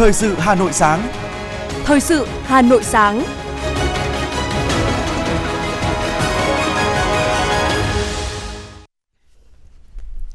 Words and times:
Thời 0.00 0.12
sự 0.12 0.34
Hà 0.38 0.54
Nội 0.54 0.72
sáng. 0.72 1.12
Thời 1.84 2.00
sự 2.00 2.26
Hà 2.42 2.62
Nội 2.62 2.84
sáng. 2.84 3.24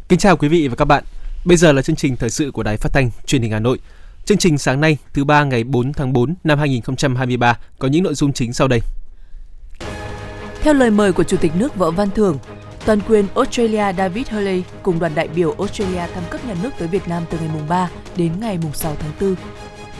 Kính 0.09 0.20
chào 0.20 0.38
quý 0.38 0.48
vị 0.48 0.68
và 0.68 0.75
các 0.75 0.86
bạn. 0.86 1.04
Bây 1.46 1.57
giờ 1.57 1.71
là 1.71 1.82
chương 1.82 1.96
trình 1.96 2.16
thời 2.16 2.30
sự 2.30 2.52
của 2.52 2.64
Đài 2.64 2.78
Phát 2.78 2.93
thanh 2.93 3.09
Truyền 3.25 3.41
hình 3.41 3.52
Hà 3.52 3.59
Nội. 3.59 3.80
Chương 4.25 4.38
trình 4.38 4.57
sáng 4.57 4.82
nay, 4.82 4.98
thứ 5.14 5.23
ba 5.23 5.43
ngày 5.43 5.64
4 5.64 5.93
tháng 5.93 6.13
4 6.13 6.36
năm 6.43 6.59
2023 6.59 7.59
có 7.79 7.88
những 7.88 8.04
nội 8.04 8.13
dung 8.13 8.34
chính 8.34 8.54
sau 8.54 8.68
đây. 8.68 8.82
Theo 10.61 10.73
lời 10.73 10.91
mời 10.91 11.13
của 11.13 11.23
Chủ 11.23 11.38
tịch 11.38 11.52
nước 11.55 11.75
Võ 11.75 11.91
Văn 11.91 12.09
Thưởng, 12.16 12.38
toàn 12.86 12.99
quyền 13.07 13.25
Australia 13.36 13.93
David 13.97 14.27
Hurley 14.29 14.63
cùng 14.83 14.99
đoàn 14.99 15.15
đại 15.15 15.27
biểu 15.27 15.55
Australia 15.57 16.07
thăm 16.13 16.23
cấp 16.30 16.45
nhà 16.48 16.55
nước 16.63 16.70
tới 16.80 16.88
Việt 16.88 17.07
Nam 17.07 17.23
từ 17.30 17.38
ngày 17.39 17.49
mùng 17.53 17.67
3 17.70 17.89
đến 18.16 18.31
ngày 18.39 18.57
mùng 18.63 18.73
6 18.73 18.95
tháng 18.99 19.12
4. 19.21 19.35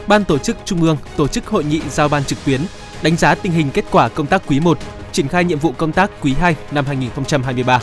Ban 0.08 0.26
tổ 0.26 0.38
chức 0.38 0.58
Trung 0.66 0.82
ương 0.82 0.98
tổ 1.18 1.28
chức 1.28 1.48
hội 1.48 1.64
nghị 1.64 1.82
giao 1.90 2.10
ban 2.10 2.24
trực 2.24 2.46
tuyến, 2.46 2.62
đánh 3.02 3.18
giá 3.18 3.36
tình 3.36 3.52
hình 3.52 3.70
kết 3.74 3.86
quả 3.92 4.10
công 4.10 4.28
tác 4.28 4.42
quý 4.48 4.60
1, 4.60 4.80
triển 5.12 5.28
khai 5.28 5.44
nhiệm 5.44 5.60
vụ 5.60 5.72
công 5.72 5.92
tác 5.92 6.12
quý 6.22 6.34
2 6.34 6.56
năm 6.72 6.86
2023. 6.86 7.82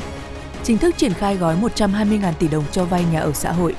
Chính 0.64 0.78
thức 0.78 0.94
triển 0.96 1.12
khai 1.12 1.36
gói 1.36 1.56
120.000 1.76 2.32
tỷ 2.38 2.48
đồng 2.48 2.64
cho 2.72 2.84
vay 2.84 3.04
nhà 3.12 3.20
ở 3.20 3.32
xã 3.32 3.52
hội. 3.52 3.74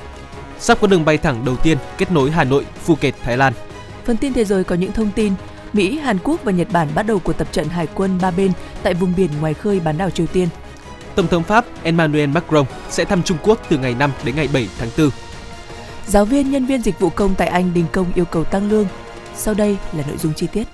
Sắp 0.58 0.78
có 0.80 0.86
đường 0.86 1.04
bay 1.04 1.18
thẳng 1.18 1.44
đầu 1.44 1.56
tiên 1.56 1.78
kết 1.98 2.12
nối 2.12 2.30
Hà 2.30 2.44
Nội, 2.44 2.66
Phuket, 2.84 3.14
Thái 3.22 3.36
Lan. 3.36 3.52
Phần 4.04 4.16
tin 4.16 4.32
thế 4.32 4.44
giới 4.44 4.64
có 4.64 4.74
những 4.74 4.92
thông 4.92 5.10
tin 5.10 5.32
Mỹ, 5.72 5.98
Hàn 5.98 6.18
Quốc 6.24 6.44
và 6.44 6.52
Nhật 6.52 6.68
Bản 6.72 6.88
bắt 6.94 7.02
đầu 7.02 7.18
cuộc 7.18 7.32
tập 7.32 7.48
trận 7.52 7.68
hải 7.68 7.86
quân 7.94 8.18
ba 8.22 8.30
bên 8.30 8.52
tại 8.82 8.94
vùng 8.94 9.12
biển 9.16 9.30
ngoài 9.40 9.54
khơi 9.54 9.80
bán 9.80 9.98
đảo 9.98 10.10
Triều 10.10 10.26
Tiên. 10.26 10.48
Tổng 11.16 11.28
thống 11.28 11.42
Pháp 11.42 11.64
Emmanuel 11.82 12.30
Macron 12.30 12.66
sẽ 12.90 13.04
thăm 13.04 13.22
Trung 13.22 13.38
Quốc 13.42 13.60
từ 13.68 13.78
ngày 13.78 13.94
5 13.94 14.12
đến 14.24 14.36
ngày 14.36 14.48
7 14.52 14.68
tháng 14.78 14.88
4. 14.98 15.10
Giáo 16.06 16.24
viên, 16.24 16.50
nhân 16.50 16.66
viên 16.66 16.82
dịch 16.82 17.00
vụ 17.00 17.10
công 17.10 17.34
tại 17.34 17.48
Anh 17.48 17.74
đình 17.74 17.86
công 17.92 18.12
yêu 18.14 18.24
cầu 18.24 18.44
tăng 18.44 18.70
lương. 18.70 18.86
Sau 19.36 19.54
đây 19.54 19.76
là 19.92 20.04
nội 20.08 20.16
dung 20.18 20.34
chi 20.34 20.46
tiết. 20.52 20.64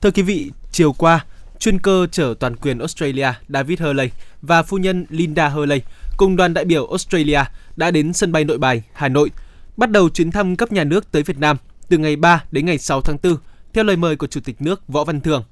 Thưa 0.00 0.10
quý 0.10 0.22
vị, 0.22 0.50
chiều 0.72 0.92
qua, 0.92 1.24
chuyên 1.58 1.78
cơ 1.78 2.06
chở 2.12 2.34
toàn 2.40 2.56
quyền 2.56 2.78
Australia 2.78 3.28
David 3.48 3.80
Hurley 3.80 4.10
và 4.42 4.62
phu 4.62 4.78
nhân 4.78 5.06
Linda 5.10 5.48
Hurley 5.48 5.82
cùng 6.16 6.36
đoàn 6.36 6.54
đại 6.54 6.64
biểu 6.64 6.86
Australia 6.86 7.40
đã 7.76 7.90
đến 7.90 8.12
sân 8.12 8.32
bay 8.32 8.44
Nội 8.44 8.58
Bài, 8.58 8.82
Hà 8.92 9.08
Nội, 9.08 9.30
bắt 9.76 9.90
đầu 9.90 10.08
chuyến 10.08 10.30
thăm 10.30 10.56
cấp 10.56 10.72
nhà 10.72 10.84
nước 10.84 11.12
tới 11.12 11.22
Việt 11.22 11.38
Nam 11.38 11.56
từ 11.88 11.98
ngày 11.98 12.16
3 12.16 12.44
đến 12.50 12.66
ngày 12.66 12.78
6 12.78 13.00
tháng 13.00 13.16
4 13.22 13.36
theo 13.72 13.84
lời 13.84 13.96
mời 13.96 14.16
của 14.16 14.26
Chủ 14.26 14.40
tịch 14.44 14.56
nước 14.62 14.88
Võ 14.88 15.04
Văn 15.04 15.20
Thưởng. 15.20 15.44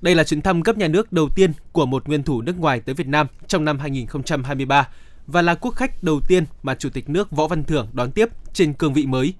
Đây 0.00 0.14
là 0.14 0.24
chuyến 0.24 0.42
thăm 0.42 0.62
cấp 0.62 0.76
nhà 0.76 0.88
nước 0.88 1.12
đầu 1.12 1.28
tiên 1.28 1.52
của 1.72 1.86
một 1.86 2.08
nguyên 2.08 2.22
thủ 2.22 2.42
nước 2.42 2.58
ngoài 2.58 2.80
tới 2.80 2.94
Việt 2.94 3.06
Nam 3.06 3.26
trong 3.46 3.64
năm 3.64 3.78
2023 3.78 4.88
và 5.26 5.42
là 5.42 5.54
quốc 5.54 5.74
khách 5.74 6.02
đầu 6.02 6.20
tiên 6.28 6.44
mà 6.62 6.74
Chủ 6.74 6.90
tịch 6.90 7.08
nước 7.08 7.30
Võ 7.30 7.46
Văn 7.46 7.64
Thưởng 7.64 7.88
đón 7.92 8.10
tiếp 8.10 8.28
trên 8.52 8.72
cương 8.72 8.94
vị 8.94 9.06
mới. 9.06 9.34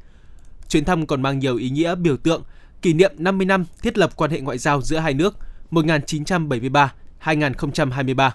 Chuyến 0.69 0.85
thăm 0.85 1.07
còn 1.07 1.23
mang 1.23 1.39
nhiều 1.39 1.57
ý 1.57 1.71
nghĩa 1.71 1.95
biểu 1.95 2.17
tượng 2.17 2.43
kỷ 2.83 2.93
niệm 2.93 3.13
50 3.19 3.47
năm 3.47 3.65
thiết 3.83 3.99
lập 3.99 4.11
quan 4.17 4.31
hệ 4.31 4.41
ngoại 4.41 4.59
giao 4.59 4.83
giữa 4.83 4.99
hai 4.99 5.15
nước 5.15 5.37
1973-2023. 5.71 8.31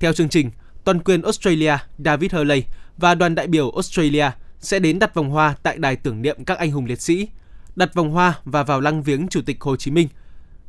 Theo 0.00 0.12
chương 0.12 0.28
trình, 0.28 0.50
toàn 0.84 1.00
quyền 1.00 1.22
Australia 1.22 1.76
David 1.98 2.34
Hurley 2.34 2.64
và 2.96 3.14
đoàn 3.14 3.34
đại 3.34 3.46
biểu 3.46 3.70
Australia 3.70 4.30
sẽ 4.60 4.78
đến 4.78 4.98
đặt 4.98 5.14
vòng 5.14 5.30
hoa 5.30 5.54
tại 5.62 5.78
đài 5.78 5.96
tưởng 5.96 6.22
niệm 6.22 6.44
các 6.44 6.58
anh 6.58 6.70
hùng 6.70 6.86
liệt 6.86 7.00
sĩ, 7.00 7.28
đặt 7.76 7.94
vòng 7.94 8.10
hoa 8.10 8.34
và 8.44 8.62
vào 8.62 8.80
lăng 8.80 9.02
viếng 9.02 9.28
Chủ 9.28 9.40
tịch 9.46 9.60
Hồ 9.60 9.76
Chí 9.76 9.90
Minh, 9.90 10.08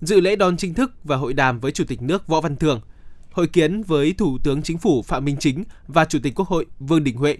dự 0.01 0.21
lễ 0.21 0.35
đón 0.35 0.57
chính 0.57 0.73
thức 0.73 0.91
và 1.03 1.15
hội 1.15 1.33
đàm 1.33 1.59
với 1.59 1.71
Chủ 1.71 1.83
tịch 1.87 2.01
nước 2.01 2.27
Võ 2.27 2.41
Văn 2.41 2.55
Thưởng, 2.55 2.81
hội 3.31 3.47
kiến 3.47 3.83
với 3.83 4.13
Thủ 4.17 4.37
tướng 4.43 4.61
Chính 4.61 4.77
phủ 4.77 5.01
Phạm 5.01 5.25
Minh 5.25 5.37
Chính 5.39 5.63
và 5.87 6.05
Chủ 6.05 6.19
tịch 6.23 6.35
Quốc 6.35 6.47
hội 6.47 6.65
Vương 6.79 7.03
Đình 7.03 7.17
Huệ. 7.17 7.37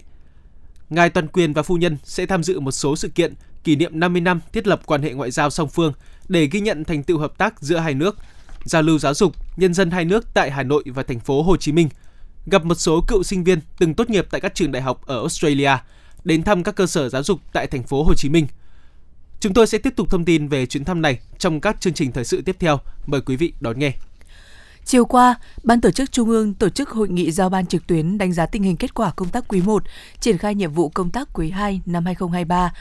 Ngài 0.90 1.10
toàn 1.10 1.28
quyền 1.28 1.52
và 1.52 1.62
phu 1.62 1.76
nhân 1.76 1.96
sẽ 2.04 2.26
tham 2.26 2.42
dự 2.42 2.60
một 2.60 2.70
số 2.70 2.96
sự 2.96 3.08
kiện 3.08 3.34
kỷ 3.64 3.76
niệm 3.76 4.00
50 4.00 4.20
năm 4.20 4.40
thiết 4.52 4.66
lập 4.66 4.80
quan 4.86 5.02
hệ 5.02 5.12
ngoại 5.12 5.30
giao 5.30 5.50
song 5.50 5.68
phương 5.68 5.92
để 6.28 6.46
ghi 6.46 6.60
nhận 6.60 6.84
thành 6.84 7.02
tựu 7.02 7.18
hợp 7.18 7.38
tác 7.38 7.60
giữa 7.60 7.76
hai 7.76 7.94
nước, 7.94 8.16
giao 8.64 8.82
lưu 8.82 8.98
giáo 8.98 9.14
dục 9.14 9.32
nhân 9.56 9.74
dân 9.74 9.90
hai 9.90 10.04
nước 10.04 10.34
tại 10.34 10.50
Hà 10.50 10.62
Nội 10.62 10.84
và 10.86 11.02
thành 11.02 11.20
phố 11.20 11.42
Hồ 11.42 11.56
Chí 11.56 11.72
Minh, 11.72 11.88
gặp 12.46 12.64
một 12.64 12.74
số 12.74 13.04
cựu 13.08 13.22
sinh 13.22 13.44
viên 13.44 13.60
từng 13.78 13.94
tốt 13.94 14.10
nghiệp 14.10 14.26
tại 14.30 14.40
các 14.40 14.54
trường 14.54 14.72
đại 14.72 14.82
học 14.82 15.06
ở 15.06 15.16
Australia, 15.16 15.76
đến 16.24 16.42
thăm 16.42 16.62
các 16.62 16.76
cơ 16.76 16.86
sở 16.86 17.08
giáo 17.08 17.22
dục 17.22 17.40
tại 17.52 17.66
thành 17.66 17.82
phố 17.82 18.02
Hồ 18.04 18.14
Chí 18.14 18.28
Minh. 18.28 18.46
Chúng 19.40 19.54
tôi 19.54 19.66
sẽ 19.66 19.78
tiếp 19.78 19.96
tục 19.96 20.10
thông 20.10 20.24
tin 20.24 20.48
về 20.48 20.66
chuyến 20.66 20.84
thăm 20.84 21.02
này 21.02 21.18
trong 21.38 21.60
các 21.60 21.80
chương 21.80 21.92
trình 21.92 22.12
thời 22.12 22.24
sự 22.24 22.42
tiếp 22.42 22.56
theo. 22.58 22.78
Mời 23.06 23.20
quý 23.20 23.36
vị 23.36 23.52
đón 23.60 23.78
nghe. 23.78 23.92
Chiều 24.84 25.04
qua, 25.04 25.34
Ban 25.62 25.80
tổ 25.80 25.90
chức 25.90 26.12
Trung 26.12 26.28
ương 26.28 26.54
tổ 26.54 26.68
chức 26.68 26.90
hội 26.90 27.08
nghị 27.08 27.30
giao 27.30 27.50
ban 27.50 27.66
trực 27.66 27.86
tuyến 27.86 28.18
đánh 28.18 28.32
giá 28.32 28.46
tình 28.46 28.62
hình 28.62 28.76
kết 28.76 28.94
quả 28.94 29.10
công 29.10 29.28
tác 29.28 29.48
quý 29.48 29.62
1, 29.62 29.82
triển 30.20 30.38
khai 30.38 30.54
nhiệm 30.54 30.72
vụ 30.72 30.88
công 30.88 31.10
tác 31.10 31.28
quý 31.32 31.50
2 31.50 31.80
năm 31.86 32.04
2023. 32.04 32.72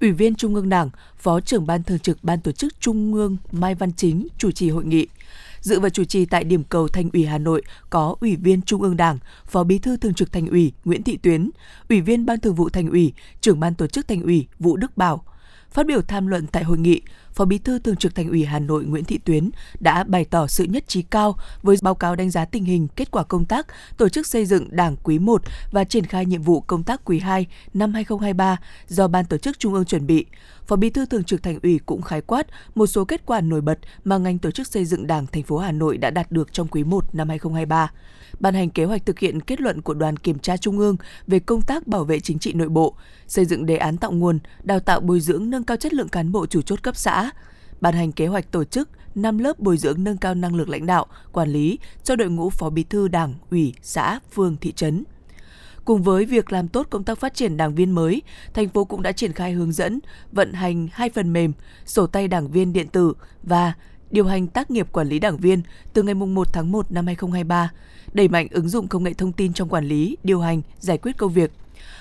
Ủy 0.00 0.12
viên 0.12 0.34
Trung 0.34 0.54
ương 0.54 0.68
Đảng, 0.68 0.90
Phó 1.18 1.40
trưởng 1.40 1.66
Ban 1.66 1.82
Thường 1.82 1.98
trực 1.98 2.24
Ban 2.24 2.40
tổ 2.40 2.52
chức 2.52 2.80
Trung 2.80 3.14
ương 3.14 3.36
Mai 3.52 3.74
Văn 3.74 3.92
Chính 3.92 4.28
chủ 4.38 4.50
trì 4.50 4.70
hội 4.70 4.84
nghị. 4.84 5.06
Dự 5.60 5.80
và 5.80 5.88
chủ 5.88 6.04
trì 6.04 6.24
tại 6.24 6.44
điểm 6.44 6.64
cầu 6.64 6.88
Thành 6.88 7.10
ủy 7.12 7.26
Hà 7.26 7.38
Nội 7.38 7.62
có 7.90 8.16
Ủy 8.20 8.36
viên 8.36 8.62
Trung 8.62 8.82
ương 8.82 8.96
Đảng, 8.96 9.18
Phó 9.46 9.64
Bí 9.64 9.78
thư 9.78 9.96
Thường 9.96 10.14
trực 10.14 10.32
Thành 10.32 10.46
ủy 10.46 10.72
Nguyễn 10.84 11.02
Thị 11.02 11.16
Tuyến, 11.16 11.50
Ủy 11.88 12.00
viên 12.00 12.26
Ban 12.26 12.40
Thường 12.40 12.54
vụ 12.54 12.68
Thành 12.68 12.90
ủy, 12.90 13.12
Trưởng 13.40 13.60
Ban 13.60 13.74
Tổ 13.74 13.86
chức 13.86 14.08
Thành 14.08 14.22
ủy 14.22 14.46
Vũ 14.58 14.76
Đức 14.76 14.96
Bảo, 14.96 15.24
Phát 15.72 15.86
biểu 15.86 16.02
tham 16.02 16.26
luận 16.26 16.46
tại 16.46 16.64
hội 16.64 16.78
nghị, 16.78 17.00
Phó 17.32 17.44
Bí 17.44 17.58
thư 17.58 17.78
Thường 17.78 17.96
trực 17.96 18.14
Thành 18.14 18.28
ủy 18.28 18.44
Hà 18.44 18.58
Nội 18.58 18.84
Nguyễn 18.84 19.04
Thị 19.04 19.18
Tuyến 19.18 19.50
đã 19.80 20.04
bày 20.04 20.24
tỏ 20.24 20.46
sự 20.46 20.64
nhất 20.64 20.84
trí 20.88 21.02
cao 21.02 21.36
với 21.62 21.76
báo 21.82 21.94
cáo 21.94 22.16
đánh 22.16 22.30
giá 22.30 22.44
tình 22.44 22.64
hình 22.64 22.88
kết 22.96 23.10
quả 23.10 23.24
công 23.24 23.44
tác 23.44 23.66
tổ 23.96 24.08
chức 24.08 24.26
xây 24.26 24.46
dựng 24.46 24.68
Đảng 24.70 24.96
quý 25.02 25.18
1 25.18 25.42
và 25.72 25.84
triển 25.84 26.06
khai 26.06 26.26
nhiệm 26.26 26.42
vụ 26.42 26.60
công 26.60 26.82
tác 26.82 27.00
quý 27.04 27.18
2 27.18 27.46
năm 27.74 27.94
2023 27.94 28.56
do 28.88 29.08
Ban 29.08 29.24
tổ 29.24 29.36
chức 29.36 29.58
Trung 29.58 29.74
ương 29.74 29.84
chuẩn 29.84 30.06
bị. 30.06 30.26
Phó 30.66 30.76
Bí 30.76 30.90
thư 30.90 31.06
Thường 31.06 31.24
trực 31.24 31.42
Thành 31.42 31.58
ủy 31.62 31.80
cũng 31.86 32.02
khái 32.02 32.20
quát 32.20 32.46
một 32.74 32.86
số 32.86 33.04
kết 33.04 33.26
quả 33.26 33.40
nổi 33.40 33.60
bật 33.60 33.78
mà 34.04 34.18
ngành 34.18 34.38
tổ 34.38 34.50
chức 34.50 34.66
xây 34.66 34.84
dựng 34.84 35.06
Đảng 35.06 35.26
thành 35.26 35.42
phố 35.42 35.58
Hà 35.58 35.72
Nội 35.72 35.96
đã 35.96 36.10
đạt 36.10 36.32
được 36.32 36.52
trong 36.52 36.68
quý 36.68 36.84
1 36.84 37.14
năm 37.14 37.28
2023 37.28 37.90
ban 38.40 38.54
hành 38.54 38.70
kế 38.70 38.84
hoạch 38.84 39.06
thực 39.06 39.18
hiện 39.18 39.40
kết 39.40 39.60
luận 39.60 39.82
của 39.82 39.94
đoàn 39.94 40.16
kiểm 40.16 40.38
tra 40.38 40.56
trung 40.56 40.78
ương 40.78 40.96
về 41.26 41.38
công 41.38 41.62
tác 41.62 41.86
bảo 41.86 42.04
vệ 42.04 42.20
chính 42.20 42.38
trị 42.38 42.52
nội 42.52 42.68
bộ, 42.68 42.94
xây 43.26 43.44
dựng 43.44 43.66
đề 43.66 43.76
án 43.76 43.96
tạo 43.96 44.12
nguồn, 44.12 44.38
đào 44.62 44.80
tạo 44.80 45.00
bồi 45.00 45.20
dưỡng 45.20 45.50
nâng 45.50 45.64
cao 45.64 45.76
chất 45.76 45.94
lượng 45.94 46.08
cán 46.08 46.32
bộ 46.32 46.46
chủ 46.46 46.62
chốt 46.62 46.82
cấp 46.82 46.96
xã, 46.96 47.30
ban 47.80 47.94
hành 47.94 48.12
kế 48.12 48.26
hoạch 48.26 48.50
tổ 48.50 48.64
chức 48.64 48.88
5 49.14 49.38
lớp 49.38 49.60
bồi 49.60 49.76
dưỡng 49.76 50.04
nâng 50.04 50.16
cao 50.16 50.34
năng 50.34 50.54
lực 50.54 50.68
lãnh 50.68 50.86
đạo, 50.86 51.06
quản 51.32 51.48
lý 51.48 51.78
cho 52.04 52.16
đội 52.16 52.30
ngũ 52.30 52.50
phó 52.50 52.70
bí 52.70 52.82
thư 52.82 53.08
đảng, 53.08 53.34
ủy, 53.50 53.74
xã, 53.82 54.20
phường, 54.34 54.56
thị 54.56 54.72
trấn. 54.72 55.04
Cùng 55.84 56.02
với 56.02 56.24
việc 56.24 56.52
làm 56.52 56.68
tốt 56.68 56.86
công 56.90 57.04
tác 57.04 57.18
phát 57.18 57.34
triển 57.34 57.56
đảng 57.56 57.74
viên 57.74 57.90
mới, 57.90 58.22
thành 58.54 58.68
phố 58.68 58.84
cũng 58.84 59.02
đã 59.02 59.12
triển 59.12 59.32
khai 59.32 59.52
hướng 59.52 59.72
dẫn, 59.72 60.00
vận 60.32 60.52
hành 60.52 60.88
hai 60.92 61.10
phần 61.10 61.32
mềm, 61.32 61.52
sổ 61.86 62.06
tay 62.06 62.28
đảng 62.28 62.48
viên 62.50 62.72
điện 62.72 62.88
tử 62.88 63.14
và 63.42 63.72
điều 64.10 64.26
hành 64.26 64.46
tác 64.46 64.70
nghiệp 64.70 64.92
quản 64.92 65.08
lý 65.08 65.18
đảng 65.18 65.36
viên 65.36 65.62
từ 65.92 66.02
ngày 66.02 66.14
1 66.14 66.52
tháng 66.52 66.72
1 66.72 66.92
năm 66.92 67.06
2023, 67.06 67.70
đẩy 68.12 68.28
mạnh 68.28 68.46
ứng 68.50 68.68
dụng 68.68 68.88
công 68.88 69.04
nghệ 69.04 69.12
thông 69.12 69.32
tin 69.32 69.52
trong 69.52 69.68
quản 69.68 69.84
lý, 69.84 70.16
điều 70.24 70.40
hành, 70.40 70.62
giải 70.78 70.98
quyết 70.98 71.16
công 71.16 71.32
việc. 71.32 71.50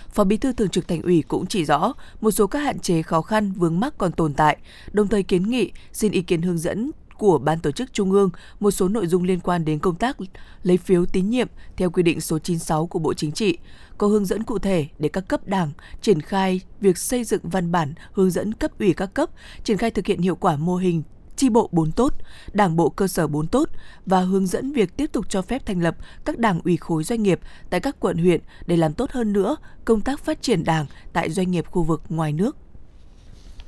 Phó 0.10 0.24
Bí 0.24 0.38
thư 0.38 0.54
Thường 0.54 0.70
trực 0.70 0.88
Thành 0.88 1.02
ủy 1.02 1.24
cũng 1.28 1.46
chỉ 1.46 1.66
rõ 1.66 1.94
một 2.22 2.32
số 2.32 2.48
các 2.48 2.60
hạn 2.60 2.80
chế 2.80 3.02
khó 3.02 3.22
khăn 3.22 3.52
vướng 3.52 3.80
mắc 3.80 3.94
còn 3.98 4.12
tồn 4.12 4.34
tại, 4.34 4.58
đồng 4.92 5.08
thời 5.08 5.24
kiến 5.24 5.50
nghị 5.50 5.72
xin 5.94 6.12
ý 6.12 6.22
kiến 6.22 6.42
hướng 6.42 6.58
dẫn 6.58 6.92
của 7.18 7.38
Ban 7.38 7.60
tổ 7.60 7.72
chức 7.72 7.94
Trung 7.94 8.12
ương 8.12 8.30
một 8.60 8.72
số 8.72 8.88
nội 8.88 9.08
dung 9.08 9.24
liên 9.24 9.40
quan 9.40 9.66
đến 9.66 9.80
công 9.80 9.96
tác 9.96 10.18
lấy 10.64 10.78
phiếu 10.78 11.06
tín 11.06 11.30
nhiệm 11.30 11.48
theo 11.78 11.90
quy 11.90 12.04
định 12.04 12.22
số 12.22 12.40
96 12.40 12.88
của 12.88 13.00
Bộ 13.00 13.14
Chính 13.14 13.32
trị, 13.32 13.58
có 13.98 14.08
hướng 14.08 14.26
dẫn 14.26 14.44
cụ 14.44 14.60
thể 14.60 14.88
để 15.00 15.10
các 15.10 15.28
cấp 15.28 15.48
đảng 15.48 15.72
triển 16.02 16.22
khai 16.22 16.62
việc 16.82 16.98
xây 16.98 17.24
dựng 17.24 17.42
văn 17.44 17.72
bản 17.72 17.94
hướng 18.12 18.32
dẫn 18.32 18.54
cấp 18.54 18.72
ủy 18.80 18.94
các 18.94 19.14
cấp, 19.14 19.30
triển 19.64 19.78
khai 19.78 19.92
thực 19.92 20.06
hiện 20.06 20.22
hiệu 20.22 20.36
quả 20.36 20.56
mô 20.56 20.76
hình 20.76 21.04
chi 21.42 21.50
bộ 21.50 21.70
4 21.72 21.92
tốt, 21.92 22.14
đảng 22.54 22.76
bộ 22.76 22.90
cơ 22.90 23.08
sở 23.08 23.28
4 23.28 23.48
tốt 23.48 23.70
và 24.06 24.20
hướng 24.20 24.48
dẫn 24.48 24.72
việc 24.72 24.98
tiếp 24.98 25.12
tục 25.12 25.26
cho 25.30 25.42
phép 25.42 25.66
thành 25.66 25.82
lập 25.82 25.96
các 26.26 26.38
đảng 26.38 26.62
ủy 26.64 26.78
khối 26.78 27.04
doanh 27.04 27.24
nghiệp 27.24 27.40
tại 27.70 27.80
các 27.80 27.96
quận 28.00 28.18
huyện 28.18 28.42
để 28.66 28.78
làm 28.78 28.94
tốt 28.94 29.12
hơn 29.12 29.34
nữa 29.34 29.56
công 29.86 30.02
tác 30.02 30.20
phát 30.20 30.42
triển 30.42 30.64
đảng 30.64 30.86
tại 31.14 31.30
doanh 31.30 31.52
nghiệp 31.52 31.66
khu 31.72 31.84
vực 31.84 32.02
ngoài 32.10 32.34
nước. 32.34 32.58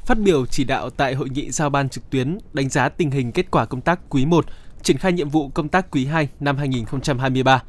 Phát 0.06 0.20
biểu 0.20 0.46
chỉ 0.46 0.64
đạo 0.64 0.90
tại 0.90 1.14
hội 1.14 1.30
nghị 1.30 1.52
giao 1.52 1.70
ban 1.70 1.90
trực 1.90 2.10
tuyến 2.10 2.38
đánh 2.54 2.70
giá 2.70 2.90
tình 2.90 3.12
hình 3.12 3.32
kết 3.32 3.52
quả 3.52 3.66
công 3.66 3.82
tác 3.82 4.00
quý 4.10 4.26
1, 4.26 4.46
triển 4.82 4.98
khai 4.98 5.14
nhiệm 5.14 5.30
vụ 5.30 5.50
công 5.50 5.70
tác 5.70 5.92
quý 5.92 6.06
2 6.06 6.30
năm 6.40 6.58
2023, 6.58 7.64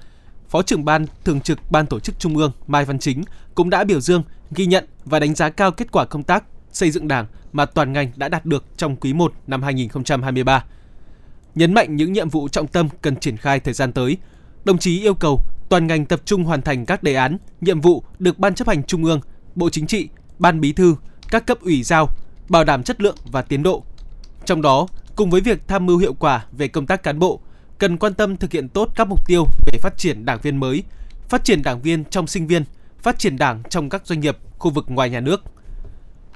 Phó 0.48 0.62
trưởng 0.62 0.84
ban 0.84 1.06
thường 1.24 1.40
trực 1.40 1.58
Ban 1.70 1.86
tổ 1.86 2.00
chức 2.00 2.18
Trung 2.18 2.36
ương 2.36 2.52
Mai 2.66 2.84
Văn 2.84 2.98
Chính 2.98 3.22
cũng 3.54 3.70
đã 3.70 3.84
biểu 3.84 4.00
dương, 4.00 4.22
ghi 4.50 4.66
nhận 4.66 4.84
và 5.04 5.20
đánh 5.20 5.34
giá 5.34 5.50
cao 5.50 5.70
kết 5.70 5.92
quả 5.92 6.04
công 6.04 6.22
tác 6.22 6.44
xây 6.72 6.90
dựng 6.90 7.08
Đảng 7.08 7.26
mà 7.54 7.64
toàn 7.64 7.92
ngành 7.92 8.12
đã 8.16 8.28
đạt 8.28 8.46
được 8.46 8.64
trong 8.76 8.96
quý 8.96 9.12
1 9.12 9.32
năm 9.46 9.62
2023. 9.62 10.64
Nhấn 11.54 11.74
mạnh 11.74 11.96
những 11.96 12.12
nhiệm 12.12 12.28
vụ 12.28 12.48
trọng 12.48 12.66
tâm 12.66 12.88
cần 13.02 13.16
triển 13.16 13.36
khai 13.36 13.60
thời 13.60 13.74
gian 13.74 13.92
tới, 13.92 14.16
đồng 14.64 14.78
chí 14.78 15.00
yêu 15.00 15.14
cầu 15.14 15.42
toàn 15.68 15.86
ngành 15.86 16.06
tập 16.06 16.20
trung 16.24 16.44
hoàn 16.44 16.62
thành 16.62 16.86
các 16.86 17.02
đề 17.02 17.14
án, 17.14 17.38
nhiệm 17.60 17.80
vụ 17.80 18.04
được 18.18 18.38
Ban 18.38 18.54
chấp 18.54 18.68
hành 18.68 18.82
Trung 18.82 19.04
ương, 19.04 19.20
Bộ 19.54 19.70
Chính 19.70 19.86
trị, 19.86 20.08
Ban 20.38 20.60
Bí 20.60 20.72
thư, 20.72 20.96
các 21.30 21.46
cấp 21.46 21.58
ủy 21.60 21.82
giao, 21.82 22.08
bảo 22.48 22.64
đảm 22.64 22.82
chất 22.82 23.00
lượng 23.00 23.16
và 23.32 23.42
tiến 23.42 23.62
độ. 23.62 23.84
Trong 24.44 24.62
đó, 24.62 24.86
cùng 25.16 25.30
với 25.30 25.40
việc 25.40 25.68
tham 25.68 25.86
mưu 25.86 25.98
hiệu 25.98 26.14
quả 26.14 26.46
về 26.52 26.68
công 26.68 26.86
tác 26.86 27.02
cán 27.02 27.18
bộ, 27.18 27.40
cần 27.78 27.96
quan 27.96 28.14
tâm 28.14 28.36
thực 28.36 28.52
hiện 28.52 28.68
tốt 28.68 28.88
các 28.94 29.08
mục 29.08 29.26
tiêu 29.26 29.44
về 29.66 29.78
phát 29.82 29.96
triển 29.96 30.24
đảng 30.24 30.40
viên 30.40 30.56
mới, 30.56 30.82
phát 31.28 31.44
triển 31.44 31.62
đảng 31.62 31.80
viên 31.82 32.04
trong 32.04 32.26
sinh 32.26 32.46
viên, 32.46 32.64
phát 33.02 33.18
triển 33.18 33.36
đảng 33.36 33.62
trong 33.70 33.88
các 33.88 34.06
doanh 34.06 34.20
nghiệp, 34.20 34.38
khu 34.58 34.70
vực 34.70 34.84
ngoài 34.88 35.10
nhà 35.10 35.20
nước– 35.20 35.42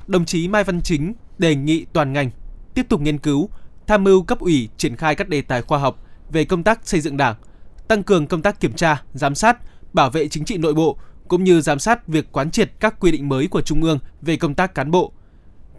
đồng 0.08 0.24
chí 0.24 0.48
Mai 0.48 0.64
Văn 0.64 0.82
Chính 0.82 1.14
đề 1.38 1.54
nghị 1.54 1.86
toàn 1.92 2.12
ngành 2.12 2.30
tiếp 2.74 2.86
tục 2.88 3.00
nghiên 3.00 3.18
cứu, 3.18 3.50
tham 3.86 4.04
mưu 4.04 4.22
cấp 4.22 4.38
ủy 4.38 4.68
triển 4.76 4.96
khai 4.96 5.14
các 5.14 5.28
đề 5.28 5.42
tài 5.42 5.62
khoa 5.62 5.78
học 5.78 6.02
về 6.30 6.44
công 6.44 6.62
tác 6.62 6.80
xây 6.84 7.00
dựng 7.00 7.16
Đảng, 7.16 7.34
tăng 7.88 8.02
cường 8.02 8.26
công 8.26 8.42
tác 8.42 8.60
kiểm 8.60 8.72
tra, 8.72 9.02
giám 9.14 9.34
sát, 9.34 9.58
bảo 9.92 10.10
vệ 10.10 10.28
chính 10.28 10.44
trị 10.44 10.56
nội 10.56 10.74
bộ 10.74 10.98
cũng 11.28 11.44
như 11.44 11.60
giám 11.60 11.78
sát 11.78 12.08
việc 12.08 12.32
quán 12.32 12.50
triệt 12.50 12.72
các 12.80 13.00
quy 13.00 13.10
định 13.10 13.28
mới 13.28 13.48
của 13.48 13.62
Trung 13.62 13.82
ương 13.82 13.98
về 14.22 14.36
công 14.36 14.54
tác 14.54 14.74
cán 14.74 14.90
bộ. 14.90 15.12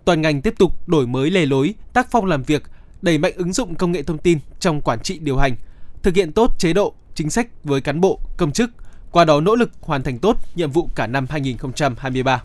Toàn 0.06 0.22
ngành 0.22 0.42
tiếp 0.42 0.54
tục 0.58 0.88
đổi 0.88 1.08
mới 1.08 1.31
lề 1.31 1.46
lối, 1.46 1.74
tác 1.94 2.08
phong 2.12 2.26
làm 2.26 2.44
việc, 2.44 2.64
đẩy 3.02 3.18
mạnh 3.18 3.34
ứng 3.36 3.54
dụng 3.54 3.76
công 3.76 3.92
nghệ 3.92 4.04
thông 4.04 4.18
tin 4.18 4.40
trong 4.60 4.81
quản 4.81 5.00
trị 5.00 5.20
điều 5.20 5.38
hành, 5.38 5.56
thực 6.04 6.16
hiện 6.16 6.31
tốt 6.31 6.60
chế 6.60 6.74
độ, 6.74 6.94
chính 7.16 7.30
sách 7.30 7.48
với 7.64 7.81
cán 7.81 8.02
bộ, 8.02 8.20
công 8.38 8.52
chức, 8.52 8.72
qua 9.12 9.26
đó 9.26 9.42
nỗ 9.42 9.56
lực 9.56 9.72
hoàn 9.81 10.04
thành 10.04 10.20
tốt 10.20 10.38
nhiệm 10.56 10.72
vụ 10.72 10.90
cả 10.96 11.08
năm 11.08 11.26
2023. 11.30 12.44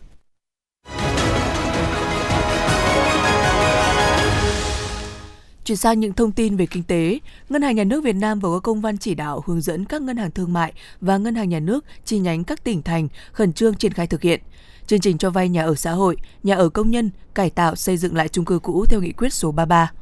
Chuyển 5.64 5.76
sang 5.76 6.00
những 6.00 6.12
thông 6.12 6.32
tin 6.32 6.56
về 6.56 6.66
kinh 6.66 6.82
tế, 6.82 7.18
Ngân 7.48 7.62
hàng 7.62 7.76
Nhà 7.76 7.84
nước 7.84 8.04
Việt 8.04 8.16
Nam 8.16 8.40
vừa 8.40 8.48
có 8.48 8.60
công 8.60 8.80
văn 8.80 8.98
chỉ 8.98 9.14
đạo 9.14 9.42
hướng 9.46 9.60
dẫn 9.60 9.84
các 9.84 10.02
ngân 10.02 10.16
hàng 10.16 10.30
thương 10.30 10.52
mại 10.52 10.72
và 11.00 11.18
ngân 11.18 11.34
hàng 11.34 11.48
nhà 11.48 11.60
nước 11.60 11.84
chi 12.04 12.18
nhánh 12.18 12.44
các 12.44 12.64
tỉnh 12.64 12.82
thành 12.82 13.08
khẩn 13.32 13.52
trương 13.52 13.74
triển 13.74 13.92
khai 13.92 14.06
thực 14.06 14.22
hiện 14.22 14.40
chương 14.86 15.00
trình 15.00 15.18
cho 15.18 15.30
vay 15.30 15.48
nhà 15.48 15.64
ở 15.64 15.74
xã 15.74 15.92
hội, 15.92 16.16
nhà 16.42 16.56
ở 16.56 16.68
công 16.68 16.90
nhân, 16.90 17.10
cải 17.34 17.50
tạo 17.50 17.76
xây 17.76 17.96
dựng 17.96 18.16
lại 18.16 18.28
chung 18.28 18.44
cư 18.44 18.58
cũ 18.58 18.84
theo 18.88 19.00
nghị 19.00 19.12
quyết 19.12 19.32
số 19.32 19.52
33. 19.52 19.92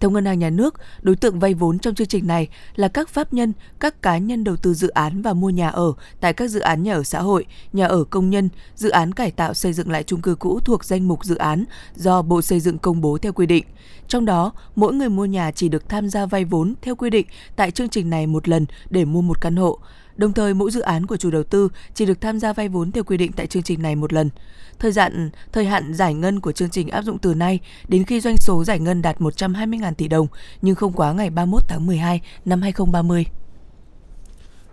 Theo 0.00 0.10
Ngân 0.10 0.24
hàng 0.24 0.38
Nhà 0.38 0.50
nước, 0.50 0.74
đối 1.02 1.16
tượng 1.16 1.38
vay 1.38 1.54
vốn 1.54 1.78
trong 1.78 1.94
chương 1.94 2.06
trình 2.06 2.26
này 2.26 2.48
là 2.76 2.88
các 2.88 3.08
pháp 3.08 3.32
nhân, 3.32 3.52
các 3.80 4.02
cá 4.02 4.18
nhân 4.18 4.44
đầu 4.44 4.56
tư 4.56 4.74
dự 4.74 4.88
án 4.88 5.22
và 5.22 5.32
mua 5.32 5.50
nhà 5.50 5.68
ở 5.68 5.92
tại 6.20 6.32
các 6.32 6.48
dự 6.48 6.60
án 6.60 6.82
nhà 6.82 6.94
ở 6.94 7.02
xã 7.02 7.20
hội, 7.20 7.46
nhà 7.72 7.86
ở 7.86 8.04
công 8.04 8.30
nhân, 8.30 8.48
dự 8.74 8.90
án 8.90 9.12
cải 9.12 9.30
tạo 9.30 9.54
xây 9.54 9.72
dựng 9.72 9.90
lại 9.90 10.02
chung 10.02 10.22
cư 10.22 10.34
cũ 10.34 10.60
thuộc 10.64 10.84
danh 10.84 11.08
mục 11.08 11.24
dự 11.24 11.36
án 11.36 11.64
do 11.96 12.22
Bộ 12.22 12.42
Xây 12.42 12.60
dựng 12.60 12.78
công 12.78 13.00
bố 13.00 13.18
theo 13.18 13.32
quy 13.32 13.46
định. 13.46 13.64
Trong 14.08 14.24
đó, 14.24 14.52
mỗi 14.76 14.94
người 14.94 15.08
mua 15.08 15.24
nhà 15.24 15.50
chỉ 15.50 15.68
được 15.68 15.88
tham 15.88 16.08
gia 16.08 16.26
vay 16.26 16.44
vốn 16.44 16.74
theo 16.82 16.94
quy 16.94 17.10
định 17.10 17.26
tại 17.56 17.70
chương 17.70 17.88
trình 17.88 18.10
này 18.10 18.26
một 18.26 18.48
lần 18.48 18.66
để 18.90 19.04
mua 19.04 19.22
một 19.22 19.40
căn 19.40 19.56
hộ. 19.56 19.78
Đồng 20.16 20.32
thời, 20.32 20.54
mỗi 20.54 20.70
dự 20.70 20.80
án 20.80 21.06
của 21.06 21.16
chủ 21.16 21.30
đầu 21.30 21.42
tư 21.42 21.68
chỉ 21.94 22.06
được 22.06 22.20
tham 22.20 22.38
gia 22.38 22.52
vay 22.52 22.68
vốn 22.68 22.92
theo 22.92 23.04
quy 23.04 23.16
định 23.16 23.32
tại 23.32 23.46
chương 23.46 23.62
trình 23.62 23.82
này 23.82 23.96
một 23.96 24.12
lần. 24.12 24.30
Thời 24.78 24.92
gian 24.92 25.30
thời 25.52 25.64
hạn 25.64 25.94
giải 25.94 26.14
ngân 26.14 26.40
của 26.40 26.52
chương 26.52 26.70
trình 26.70 26.88
áp 26.88 27.02
dụng 27.02 27.18
từ 27.18 27.34
nay 27.34 27.60
đến 27.88 28.04
khi 28.04 28.20
doanh 28.20 28.36
số 28.36 28.64
giải 28.64 28.78
ngân 28.78 29.02
đạt 29.02 29.18
120.000 29.18 29.94
tỷ 29.94 30.08
đồng 30.08 30.26
nhưng 30.62 30.74
không 30.74 30.92
quá 30.92 31.12
ngày 31.12 31.30
31 31.30 31.62
tháng 31.68 31.86
12 31.86 32.20
năm 32.44 32.62
2030. 32.62 33.26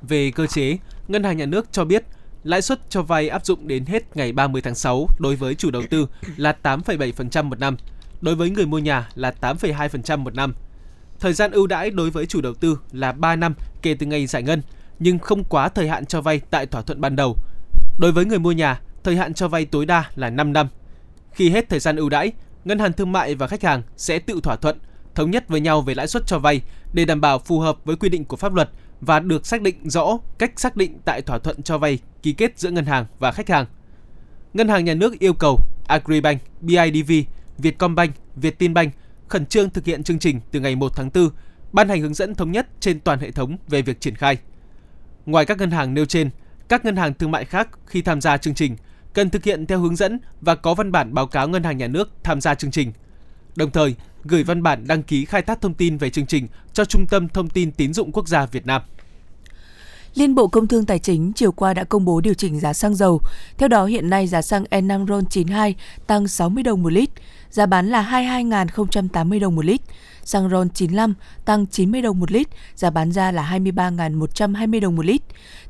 Về 0.01 0.31
cơ 0.31 0.47
chế, 0.47 0.77
Ngân 1.07 1.23
hàng 1.23 1.37
Nhà 1.37 1.45
nước 1.45 1.71
cho 1.71 1.85
biết 1.85 2.03
lãi 2.43 2.61
suất 2.61 2.89
cho 2.89 3.01
vay 3.01 3.29
áp 3.29 3.45
dụng 3.45 3.67
đến 3.67 3.85
hết 3.85 4.17
ngày 4.17 4.31
30 4.31 4.61
tháng 4.61 4.75
6 4.75 5.07
đối 5.19 5.35
với 5.35 5.55
chủ 5.55 5.71
đầu 5.71 5.83
tư 5.89 6.07
là 6.37 6.55
8,7% 6.63 7.43
một 7.43 7.59
năm, 7.59 7.77
đối 8.21 8.35
với 8.35 8.49
người 8.49 8.65
mua 8.65 8.79
nhà 8.79 9.09
là 9.15 9.33
8,2% 9.41 10.17
một 10.17 10.35
năm. 10.35 10.53
Thời 11.19 11.33
gian 11.33 11.51
ưu 11.51 11.67
đãi 11.67 11.89
đối 11.89 12.09
với 12.09 12.25
chủ 12.25 12.41
đầu 12.41 12.53
tư 12.53 12.79
là 12.91 13.11
3 13.11 13.35
năm 13.35 13.53
kể 13.81 13.93
từ 13.93 14.05
ngày 14.05 14.27
giải 14.27 14.43
ngân, 14.43 14.61
nhưng 14.99 15.19
không 15.19 15.43
quá 15.43 15.69
thời 15.69 15.89
hạn 15.89 16.05
cho 16.05 16.21
vay 16.21 16.41
tại 16.49 16.65
thỏa 16.65 16.81
thuận 16.81 17.01
ban 17.01 17.15
đầu. 17.15 17.35
Đối 17.97 18.11
với 18.11 18.25
người 18.25 18.39
mua 18.39 18.51
nhà, 18.51 18.81
thời 19.03 19.15
hạn 19.15 19.33
cho 19.33 19.47
vay 19.47 19.65
tối 19.65 19.85
đa 19.85 20.03
là 20.15 20.29
5 20.29 20.53
năm. 20.53 20.67
Khi 21.31 21.49
hết 21.49 21.69
thời 21.69 21.79
gian 21.79 21.95
ưu 21.95 22.09
đãi, 22.09 22.31
ngân 22.65 22.79
hàng 22.79 22.93
thương 22.93 23.11
mại 23.11 23.35
và 23.35 23.47
khách 23.47 23.63
hàng 23.63 23.81
sẽ 23.97 24.19
tự 24.19 24.39
thỏa 24.43 24.55
thuận, 24.55 24.77
thống 25.15 25.31
nhất 25.31 25.47
với 25.47 25.61
nhau 25.61 25.81
về 25.81 25.95
lãi 25.95 26.07
suất 26.07 26.27
cho 26.27 26.39
vay 26.39 26.61
để 26.93 27.05
đảm 27.05 27.21
bảo 27.21 27.39
phù 27.39 27.59
hợp 27.59 27.77
với 27.85 27.95
quy 27.95 28.09
định 28.09 28.25
của 28.25 28.37
pháp 28.37 28.53
luật 28.53 28.69
và 29.01 29.19
được 29.19 29.45
xác 29.45 29.61
định 29.61 29.89
rõ 29.89 30.17
cách 30.37 30.59
xác 30.59 30.75
định 30.75 30.99
tại 31.05 31.21
thỏa 31.21 31.39
thuận 31.39 31.61
cho 31.61 31.77
vay 31.77 31.99
ký 32.21 32.33
kết 32.33 32.59
giữa 32.59 32.69
ngân 32.69 32.85
hàng 32.85 33.05
và 33.19 33.31
khách 33.31 33.49
hàng. 33.49 33.65
Ngân 34.53 34.67
hàng 34.67 34.85
nhà 34.85 34.93
nước 34.93 35.19
yêu 35.19 35.33
cầu 35.33 35.59
Agribank, 35.87 36.41
BIDV, 36.61 37.11
Vietcombank, 37.57 38.13
Viettinbank 38.35 38.93
khẩn 39.27 39.45
trương 39.45 39.69
thực 39.69 39.85
hiện 39.85 40.03
chương 40.03 40.19
trình 40.19 40.39
từ 40.51 40.59
ngày 40.59 40.75
1 40.75 40.91
tháng 40.95 41.09
4, 41.13 41.29
ban 41.71 41.89
hành 41.89 42.01
hướng 42.01 42.13
dẫn 42.13 42.35
thống 42.35 42.51
nhất 42.51 42.67
trên 42.79 42.99
toàn 42.99 43.19
hệ 43.19 43.31
thống 43.31 43.57
về 43.67 43.81
việc 43.81 44.01
triển 44.01 44.15
khai. 44.15 44.37
Ngoài 45.27 45.45
các 45.45 45.57
ngân 45.57 45.71
hàng 45.71 45.93
nêu 45.93 46.05
trên, 46.05 46.29
các 46.67 46.85
ngân 46.85 46.95
hàng 46.95 47.13
thương 47.13 47.31
mại 47.31 47.45
khác 47.45 47.69
khi 47.85 48.01
tham 48.01 48.21
gia 48.21 48.37
chương 48.37 48.53
trình 48.53 48.75
cần 49.13 49.29
thực 49.29 49.43
hiện 49.43 49.65
theo 49.65 49.79
hướng 49.79 49.95
dẫn 49.95 50.19
và 50.41 50.55
có 50.55 50.73
văn 50.73 50.91
bản 50.91 51.13
báo 51.13 51.27
cáo 51.27 51.47
ngân 51.47 51.63
hàng 51.63 51.77
nhà 51.77 51.87
nước 51.87 52.11
tham 52.23 52.41
gia 52.41 52.55
chương 52.55 52.71
trình. 52.71 52.91
Đồng 53.55 53.71
thời, 53.71 53.95
gửi 54.23 54.43
văn 54.43 54.63
bản 54.63 54.87
đăng 54.87 55.03
ký 55.03 55.25
khai 55.25 55.41
thác 55.41 55.61
thông 55.61 55.73
tin 55.73 55.97
về 55.97 56.09
chương 56.09 56.25
trình 56.25 56.47
cho 56.73 56.85
Trung 56.85 57.05
tâm 57.09 57.29
Thông 57.29 57.49
tin 57.49 57.71
Tín 57.71 57.93
dụng 57.93 58.11
Quốc 58.11 58.27
gia 58.27 58.45
Việt 58.45 58.65
Nam. 58.65 58.81
Liên 60.15 60.35
Bộ 60.35 60.47
Công 60.47 60.67
Thương 60.67 60.85
Tài 60.85 60.99
chính 60.99 61.33
chiều 61.35 61.51
qua 61.51 61.73
đã 61.73 61.83
công 61.83 62.05
bố 62.05 62.21
điều 62.21 62.33
chỉnh 62.33 62.59
giá 62.59 62.73
xăng 62.73 62.95
dầu. 62.95 63.21
Theo 63.57 63.69
đó, 63.69 63.85
hiện 63.85 64.09
nay 64.09 64.27
giá 64.27 64.41
xăng 64.41 64.63
E5 64.63 65.05
RON92 65.05 65.73
tăng 66.07 66.27
60 66.27 66.63
đồng 66.63 66.83
một 66.83 66.93
lít, 66.93 67.09
giá 67.49 67.65
bán 67.65 67.87
là 67.89 68.03
22.080 68.11 69.39
đồng 69.39 69.55
một 69.55 69.65
lít. 69.65 69.81
Xăng 70.27 70.49
RON 70.49 70.69
95 70.69 71.13
tăng 71.45 71.65
90 71.67 72.01
đồng 72.01 72.19
một 72.19 72.31
lít, 72.31 72.47
giá 72.75 72.89
bán 72.89 73.11
ra 73.11 73.31
là 73.31 73.59
23.120 73.59 74.81
đồng 74.81 74.95
một 74.95 75.05
lít. 75.05 75.21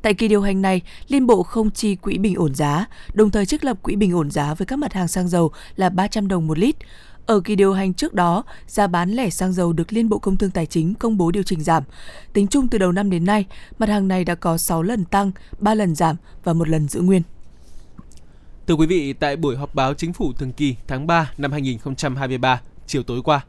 Tại 0.01 0.13
kỳ 0.13 0.27
điều 0.27 0.41
hành 0.41 0.61
này, 0.61 0.81
Liên 1.07 1.27
Bộ 1.27 1.43
không 1.43 1.71
chi 1.71 1.95
quỹ 1.95 2.17
bình 2.17 2.35
ổn 2.35 2.55
giá, 2.55 2.85
đồng 3.13 3.31
thời 3.31 3.45
trích 3.45 3.63
lập 3.63 3.77
quỹ 3.81 3.95
bình 3.95 4.15
ổn 4.15 4.31
giá 4.31 4.53
với 4.53 4.65
các 4.65 4.79
mặt 4.79 4.93
hàng 4.93 5.07
xăng 5.07 5.27
dầu 5.27 5.51
là 5.75 5.89
300 5.89 6.27
đồng 6.27 6.47
một 6.47 6.57
lít. 6.57 6.75
Ở 7.25 7.39
kỳ 7.39 7.55
điều 7.55 7.73
hành 7.73 7.93
trước 7.93 8.13
đó, 8.13 8.43
giá 8.67 8.87
bán 8.87 9.11
lẻ 9.11 9.29
xăng 9.29 9.53
dầu 9.53 9.73
được 9.73 9.93
Liên 9.93 10.09
Bộ 10.09 10.19
Công 10.19 10.37
Thương 10.37 10.51
Tài 10.51 10.65
chính 10.65 10.93
công 10.93 11.17
bố 11.17 11.31
điều 11.31 11.43
chỉnh 11.43 11.63
giảm. 11.63 11.83
Tính 12.33 12.47
chung 12.47 12.67
từ 12.67 12.77
đầu 12.77 12.91
năm 12.91 13.09
đến 13.09 13.25
nay, 13.25 13.45
mặt 13.79 13.89
hàng 13.89 14.07
này 14.07 14.25
đã 14.25 14.35
có 14.35 14.57
6 14.57 14.83
lần 14.83 15.05
tăng, 15.05 15.31
3 15.59 15.73
lần 15.73 15.95
giảm 15.95 16.15
và 16.43 16.53
một 16.53 16.69
lần 16.69 16.87
giữ 16.87 17.01
nguyên. 17.01 17.21
Thưa 18.67 18.75
quý 18.75 18.87
vị, 18.87 19.13
tại 19.13 19.35
buổi 19.35 19.57
họp 19.57 19.75
báo 19.75 19.93
chính 19.93 20.13
phủ 20.13 20.33
thường 20.33 20.51
kỳ 20.51 20.75
tháng 20.87 21.07
3 21.07 21.31
năm 21.37 21.51
2023 21.51 22.61
chiều 22.87 23.03
tối 23.03 23.21
qua, 23.23 23.45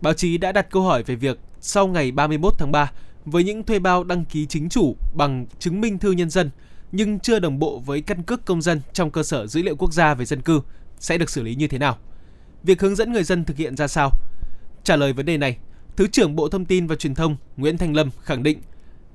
báo 0.00 0.12
chí 0.12 0.38
đã 0.38 0.52
đặt 0.52 0.70
câu 0.70 0.82
hỏi 0.82 1.02
về 1.02 1.14
việc 1.14 1.38
sau 1.60 1.86
ngày 1.86 2.10
31 2.10 2.54
tháng 2.58 2.72
3, 2.72 2.92
với 3.24 3.44
những 3.44 3.62
thuê 3.62 3.78
bao 3.78 4.04
đăng 4.04 4.24
ký 4.24 4.46
chính 4.46 4.68
chủ 4.68 4.96
bằng 5.14 5.46
chứng 5.58 5.80
minh 5.80 5.98
thư 5.98 6.12
nhân 6.12 6.30
dân 6.30 6.50
nhưng 6.92 7.18
chưa 7.20 7.38
đồng 7.38 7.58
bộ 7.58 7.78
với 7.78 8.00
căn 8.00 8.22
cước 8.22 8.44
công 8.44 8.62
dân 8.62 8.80
trong 8.92 9.10
cơ 9.10 9.22
sở 9.22 9.46
dữ 9.46 9.62
liệu 9.62 9.76
quốc 9.76 9.92
gia 9.92 10.14
về 10.14 10.24
dân 10.24 10.42
cư 10.42 10.60
sẽ 10.98 11.18
được 11.18 11.30
xử 11.30 11.42
lý 11.42 11.54
như 11.54 11.68
thế 11.68 11.78
nào? 11.78 11.98
Việc 12.62 12.80
hướng 12.80 12.96
dẫn 12.96 13.12
người 13.12 13.24
dân 13.24 13.44
thực 13.44 13.56
hiện 13.56 13.76
ra 13.76 13.88
sao? 13.88 14.12
Trả 14.84 14.96
lời 14.96 15.12
vấn 15.12 15.26
đề 15.26 15.36
này, 15.36 15.58
Thứ 15.96 16.06
trưởng 16.06 16.36
Bộ 16.36 16.48
Thông 16.48 16.64
tin 16.64 16.86
và 16.86 16.96
Truyền 16.96 17.14
thông 17.14 17.36
Nguyễn 17.56 17.78
Thanh 17.78 17.94
Lâm 17.94 18.10
khẳng 18.22 18.42
định 18.42 18.58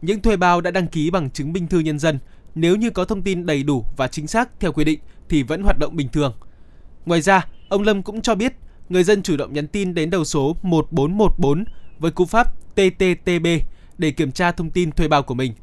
những 0.01 0.21
thuê 0.21 0.37
bao 0.37 0.61
đã 0.61 0.71
đăng 0.71 0.87
ký 0.87 1.09
bằng 1.09 1.29
chứng 1.29 1.53
minh 1.53 1.67
thư 1.67 1.79
nhân 1.79 1.99
dân 1.99 2.19
nếu 2.55 2.75
như 2.75 2.89
có 2.89 3.05
thông 3.05 3.21
tin 3.21 3.45
đầy 3.45 3.63
đủ 3.63 3.85
và 3.97 4.07
chính 4.07 4.27
xác 4.27 4.59
theo 4.59 4.71
quy 4.71 4.83
định 4.83 4.99
thì 5.29 5.43
vẫn 5.43 5.63
hoạt 5.63 5.79
động 5.79 5.95
bình 5.95 6.07
thường. 6.09 6.33
Ngoài 7.05 7.21
ra, 7.21 7.47
ông 7.69 7.81
Lâm 7.81 8.03
cũng 8.03 8.21
cho 8.21 8.35
biết 8.35 8.53
người 8.89 9.03
dân 9.03 9.23
chủ 9.23 9.37
động 9.37 9.53
nhắn 9.53 9.67
tin 9.67 9.93
đến 9.93 10.09
đầu 10.09 10.25
số 10.25 10.55
1414 10.61 11.65
với 11.99 12.11
cú 12.11 12.25
pháp 12.25 12.47
TTTB 12.75 13.47
để 13.97 14.11
kiểm 14.11 14.31
tra 14.31 14.51
thông 14.51 14.69
tin 14.69 14.91
thuê 14.91 15.07
bao 15.07 15.23
của 15.23 15.33
mình. 15.33 15.53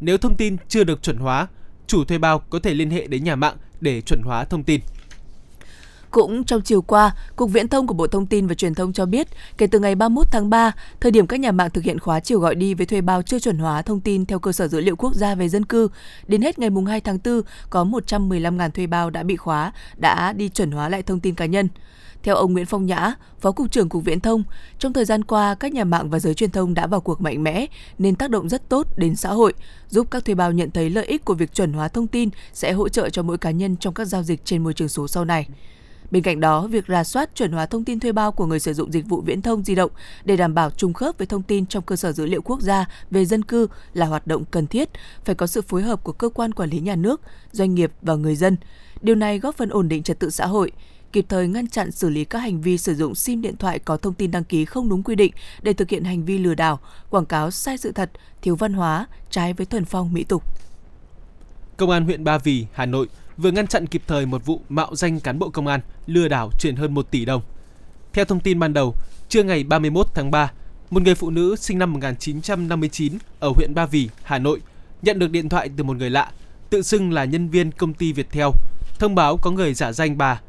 Nếu 0.00 0.18
thông 0.18 0.36
tin 0.36 0.56
chưa 0.68 0.84
được 0.84 1.02
chuẩn 1.02 1.16
hóa, 1.16 1.48
chủ 1.86 2.04
thuê 2.04 2.18
bao 2.18 2.38
có 2.38 2.58
thể 2.58 2.74
liên 2.74 2.90
hệ 2.90 3.06
đến 3.06 3.24
nhà 3.24 3.36
mạng 3.36 3.56
để 3.80 4.00
chuẩn 4.00 4.22
hóa 4.22 4.44
thông 4.44 4.64
tin. 4.64 4.80
Cũng 6.10 6.44
trong 6.44 6.62
chiều 6.62 6.82
qua, 6.82 7.14
Cục 7.36 7.50
Viễn 7.50 7.68
thông 7.68 7.86
của 7.86 7.94
Bộ 7.94 8.06
Thông 8.06 8.26
tin 8.26 8.46
và 8.46 8.54
Truyền 8.54 8.74
thông 8.74 8.92
cho 8.92 9.06
biết, 9.06 9.28
kể 9.58 9.66
từ 9.66 9.78
ngày 9.78 9.94
31 9.94 10.26
tháng 10.30 10.50
3, 10.50 10.72
thời 11.00 11.12
điểm 11.12 11.26
các 11.26 11.40
nhà 11.40 11.52
mạng 11.52 11.70
thực 11.70 11.84
hiện 11.84 11.98
khóa 11.98 12.20
chiều 12.20 12.38
gọi 12.40 12.54
đi 12.54 12.74
với 12.74 12.86
thuê 12.86 13.00
bao 13.00 13.22
chưa 13.22 13.38
chuẩn 13.38 13.58
hóa 13.58 13.82
thông 13.82 14.00
tin 14.00 14.26
theo 14.26 14.38
cơ 14.38 14.52
sở 14.52 14.68
dữ 14.68 14.80
liệu 14.80 14.96
quốc 14.96 15.14
gia 15.14 15.34
về 15.34 15.48
dân 15.48 15.64
cư, 15.64 15.88
đến 16.26 16.42
hết 16.42 16.58
ngày 16.58 16.70
2 16.88 17.00
tháng 17.00 17.18
4, 17.24 17.40
có 17.70 17.84
115.000 17.84 18.70
thuê 18.70 18.86
bao 18.86 19.10
đã 19.10 19.22
bị 19.22 19.36
khóa, 19.36 19.72
đã 19.96 20.32
đi 20.32 20.48
chuẩn 20.48 20.70
hóa 20.70 20.88
lại 20.88 21.02
thông 21.02 21.20
tin 21.20 21.34
cá 21.34 21.46
nhân. 21.46 21.68
Theo 22.24 22.36
ông 22.36 22.52
Nguyễn 22.52 22.66
Phong 22.66 22.86
Nhã, 22.86 23.14
Phó 23.40 23.52
Cục 23.52 23.70
trưởng 23.70 23.88
Cục 23.88 24.04
Viễn 24.04 24.20
thông, 24.20 24.42
trong 24.78 24.92
thời 24.92 25.04
gian 25.04 25.24
qua, 25.24 25.54
các 25.54 25.72
nhà 25.72 25.84
mạng 25.84 26.10
và 26.10 26.18
giới 26.18 26.34
truyền 26.34 26.50
thông 26.50 26.74
đã 26.74 26.86
vào 26.86 27.00
cuộc 27.00 27.20
mạnh 27.20 27.42
mẽ 27.42 27.66
nên 27.98 28.14
tác 28.14 28.30
động 28.30 28.48
rất 28.48 28.68
tốt 28.68 28.86
đến 28.96 29.16
xã 29.16 29.28
hội, 29.28 29.52
giúp 29.88 30.10
các 30.10 30.24
thuê 30.24 30.34
bao 30.34 30.52
nhận 30.52 30.70
thấy 30.70 30.90
lợi 30.90 31.04
ích 31.04 31.24
của 31.24 31.34
việc 31.34 31.54
chuẩn 31.54 31.72
hóa 31.72 31.88
thông 31.88 32.06
tin 32.06 32.28
sẽ 32.52 32.72
hỗ 32.72 32.88
trợ 32.88 33.10
cho 33.10 33.22
mỗi 33.22 33.38
cá 33.38 33.50
nhân 33.50 33.76
trong 33.76 33.94
các 33.94 34.04
giao 34.04 34.22
dịch 34.22 34.44
trên 34.44 34.64
môi 34.64 34.74
trường 34.74 34.88
số 34.88 35.08
sau 35.08 35.24
này. 35.24 35.48
Bên 36.10 36.22
cạnh 36.22 36.40
đó, 36.40 36.66
việc 36.66 36.84
rà 36.88 37.04
soát 37.04 37.34
chuẩn 37.34 37.52
hóa 37.52 37.66
thông 37.66 37.84
tin 37.84 38.00
thuê 38.00 38.12
bao 38.12 38.32
của 38.32 38.46
người 38.46 38.60
sử 38.60 38.74
dụng 38.74 38.92
dịch 38.92 39.06
vụ 39.08 39.20
viễn 39.20 39.42
thông 39.42 39.64
di 39.64 39.74
động 39.74 39.90
để 40.24 40.36
đảm 40.36 40.54
bảo 40.54 40.70
trùng 40.70 40.92
khớp 40.92 41.18
với 41.18 41.26
thông 41.26 41.42
tin 41.42 41.66
trong 41.66 41.82
cơ 41.82 41.96
sở 41.96 42.12
dữ 42.12 42.26
liệu 42.26 42.42
quốc 42.42 42.60
gia 42.60 42.88
về 43.10 43.24
dân 43.24 43.44
cư 43.44 43.66
là 43.94 44.06
hoạt 44.06 44.26
động 44.26 44.44
cần 44.50 44.66
thiết, 44.66 44.88
phải 45.24 45.34
có 45.34 45.46
sự 45.46 45.62
phối 45.62 45.82
hợp 45.82 46.04
của 46.04 46.12
cơ 46.12 46.28
quan 46.28 46.52
quản 46.52 46.70
lý 46.70 46.78
nhà 46.78 46.96
nước, 46.96 47.20
doanh 47.52 47.74
nghiệp 47.74 47.92
và 48.02 48.14
người 48.14 48.36
dân. 48.36 48.56
Điều 49.00 49.14
này 49.14 49.38
góp 49.38 49.54
phần 49.54 49.68
ổn 49.68 49.88
định 49.88 50.02
trật 50.02 50.18
tự 50.18 50.30
xã 50.30 50.46
hội, 50.46 50.72
kịp 51.14 51.26
thời 51.28 51.48
ngăn 51.48 51.66
chặn 51.66 51.90
xử 51.90 52.10
lý 52.10 52.24
các 52.24 52.38
hành 52.38 52.60
vi 52.60 52.78
sử 52.78 52.94
dụng 52.94 53.14
SIM 53.14 53.42
điện 53.42 53.56
thoại 53.56 53.78
có 53.78 53.96
thông 53.96 54.14
tin 54.14 54.30
đăng 54.30 54.44
ký 54.44 54.64
không 54.64 54.88
đúng 54.88 55.02
quy 55.02 55.14
định 55.14 55.32
để 55.62 55.72
thực 55.72 55.90
hiện 55.90 56.04
hành 56.04 56.24
vi 56.24 56.38
lừa 56.38 56.54
đảo, 56.54 56.80
quảng 57.10 57.26
cáo 57.26 57.50
sai 57.50 57.78
sự 57.78 57.92
thật, 57.92 58.10
thiếu 58.42 58.56
văn 58.56 58.72
hóa, 58.72 59.06
trái 59.30 59.52
với 59.52 59.66
thuần 59.66 59.84
phong 59.84 60.12
mỹ 60.12 60.24
tục. 60.24 60.42
Công 61.76 61.90
an 61.90 62.04
huyện 62.04 62.24
Ba 62.24 62.38
Vì, 62.38 62.66
Hà 62.72 62.86
Nội 62.86 63.08
vừa 63.36 63.50
ngăn 63.50 63.66
chặn 63.66 63.86
kịp 63.86 64.02
thời 64.06 64.26
một 64.26 64.46
vụ 64.46 64.60
mạo 64.68 64.96
danh 64.96 65.20
cán 65.20 65.38
bộ 65.38 65.50
công 65.50 65.66
an 65.66 65.80
lừa 66.06 66.28
đảo 66.28 66.50
chuyển 66.60 66.76
hơn 66.76 66.94
1 66.94 67.10
tỷ 67.10 67.24
đồng. 67.24 67.42
Theo 68.12 68.24
thông 68.24 68.40
tin 68.40 68.58
ban 68.58 68.72
đầu, 68.72 68.94
trưa 69.28 69.42
ngày 69.42 69.64
31 69.64 70.06
tháng 70.14 70.30
3, 70.30 70.52
một 70.90 71.02
người 71.02 71.14
phụ 71.14 71.30
nữ 71.30 71.56
sinh 71.56 71.78
năm 71.78 71.92
1959 71.92 73.18
ở 73.40 73.52
huyện 73.56 73.74
Ba 73.74 73.86
Vì, 73.86 74.08
Hà 74.22 74.38
Nội 74.38 74.60
nhận 75.02 75.18
được 75.18 75.30
điện 75.30 75.48
thoại 75.48 75.70
từ 75.76 75.84
một 75.84 75.96
người 75.96 76.10
lạ, 76.10 76.32
tự 76.70 76.82
xưng 76.82 77.12
là 77.12 77.24
nhân 77.24 77.48
viên 77.48 77.72
công 77.72 77.94
ty 77.94 78.12
Viettel, 78.12 78.48
thông 78.98 79.14
báo 79.14 79.36
có 79.36 79.50
người 79.50 79.74
giả 79.74 79.92
danh 79.92 80.18
bà 80.18 80.40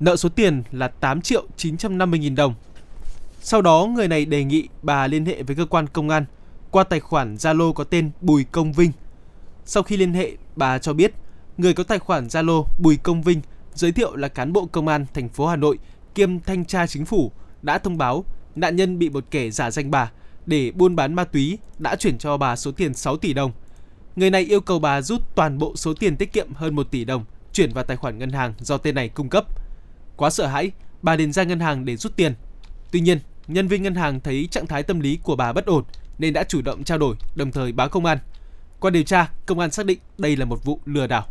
nợ 0.00 0.16
số 0.16 0.28
tiền 0.28 0.62
là 0.72 0.88
8 0.88 1.20
triệu 1.20 1.46
950 1.56 2.20
nghìn 2.20 2.34
đồng. 2.34 2.54
Sau 3.40 3.62
đó, 3.62 3.86
người 3.94 4.08
này 4.08 4.24
đề 4.24 4.44
nghị 4.44 4.68
bà 4.82 5.06
liên 5.06 5.26
hệ 5.26 5.42
với 5.42 5.56
cơ 5.56 5.66
quan 5.66 5.86
công 5.86 6.08
an 6.08 6.24
qua 6.70 6.84
tài 6.84 7.00
khoản 7.00 7.34
Zalo 7.34 7.72
có 7.72 7.84
tên 7.84 8.10
Bùi 8.20 8.44
Công 8.44 8.72
Vinh. 8.72 8.92
Sau 9.64 9.82
khi 9.82 9.96
liên 9.96 10.12
hệ, 10.12 10.32
bà 10.56 10.78
cho 10.78 10.92
biết 10.92 11.12
người 11.58 11.74
có 11.74 11.84
tài 11.84 11.98
khoản 11.98 12.26
Zalo 12.26 12.64
Bùi 12.78 12.96
Công 12.96 13.22
Vinh 13.22 13.40
giới 13.74 13.92
thiệu 13.92 14.16
là 14.16 14.28
cán 14.28 14.52
bộ 14.52 14.66
công 14.72 14.88
an 14.88 15.06
thành 15.14 15.28
phố 15.28 15.46
Hà 15.46 15.56
Nội 15.56 15.78
kiêm 16.14 16.40
thanh 16.40 16.64
tra 16.64 16.86
chính 16.86 17.04
phủ 17.04 17.32
đã 17.62 17.78
thông 17.78 17.98
báo 17.98 18.24
nạn 18.54 18.76
nhân 18.76 18.98
bị 18.98 19.10
một 19.10 19.24
kẻ 19.30 19.50
giả 19.50 19.70
danh 19.70 19.90
bà 19.90 20.10
để 20.46 20.72
buôn 20.74 20.96
bán 20.96 21.14
ma 21.14 21.24
túy 21.24 21.58
đã 21.78 21.96
chuyển 21.96 22.18
cho 22.18 22.36
bà 22.36 22.56
số 22.56 22.72
tiền 22.72 22.94
6 22.94 23.16
tỷ 23.16 23.32
đồng. 23.32 23.52
Người 24.16 24.30
này 24.30 24.42
yêu 24.42 24.60
cầu 24.60 24.78
bà 24.78 25.02
rút 25.02 25.34
toàn 25.34 25.58
bộ 25.58 25.76
số 25.76 25.94
tiền 25.94 26.16
tiết 26.16 26.32
kiệm 26.32 26.54
hơn 26.54 26.74
1 26.74 26.90
tỷ 26.90 27.04
đồng 27.04 27.24
chuyển 27.52 27.72
vào 27.72 27.84
tài 27.84 27.96
khoản 27.96 28.18
ngân 28.18 28.30
hàng 28.30 28.54
do 28.58 28.78
tên 28.78 28.94
này 28.94 29.08
cung 29.08 29.28
cấp. 29.28 29.44
Quá 30.18 30.30
sợ 30.30 30.46
hãi, 30.46 30.70
bà 31.02 31.16
đến 31.16 31.32
ra 31.32 31.42
ngân 31.42 31.60
hàng 31.60 31.84
để 31.84 31.96
rút 31.96 32.16
tiền. 32.16 32.34
Tuy 32.90 33.00
nhiên, 33.00 33.20
nhân 33.46 33.68
viên 33.68 33.82
ngân 33.82 33.94
hàng 33.94 34.20
thấy 34.20 34.48
trạng 34.50 34.66
thái 34.66 34.82
tâm 34.82 35.00
lý 35.00 35.18
của 35.22 35.36
bà 35.36 35.52
bất 35.52 35.66
ổn 35.66 35.84
nên 36.18 36.32
đã 36.32 36.44
chủ 36.44 36.62
động 36.62 36.84
trao 36.84 36.98
đổi, 36.98 37.16
đồng 37.34 37.52
thời 37.52 37.72
báo 37.72 37.88
công 37.88 38.04
an. 38.04 38.18
Qua 38.80 38.90
điều 38.90 39.02
tra, 39.02 39.30
công 39.46 39.58
an 39.58 39.70
xác 39.70 39.86
định 39.86 39.98
đây 40.18 40.36
là 40.36 40.44
một 40.44 40.64
vụ 40.64 40.80
lừa 40.84 41.06
đảo. 41.06 41.26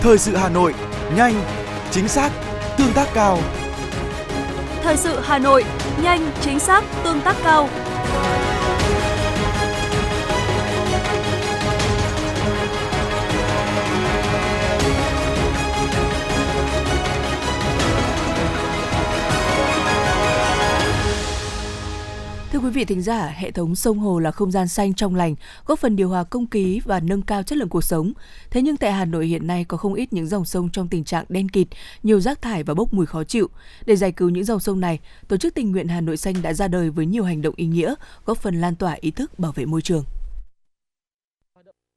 Thời 0.00 0.18
sự 0.18 0.36
Hà 0.36 0.48
Nội, 0.48 0.74
nhanh, 1.16 1.42
chính 1.90 2.08
xác, 2.08 2.32
tương 2.78 2.92
tác 2.92 3.08
cao. 3.14 3.38
Thời 4.82 4.96
sự 4.96 5.20
Hà 5.20 5.38
Nội, 5.38 5.64
nhanh, 6.02 6.30
chính 6.40 6.58
xác, 6.58 6.84
tương 7.04 7.20
tác 7.20 7.36
cao. 7.44 7.68
Thưa 22.52 22.58
quý 22.58 22.70
vị 22.70 22.84
thính 22.84 23.02
giả, 23.02 23.26
hệ 23.36 23.50
thống 23.50 23.74
sông 23.74 23.98
hồ 23.98 24.18
là 24.18 24.30
không 24.30 24.50
gian 24.50 24.68
xanh 24.68 24.94
trong 24.94 25.14
lành, 25.14 25.34
góp 25.66 25.78
phần 25.78 25.96
điều 25.96 26.08
hòa 26.08 26.24
không 26.30 26.46
khí 26.50 26.80
và 26.84 27.00
nâng 27.00 27.22
cao 27.22 27.42
chất 27.42 27.58
lượng 27.58 27.68
cuộc 27.68 27.84
sống. 27.84 28.12
Thế 28.50 28.62
nhưng 28.62 28.76
tại 28.76 28.92
Hà 28.92 29.04
Nội 29.04 29.26
hiện 29.26 29.46
nay 29.46 29.64
có 29.64 29.76
không 29.76 29.94
ít 29.94 30.12
những 30.12 30.26
dòng 30.26 30.44
sông 30.44 30.68
trong 30.72 30.88
tình 30.88 31.04
trạng 31.04 31.24
đen 31.28 31.48
kịt, 31.48 31.68
nhiều 32.02 32.20
rác 32.20 32.42
thải 32.42 32.62
và 32.62 32.74
bốc 32.74 32.94
mùi 32.94 33.06
khó 33.06 33.24
chịu. 33.24 33.48
Để 33.86 33.96
giải 33.96 34.12
cứu 34.12 34.28
những 34.28 34.44
dòng 34.44 34.60
sông 34.60 34.80
này, 34.80 34.98
Tổ 35.28 35.36
chức 35.36 35.54
tình 35.54 35.72
nguyện 35.72 35.88
Hà 35.88 36.00
Nội 36.00 36.16
xanh 36.16 36.34
đã 36.42 36.52
ra 36.52 36.68
đời 36.68 36.90
với 36.90 37.06
nhiều 37.06 37.24
hành 37.24 37.42
động 37.42 37.54
ý 37.56 37.66
nghĩa, 37.66 37.94
góp 38.26 38.38
phần 38.38 38.60
lan 38.60 38.74
tỏa 38.74 38.96
ý 39.00 39.10
thức 39.10 39.38
bảo 39.38 39.52
vệ 39.52 39.64
môi 39.64 39.82
trường. 39.82 40.04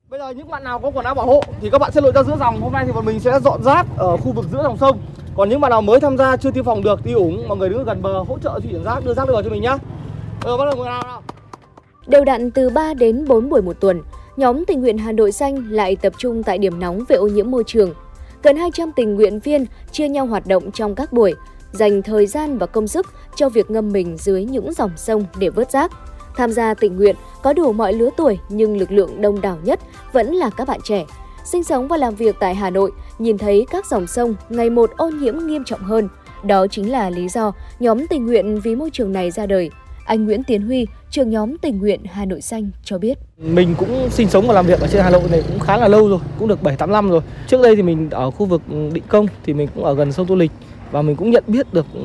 Bây 0.10 0.20
giờ 0.20 0.30
những 0.30 0.50
bạn 0.50 0.64
nào 0.64 0.80
có 0.80 0.92
quần 0.92 1.06
áo 1.06 1.16
bảo 1.16 1.26
hộ 1.26 1.44
thì 1.62 1.70
các 1.70 1.78
bạn 1.78 1.92
sẽ 1.92 2.02
lội 2.02 2.12
ra 2.16 2.24
giữa 2.24 2.38
dòng. 2.40 2.62
Hôm 2.62 2.74
nay 2.74 2.86
thì 2.86 2.92
bọn 2.92 3.06
mình 3.06 3.20
sẽ 3.20 3.40
dọn 3.44 3.64
rác 3.64 3.88
ở 3.98 4.18
khu 4.18 4.32
vực 4.32 4.46
giữa 4.52 4.64
dòng 4.64 4.78
sông. 4.78 5.02
Còn 5.36 5.50
những 5.50 5.62
bạn 5.62 5.70
nào 5.70 5.82
mới 5.82 6.00
tham 6.00 6.18
gia 6.18 6.38
chưa 6.38 6.52
tiêm 6.52 6.66
phòng 6.66 6.84
được 6.84 7.00
thì 7.04 7.12
ủng 7.12 7.48
mọi 7.48 7.58
người 7.58 7.70
đứng 7.70 7.84
gần 7.84 8.02
bờ 8.02 8.24
hỗ 8.24 8.40
trợ 8.40 8.60
chuyển 8.64 8.84
rác 8.84 9.06
đưa 9.06 9.14
rác 9.14 9.28
được 9.28 9.34
vào 9.34 9.44
cho 9.44 9.50
mình 9.50 9.62
nhá. 9.62 9.78
Ừ, 10.44 10.58
bắt 10.58 10.66
đầu 10.66 10.76
mùa 10.78 10.86
nào 10.86 11.02
nào. 11.04 11.22
Đều 12.08 12.26
đặn 12.26 12.52
từ 12.52 12.70
3 12.70 12.94
đến 12.94 13.26
4 13.28 13.50
buổi 13.50 13.62
một 13.62 13.80
tuần, 13.80 14.02
nhóm 14.38 14.66
tình 14.66 14.82
nguyện 14.82 14.98
Hà 14.98 15.12
Nội 15.12 15.32
Xanh 15.32 15.72
lại 15.72 15.96
tập 15.96 16.14
trung 16.18 16.44
tại 16.44 16.58
điểm 16.58 16.80
nóng 16.80 17.04
về 17.08 17.16
ô 17.16 17.28
nhiễm 17.28 17.52
môi 17.52 17.64
trường. 17.68 17.94
Gần 18.44 18.58
200 18.58 18.92
tình 18.92 19.16
nguyện 19.16 19.40
viên 19.40 19.66
chia 19.92 20.08
nhau 20.08 20.26
hoạt 20.26 20.48
động 20.48 20.72
trong 20.72 20.96
các 20.96 21.14
buổi, 21.14 21.34
dành 21.72 22.02
thời 22.02 22.28
gian 22.28 22.58
và 22.58 22.66
công 22.66 22.88
sức 22.88 23.08
cho 23.36 23.50
việc 23.50 23.72
ngâm 23.72 23.92
mình 23.92 24.18
dưới 24.18 24.46
những 24.46 24.74
dòng 24.74 24.92
sông 24.98 25.26
để 25.38 25.50
vớt 25.50 25.72
rác. 25.72 25.92
Tham 26.36 26.52
gia 26.52 26.74
tình 26.74 26.98
nguyện 26.98 27.16
có 27.44 27.54
đủ 27.54 27.74
mọi 27.74 27.94
lứa 27.94 28.10
tuổi 28.18 28.40
nhưng 28.50 28.78
lực 28.78 28.92
lượng 28.92 29.22
đông 29.22 29.42
đảo 29.42 29.58
nhất 29.64 29.80
vẫn 30.14 30.36
là 30.36 30.50
các 30.50 30.68
bạn 30.68 30.80
trẻ. 30.84 31.06
Sinh 31.46 31.64
sống 31.64 31.88
và 31.88 31.98
làm 31.98 32.16
việc 32.16 32.36
tại 32.40 32.56
Hà 32.56 32.70
Nội, 32.70 32.92
nhìn 33.20 33.38
thấy 33.38 33.66
các 33.72 33.86
dòng 33.86 34.08
sông 34.08 34.36
ngày 34.50 34.70
một 34.70 34.92
ô 34.98 35.10
nhiễm 35.10 35.38
nghiêm 35.38 35.64
trọng 35.64 35.84
hơn. 35.84 36.10
Đó 36.44 36.68
chính 36.68 36.92
là 36.92 37.10
lý 37.10 37.30
do 37.30 37.52
nhóm 37.80 38.08
tình 38.08 38.26
nguyện 38.26 38.60
vì 38.64 38.76
môi 38.76 38.90
trường 38.90 39.14
này 39.14 39.32
ra 39.32 39.46
đời. 39.46 39.72
Anh 40.12 40.26
Nguyễn 40.26 40.44
Tiến 40.44 40.62
Huy, 40.62 40.88
trưởng 41.10 41.30
nhóm 41.30 41.58
tình 41.58 41.80
nguyện 41.80 42.00
Hà 42.12 42.26
Nội 42.26 42.42
Xanh 42.42 42.70
cho 42.84 42.98
biết. 42.98 43.18
Mình 43.38 43.76
cũng 43.78 44.10
sinh 44.10 44.30
sống 44.30 44.48
và 44.48 44.54
làm 44.54 44.66
việc 44.66 44.80
ở 44.80 44.88
trên 44.88 45.04
Hà 45.04 45.10
Nội 45.10 45.22
này 45.32 45.44
cũng 45.48 45.60
khá 45.60 45.78
là 45.78 45.88
lâu 45.88 46.10
rồi, 46.10 46.20
cũng 46.40 46.48
được 46.48 46.64
7 46.64 46.76
8 46.76 46.92
năm 46.92 47.10
rồi. 47.10 47.22
Trước 47.48 47.62
đây 47.64 47.76
thì 47.76 47.82
mình 47.82 48.10
ở 48.10 48.32
khu 48.32 48.46
vực 48.46 48.62
Định 48.94 49.04
Công 49.08 49.28
thì 49.44 49.54
mình 49.54 49.68
cũng 49.76 49.84
ở 49.84 49.94
gần 49.94 50.12
sông 50.12 50.28
Tô 50.28 50.36
Lịch 50.36 50.52
và 50.92 51.02
mình 51.02 51.16
cũng 51.16 51.32
nhận 51.32 51.44
biết 51.48 51.74
được 51.74 51.86
ừ, 51.94 52.02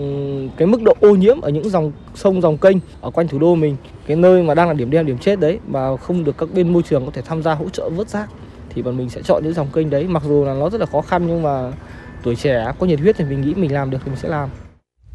cái 0.56 0.68
mức 0.68 0.82
độ 0.82 0.94
ô 1.00 1.10
nhiễm 1.14 1.40
ở 1.40 1.50
những 1.50 1.70
dòng 1.70 1.92
sông 2.14 2.40
dòng 2.40 2.58
kênh 2.58 2.76
ở 3.00 3.10
quanh 3.10 3.28
thủ 3.28 3.38
đô 3.38 3.54
mình 3.54 3.76
cái 4.06 4.16
nơi 4.16 4.42
mà 4.42 4.54
đang 4.54 4.68
là 4.68 4.74
điểm 4.74 4.90
đen 4.90 5.06
điểm 5.06 5.18
chết 5.18 5.40
đấy 5.40 5.58
mà 5.66 5.96
không 5.96 6.24
được 6.24 6.38
các 6.38 6.48
bên 6.54 6.72
môi 6.72 6.82
trường 6.82 7.04
có 7.04 7.10
thể 7.14 7.22
tham 7.22 7.42
gia 7.42 7.54
hỗ 7.54 7.68
trợ 7.68 7.90
vớt 7.90 8.08
rác 8.08 8.30
thì 8.74 8.82
bọn 8.82 8.96
mình 8.96 9.10
sẽ 9.10 9.22
chọn 9.22 9.44
những 9.44 9.54
dòng 9.54 9.68
kênh 9.72 9.90
đấy 9.90 10.04
mặc 10.08 10.22
dù 10.26 10.44
là 10.44 10.54
nó 10.54 10.70
rất 10.70 10.80
là 10.80 10.86
khó 10.86 11.00
khăn 11.00 11.26
nhưng 11.26 11.42
mà 11.42 11.72
tuổi 12.22 12.36
trẻ 12.36 12.72
có 12.78 12.86
nhiệt 12.86 13.00
huyết 13.00 13.16
thì 13.16 13.24
mình 13.24 13.40
nghĩ 13.40 13.54
mình 13.54 13.72
làm 13.72 13.90
được 13.90 13.98
thì 14.04 14.10
mình 14.10 14.20
sẽ 14.20 14.28
làm 14.28 14.48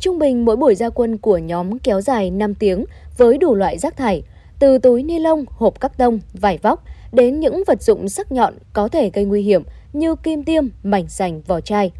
Trung 0.01 0.19
bình 0.19 0.45
mỗi 0.45 0.55
buổi 0.55 0.75
ra 0.75 0.89
quân 0.89 1.17
của 1.17 1.37
nhóm 1.37 1.79
kéo 1.79 2.01
dài 2.01 2.31
5 2.31 2.55
tiếng 2.55 2.85
với 3.17 3.37
đủ 3.37 3.55
loại 3.55 3.77
rác 3.77 3.97
thải, 3.97 4.23
từ 4.59 4.77
túi 4.77 5.03
ni 5.03 5.19
lông, 5.19 5.45
hộp 5.49 5.79
cắt 5.79 5.97
tông, 5.97 6.19
vải 6.33 6.57
vóc 6.57 6.83
đến 7.11 7.39
những 7.39 7.63
vật 7.67 7.81
dụng 7.81 8.09
sắc 8.09 8.31
nhọn 8.31 8.53
có 8.73 8.87
thể 8.87 9.09
gây 9.13 9.25
nguy 9.25 9.41
hiểm 9.41 9.63
như 9.93 10.15
kim 10.15 10.43
tiêm, 10.43 10.67
mảnh 10.83 11.07
sành, 11.07 11.41
vỏ 11.41 11.61
chai. 11.61 11.91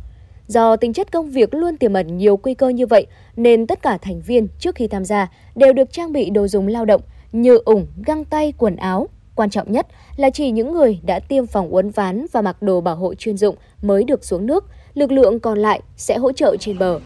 Do 0.48 0.76
tính 0.76 0.94
chất 0.94 1.12
công 1.12 1.30
việc 1.30 1.54
luôn 1.54 1.78
tiềm 1.78 1.94
ẩn 1.94 2.18
nhiều 2.18 2.40
nguy 2.44 2.54
cơ 2.54 2.70
như 2.70 2.88
vậy, 2.88 3.06
nên 3.36 3.68
tất 3.68 3.82
cả 3.82 3.98
thành 3.98 4.22
viên 4.22 4.48
trước 4.60 4.76
khi 4.76 4.88
tham 4.88 5.06
gia 5.06 5.32
đều 5.56 5.74
được 5.74 5.92
trang 5.92 6.12
bị 6.12 6.30
đồ 6.30 6.48
dùng 6.48 6.68
lao 6.68 6.86
động 6.86 7.02
như 7.32 7.60
ủng, 7.66 7.88
găng 8.06 8.26
tay, 8.26 8.54
quần 8.58 8.76
áo. 8.76 9.08
Quan 9.36 9.50
trọng 9.50 9.72
nhất 9.72 9.88
là 10.18 10.30
chỉ 10.30 10.52
những 10.52 10.74
người 10.74 11.00
đã 11.04 11.20
tiêm 11.20 11.46
phòng 11.46 11.70
uốn 11.70 11.90
ván 11.90 12.26
và 12.32 12.42
mặc 12.42 12.62
đồ 12.62 12.82
bảo 12.82 12.96
hộ 12.96 13.16
chuyên 13.16 13.38
dụng 13.38 13.56
mới 13.82 14.04
được 14.04 14.26
xuống 14.26 14.46
nước, 14.46 14.66
lực 14.94 15.12
lượng 15.12 15.40
còn 15.40 15.60
lại 15.60 15.82
sẽ 15.98 16.18
hỗ 16.18 16.32
trợ 16.32 16.56
trên 16.60 16.80
bờ. 16.80 17.00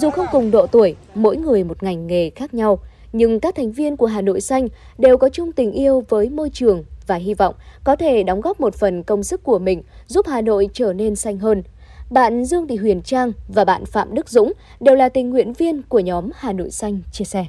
Dù 0.00 0.10
không 0.10 0.26
cùng 0.32 0.50
độ 0.50 0.66
tuổi, 0.66 0.96
mỗi 1.14 1.36
người 1.36 1.64
một 1.64 1.82
ngành 1.82 2.06
nghề 2.06 2.30
khác 2.30 2.54
nhau, 2.54 2.78
nhưng 3.12 3.40
các 3.40 3.54
thành 3.54 3.72
viên 3.72 3.96
của 3.96 4.06
Hà 4.06 4.20
Nội 4.20 4.40
Xanh 4.40 4.68
đều 4.98 5.18
có 5.18 5.28
chung 5.28 5.52
tình 5.52 5.72
yêu 5.72 6.04
với 6.08 6.30
môi 6.30 6.50
trường 6.50 6.84
và 7.06 7.14
hy 7.14 7.34
vọng 7.34 7.54
có 7.84 7.96
thể 7.96 8.22
đóng 8.22 8.40
góp 8.40 8.60
một 8.60 8.74
phần 8.74 9.02
công 9.02 9.22
sức 9.22 9.42
của 9.42 9.58
mình 9.58 9.82
giúp 10.06 10.26
Hà 10.28 10.40
Nội 10.40 10.68
trở 10.72 10.92
nên 10.92 11.16
xanh 11.16 11.38
hơn. 11.38 11.62
Bạn 12.10 12.44
Dương 12.44 12.66
Thị 12.66 12.76
Huyền 12.76 13.02
Trang 13.02 13.32
và 13.48 13.64
bạn 13.64 13.84
Phạm 13.84 14.14
Đức 14.14 14.28
Dũng 14.28 14.52
đều 14.80 14.94
là 14.94 15.08
tình 15.08 15.30
nguyện 15.30 15.52
viên 15.52 15.82
của 15.82 16.00
nhóm 16.00 16.30
Hà 16.34 16.52
Nội 16.52 16.70
Xanh 16.70 17.00
chia 17.12 17.24
sẻ. 17.24 17.46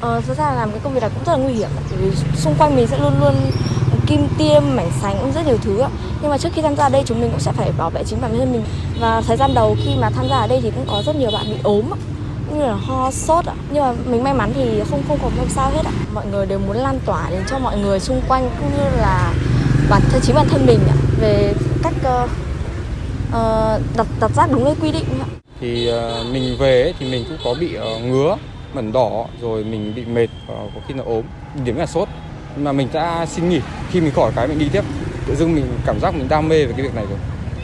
Ờ, 0.00 0.20
thực 0.20 0.38
ra 0.38 0.54
làm 0.54 0.70
cái 0.70 0.80
công 0.84 0.94
việc 0.94 1.00
này 1.00 1.10
cũng 1.14 1.24
rất 1.26 1.32
là 1.32 1.44
nguy 1.44 1.52
hiểm 1.52 1.68
vì 2.00 2.10
xung 2.36 2.54
quanh 2.58 2.76
mình 2.76 2.86
sẽ 2.86 2.98
luôn 2.98 3.12
luôn 3.20 3.34
kim 4.08 4.28
tiêm, 4.38 4.62
mảnh 4.76 4.90
sành 5.02 5.16
cũng 5.20 5.32
rất 5.32 5.46
nhiều 5.46 5.58
thứ 5.62 5.82
Nhưng 6.22 6.30
mà 6.30 6.38
trước 6.38 6.48
khi 6.54 6.62
tham 6.62 6.76
gia 6.76 6.88
đây 6.88 7.02
chúng 7.06 7.20
mình 7.20 7.30
cũng 7.30 7.40
sẽ 7.40 7.52
phải 7.52 7.72
bảo 7.78 7.90
vệ 7.90 8.04
chính 8.04 8.20
bản 8.20 8.38
thân 8.38 8.52
mình. 8.52 8.62
Và 9.00 9.20
thời 9.20 9.36
gian 9.36 9.54
đầu 9.54 9.76
khi 9.84 9.90
mà 10.00 10.10
tham 10.10 10.28
gia 10.30 10.36
ở 10.36 10.46
đây 10.46 10.60
thì 10.62 10.70
cũng 10.70 10.84
có 10.86 11.02
rất 11.06 11.16
nhiều 11.16 11.30
bạn 11.30 11.46
bị 11.50 11.56
ốm 11.62 11.84
như 12.54 12.66
là 12.66 12.74
ho 12.74 13.10
sốt 13.10 13.46
ạ. 13.46 13.54
Nhưng 13.70 13.82
mà 13.82 13.92
mình 14.06 14.24
may 14.24 14.34
mắn 14.34 14.52
thì 14.54 14.80
không 14.90 15.02
không 15.08 15.18
có 15.22 15.30
không 15.36 15.48
sao 15.48 15.70
hết 15.70 15.82
ạ. 15.84 15.92
Mọi 16.14 16.26
người 16.26 16.46
đều 16.46 16.58
muốn 16.58 16.76
lan 16.76 17.00
tỏa 17.06 17.30
đến 17.30 17.42
cho 17.50 17.58
mọi 17.58 17.78
người 17.78 18.00
xung 18.00 18.20
quanh 18.28 18.50
cũng 18.60 18.70
như 18.76 18.84
là 19.00 19.32
bản 19.90 20.02
thân 20.10 20.20
chính 20.20 20.34
bản 20.34 20.48
thân 20.48 20.66
mình 20.66 20.80
ạ 20.88 20.96
về 21.20 21.54
cách 21.82 21.94
uh, 22.24 22.30
uh, 23.28 23.96
đặt 23.96 24.06
đặt 24.20 24.30
rác 24.36 24.52
đúng 24.52 24.64
nơi 24.64 24.74
quy 24.82 24.92
định 24.92 25.04
ạ. 25.20 25.28
Thì 25.60 25.90
uh, 25.92 26.26
mình 26.32 26.56
về 26.58 26.82
ấy, 26.82 26.94
thì 26.98 27.10
mình 27.10 27.24
cũng 27.28 27.38
có 27.44 27.54
bị 27.60 27.76
uh, 27.78 28.02
ngứa 28.04 28.36
mẩn 28.74 28.92
đỏ 28.92 29.24
rồi 29.40 29.64
mình 29.64 29.92
bị 29.94 30.04
mệt 30.04 30.28
và 30.46 30.54
có 30.74 30.80
khi 30.88 30.94
là 30.94 31.02
ốm 31.06 31.22
điểm 31.64 31.76
là 31.76 31.86
sốt. 31.86 32.08
Mà 32.56 32.72
mình 32.72 32.88
đã 32.92 33.26
xin 33.26 33.48
nghỉ 33.48 33.60
khi 33.90 34.00
mình 34.00 34.12
khỏi 34.12 34.32
cái 34.36 34.48
mình 34.48 34.58
đi 34.58 34.68
tiếp 34.72 34.84
tự 35.26 35.34
dưng 35.34 35.54
mình 35.54 35.66
cảm 35.86 36.00
giác 36.00 36.14
mình 36.14 36.28
đam 36.28 36.48
mê 36.48 36.66
về 36.66 36.72
cái 36.76 36.82
việc 36.82 36.94
này 36.94 37.06
rồi 37.10 37.18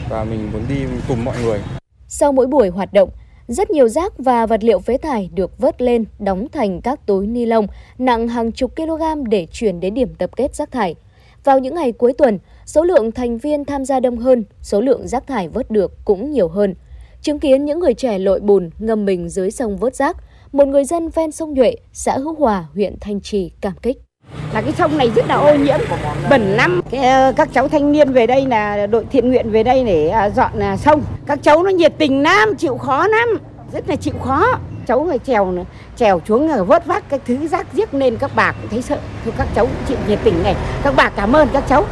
và 0.09 0.23
mình 0.23 0.49
muốn 0.53 0.61
đi 0.69 0.75
cùng 1.07 1.25
mọi 1.25 1.35
người 1.43 1.59
sau 2.07 2.31
mỗi 2.31 2.47
buổi 2.47 2.69
hoạt 2.69 2.93
động 2.93 3.09
rất 3.47 3.71
nhiều 3.71 3.87
rác 3.87 4.13
và 4.17 4.45
vật 4.45 4.63
liệu 4.63 4.79
phế 4.79 4.97
thải 4.97 5.29
được 5.33 5.57
vớt 5.57 5.81
lên 5.81 6.05
đóng 6.19 6.47
thành 6.51 6.81
các 6.81 7.05
túi 7.05 7.27
ni 7.27 7.45
lông 7.45 7.67
nặng 7.97 8.27
hàng 8.27 8.51
chục 8.51 8.75
kg 8.75 9.29
để 9.29 9.47
chuyển 9.51 9.79
đến 9.79 9.93
điểm 9.93 10.15
tập 10.15 10.29
kết 10.35 10.55
rác 10.55 10.71
thải. 10.71 10.95
Vào 11.43 11.59
những 11.59 11.75
ngày 11.75 11.91
cuối 11.91 12.13
tuần, 12.13 12.39
số 12.65 12.83
lượng 12.83 13.11
thành 13.11 13.37
viên 13.37 13.65
tham 13.65 13.85
gia 13.85 13.99
đông 13.99 14.17
hơn, 14.17 14.43
số 14.61 14.81
lượng 14.81 15.07
rác 15.07 15.27
thải 15.27 15.49
vớt 15.49 15.71
được 15.71 16.05
cũng 16.05 16.31
nhiều 16.31 16.47
hơn. 16.47 16.75
Chứng 17.21 17.39
kiến 17.39 17.65
những 17.65 17.79
người 17.79 17.93
trẻ 17.93 18.19
lội 18.19 18.39
bùn 18.39 18.69
ngâm 18.79 19.05
mình 19.05 19.29
dưới 19.29 19.51
sông 19.51 19.77
vớt 19.77 19.95
rác, 19.95 20.17
một 20.51 20.67
người 20.67 20.85
dân 20.85 21.09
ven 21.09 21.31
sông 21.31 21.53
Nhuệ, 21.53 21.75
xã 21.93 22.17
Hữu 22.17 22.35
Hòa, 22.35 22.65
huyện 22.73 22.95
Thanh 22.99 23.21
Trì 23.21 23.51
cảm 23.61 23.73
kích 23.81 24.04
là 24.53 24.61
cái 24.61 24.73
sông 24.77 24.97
này 24.97 25.11
rất 25.15 25.27
là 25.27 25.35
ô 25.35 25.55
nhiễm. 25.55 25.79
Bẩn 26.29 26.41
lắm. 26.41 26.81
Cái, 26.91 27.07
ờ, 27.07 27.33
các 27.35 27.49
cháu 27.53 27.67
thanh 27.67 27.91
niên 27.91 28.13
về 28.13 28.27
đây 28.27 28.45
là 28.45 28.87
đội 28.87 29.05
thiện 29.11 29.29
nguyện 29.29 29.49
về 29.51 29.63
đây 29.63 29.83
để 29.83 30.07
à, 30.07 30.29
dọn 30.29 30.59
à, 30.59 30.77
sông. 30.77 31.01
Các 31.25 31.39
cháu 31.43 31.63
nó 31.63 31.69
nhiệt 31.69 31.93
tình 31.97 32.23
lắm 32.23 32.55
chịu 32.55 32.77
khó 32.77 33.07
lắm. 33.07 33.27
Rất 33.73 33.89
là 33.89 33.95
chịu 33.95 34.13
khó. 34.23 34.59
Cháu 34.87 35.05
phải 35.09 35.19
trèo 35.19 35.53
trèo 35.95 36.21
xuống 36.27 36.65
vớt 36.67 36.85
vác 36.85 37.09
cái 37.09 37.19
thứ 37.27 37.47
rác 37.47 37.73
giếc 37.73 37.93
nên 37.93 38.17
các 38.17 38.31
bà 38.35 38.51
cũng 38.51 38.69
thấy 38.69 38.81
sợ. 38.81 38.97
Thì 39.25 39.31
các 39.37 39.47
cháu 39.55 39.65
cũng 39.65 39.85
chịu 39.87 39.97
nhiệt 40.07 40.19
tình 40.23 40.43
này. 40.43 40.55
Các 40.83 40.93
bà 40.97 41.09
cảm 41.09 41.33
ơn 41.33 41.47
các 41.53 41.63
cháu. 41.69 41.85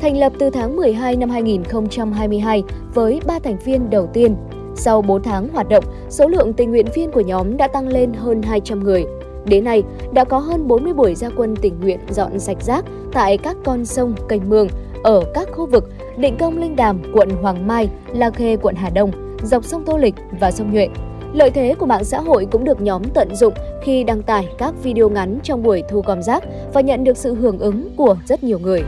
Thành 0.00 0.16
lập 0.16 0.32
từ 0.38 0.50
tháng 0.50 0.76
12 0.76 1.16
năm 1.16 1.30
2022 1.30 2.62
với 2.94 3.20
3 3.26 3.38
thành 3.38 3.58
viên 3.64 3.90
đầu 3.90 4.06
tiên. 4.06 4.36
Sau 4.76 5.02
4 5.02 5.22
tháng 5.22 5.48
hoạt 5.48 5.68
động, 5.68 5.84
số 6.08 6.28
lượng 6.28 6.52
tình 6.52 6.70
nguyện 6.70 6.86
viên 6.94 7.12
của 7.12 7.20
nhóm 7.20 7.56
đã 7.56 7.68
tăng 7.68 7.88
lên 7.88 8.12
hơn 8.12 8.42
200 8.42 8.84
người. 8.84 9.04
Đến 9.50 9.64
nay, 9.64 9.82
đã 10.12 10.24
có 10.24 10.38
hơn 10.38 10.68
40 10.68 10.92
buổi 10.92 11.14
gia 11.14 11.28
quân 11.28 11.56
tình 11.56 11.80
nguyện 11.80 11.98
dọn 12.10 12.38
sạch 12.38 12.56
rác 12.60 12.84
tại 13.12 13.36
các 13.36 13.56
con 13.64 13.84
sông, 13.84 14.14
kênh 14.28 14.48
mương 14.48 14.68
ở 15.02 15.24
các 15.34 15.48
khu 15.52 15.66
vực 15.66 15.88
Định 16.16 16.36
Công 16.38 16.58
Linh 16.58 16.76
Đàm, 16.76 17.02
quận 17.14 17.30
Hoàng 17.30 17.66
Mai, 17.66 17.88
La 18.12 18.30
Khê, 18.30 18.56
quận 18.56 18.74
Hà 18.74 18.90
Đông, 18.90 19.10
dọc 19.42 19.64
sông 19.64 19.84
Tô 19.84 19.96
Lịch 19.96 20.14
và 20.40 20.50
sông 20.50 20.72
Nhuệ. 20.72 20.88
Lợi 21.32 21.50
thế 21.50 21.74
của 21.78 21.86
mạng 21.86 22.04
xã 22.04 22.20
hội 22.20 22.46
cũng 22.50 22.64
được 22.64 22.80
nhóm 22.80 23.02
tận 23.14 23.34
dụng 23.34 23.54
khi 23.82 24.04
đăng 24.04 24.22
tải 24.22 24.48
các 24.58 24.74
video 24.82 25.08
ngắn 25.08 25.38
trong 25.42 25.62
buổi 25.62 25.82
thu 25.88 26.02
gom 26.06 26.22
rác 26.22 26.44
và 26.72 26.80
nhận 26.80 27.04
được 27.04 27.16
sự 27.16 27.34
hưởng 27.34 27.58
ứng 27.58 27.90
của 27.96 28.16
rất 28.26 28.44
nhiều 28.44 28.58
người. 28.58 28.82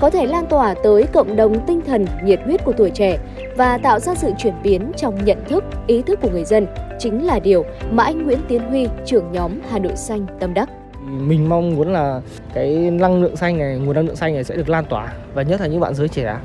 Có 0.00 0.10
thể 0.10 0.26
lan 0.26 0.46
tỏa 0.46 0.74
tới 0.82 1.04
cộng 1.12 1.36
đồng 1.36 1.66
tinh 1.66 1.80
thần 1.86 2.06
nhiệt 2.24 2.40
huyết 2.44 2.64
của 2.64 2.72
tuổi 2.72 2.90
trẻ 2.90 3.18
và 3.56 3.78
tạo 3.78 4.00
ra 4.00 4.14
sự 4.14 4.30
chuyển 4.38 4.54
biến 4.62 4.92
trong 4.96 5.24
nhận 5.24 5.38
thức, 5.48 5.64
ý 5.86 6.02
thức 6.02 6.20
của 6.22 6.28
người 6.30 6.44
dân. 6.44 6.66
Chính 6.98 7.26
là 7.26 7.38
điều 7.38 7.64
mà 7.90 8.04
anh 8.04 8.24
Nguyễn 8.24 8.38
Tiến 8.48 8.68
Huy, 8.68 8.86
trưởng 9.06 9.32
nhóm 9.32 9.52
Hà 9.70 9.78
Nội 9.78 9.96
Xanh 9.96 10.26
tâm 10.40 10.54
đắc. 10.54 10.68
Mình 11.04 11.48
mong 11.48 11.76
muốn 11.76 11.92
là 11.92 12.20
cái 12.54 12.74
năng 12.74 13.22
lượng 13.22 13.36
xanh 13.36 13.58
này, 13.58 13.78
nguồn 13.78 13.94
năng 13.96 14.06
lượng 14.06 14.16
xanh 14.16 14.34
này 14.34 14.44
sẽ 14.44 14.56
được 14.56 14.68
lan 14.68 14.84
tỏa 14.84 15.12
và 15.34 15.42
nhất 15.42 15.60
là 15.60 15.66
những 15.66 15.80
bạn 15.80 15.94
giới 15.94 16.08
trẻ 16.08 16.36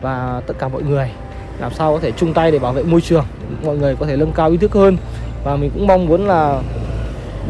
và 0.00 0.42
tất 0.46 0.54
cả 0.58 0.68
mọi 0.68 0.82
người. 0.82 1.10
Làm 1.60 1.72
sao 1.72 1.92
có 1.92 2.00
thể 2.00 2.12
chung 2.12 2.34
tay 2.34 2.50
để 2.50 2.58
bảo 2.58 2.72
vệ 2.72 2.82
môi 2.82 3.00
trường 3.00 3.24
mọi 3.64 3.76
người 3.76 3.96
có 4.00 4.06
thể 4.06 4.16
nâng 4.16 4.32
cao 4.32 4.50
ý 4.50 4.56
thức 4.56 4.72
hơn. 4.72 4.96
Và 5.44 5.56
mình 5.56 5.70
cũng 5.74 5.86
mong 5.86 6.06
muốn 6.06 6.26
là 6.26 6.62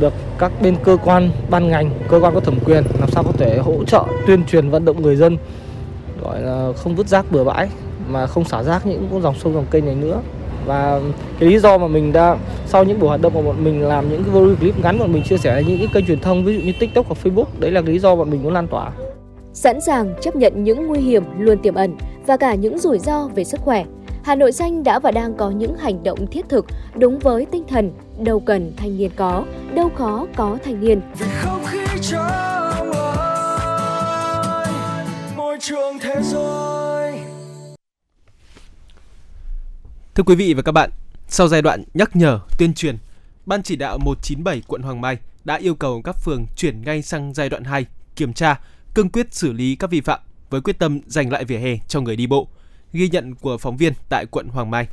được 0.01 0.13
các 0.39 0.53
bên 0.63 0.77
cơ 0.85 0.97
quan, 1.05 1.31
ban 1.51 1.69
ngành, 1.69 1.91
cơ 2.09 2.21
quan 2.21 2.35
có 2.35 2.41
thẩm 2.41 2.59
quyền, 2.65 2.85
làm 3.01 3.11
sao 3.11 3.23
có 3.23 3.33
thể 3.33 3.59
hỗ 3.59 3.85
trợ, 3.85 4.05
tuyên 4.27 4.45
truyền, 4.45 4.71
vận 4.71 4.85
động 4.85 5.03
người 5.03 5.17
dân. 5.17 5.39
Gọi 6.25 6.41
là 6.41 6.73
không 6.77 6.97
vứt 6.97 7.09
rác 7.09 7.33
bừa 7.33 7.45
bãi, 7.45 7.69
mà 8.09 8.27
không 8.27 8.45
xả 8.45 8.63
rác 8.63 8.87
những 8.87 9.21
dòng 9.23 9.35
sông, 9.35 9.55
dòng 9.55 9.67
kênh 9.71 9.87
này 9.87 9.95
nữa. 9.95 10.21
Và 10.67 11.01
cái 11.39 11.49
lý 11.49 11.59
do 11.59 11.79
mà 11.79 11.87
mình 11.87 12.13
đã, 12.13 12.37
sau 12.67 12.85
những 12.85 13.01
buổi 13.01 13.09
hoạt 13.09 13.21
động 13.21 13.35
mà 13.35 13.43
bọn 13.43 13.65
mình 13.65 13.83
làm 13.83 14.11
những 14.11 14.25
cái 14.25 14.33
video 14.33 14.57
clip 14.57 14.79
ngắn 14.83 14.99
bọn 14.99 15.13
mình 15.13 15.23
chia 15.23 15.39
sẻ 15.39 15.63
những 15.67 15.79
cái 15.79 15.89
kênh 15.93 16.07
truyền 16.07 16.21
thông, 16.21 16.45
ví 16.45 16.55
dụ 16.55 16.61
như 16.61 16.73
tiktok 16.81 17.07
hoặc 17.07 17.17
facebook, 17.25 17.45
đấy 17.59 17.71
là 17.71 17.81
lý 17.81 17.99
do 17.99 18.17
bọn 18.17 18.31
mình 18.31 18.43
muốn 18.43 18.53
lan 18.53 18.67
tỏa. 18.67 18.91
Sẵn 19.53 19.81
sàng 19.81 20.15
chấp 20.21 20.37
nhận 20.37 20.65
những 20.65 20.87
nguy 20.87 21.01
hiểm, 21.01 21.23
luôn 21.39 21.59
tiềm 21.59 21.75
ẩn 21.75 21.97
và 22.27 22.37
cả 22.37 22.55
những 22.55 22.79
rủi 22.79 22.99
ro 22.99 23.29
về 23.35 23.45
sức 23.45 23.61
khỏe. 23.61 23.85
Hà 24.27 24.35
Nội 24.35 24.53
Xanh 24.53 24.85
đã 24.85 24.99
và 24.99 25.11
đang 25.11 25.37
có 25.37 25.51
những 25.51 25.77
hành 25.77 26.03
động 26.03 26.27
thiết 26.27 26.49
thực 26.49 26.67
đúng 26.99 27.19
với 27.19 27.47
tinh 27.53 27.65
thần 27.69 27.93
đâu 28.19 28.41
cần 28.41 28.73
thanh 28.77 28.97
niên 28.97 29.11
có, 29.17 29.45
đâu 29.75 29.91
khó 29.97 30.27
có 30.37 30.59
thanh 30.65 30.81
niên. 30.81 31.01
Vì 31.19 31.27
không 31.41 31.65
khí 31.65 31.79
trong 32.03 32.93
ơi, 32.93 34.67
môi 35.37 35.57
trường 35.61 35.99
thế 36.01 36.15
giới. 36.23 37.21
Thưa 40.15 40.23
quý 40.27 40.35
vị 40.35 40.55
và 40.55 40.63
các 40.63 40.73
bạn, 40.73 40.91
sau 41.29 41.49
giai 41.49 41.63
đoạn 41.63 41.85
nhắc 41.95 42.17
nhở, 42.17 42.41
tuyên 42.59 42.75
truyền, 42.75 42.97
Ban 43.47 43.63
chỉ 43.63 43.77
đạo 43.77 43.99
197 43.99 44.63
quận 44.67 44.83
Hoàng 44.83 45.01
Mai 45.01 45.19
đã 45.45 45.55
yêu 45.57 45.75
cầu 45.75 46.03
các 46.05 46.17
phường 46.25 46.47
chuyển 46.57 46.83
ngay 46.83 47.03
sang 47.03 47.35
giai 47.35 47.49
đoạn 47.49 47.65
2, 47.65 47.87
kiểm 48.17 48.33
tra, 48.33 48.61
cương 48.95 49.11
quyết 49.11 49.35
xử 49.35 49.53
lý 49.53 49.77
các 49.77 49.91
vi 49.91 50.01
phạm 50.01 50.21
với 50.51 50.61
quyết 50.61 50.79
tâm 50.79 51.01
giành 51.07 51.33
lại 51.33 51.45
vỉa 51.45 51.59
hè 51.59 51.79
cho 51.89 52.01
người 52.01 52.17
đi 52.17 52.27
bộ– 52.27 52.49
ghi 52.97 53.09
nhận 53.09 53.35
của 53.35 53.59
phóng 53.59 53.77
viên 53.77 53.93
tại 54.09 54.27
quận 54.27 54.49
Hoàng 54.49 54.71
Mai. 54.71 54.87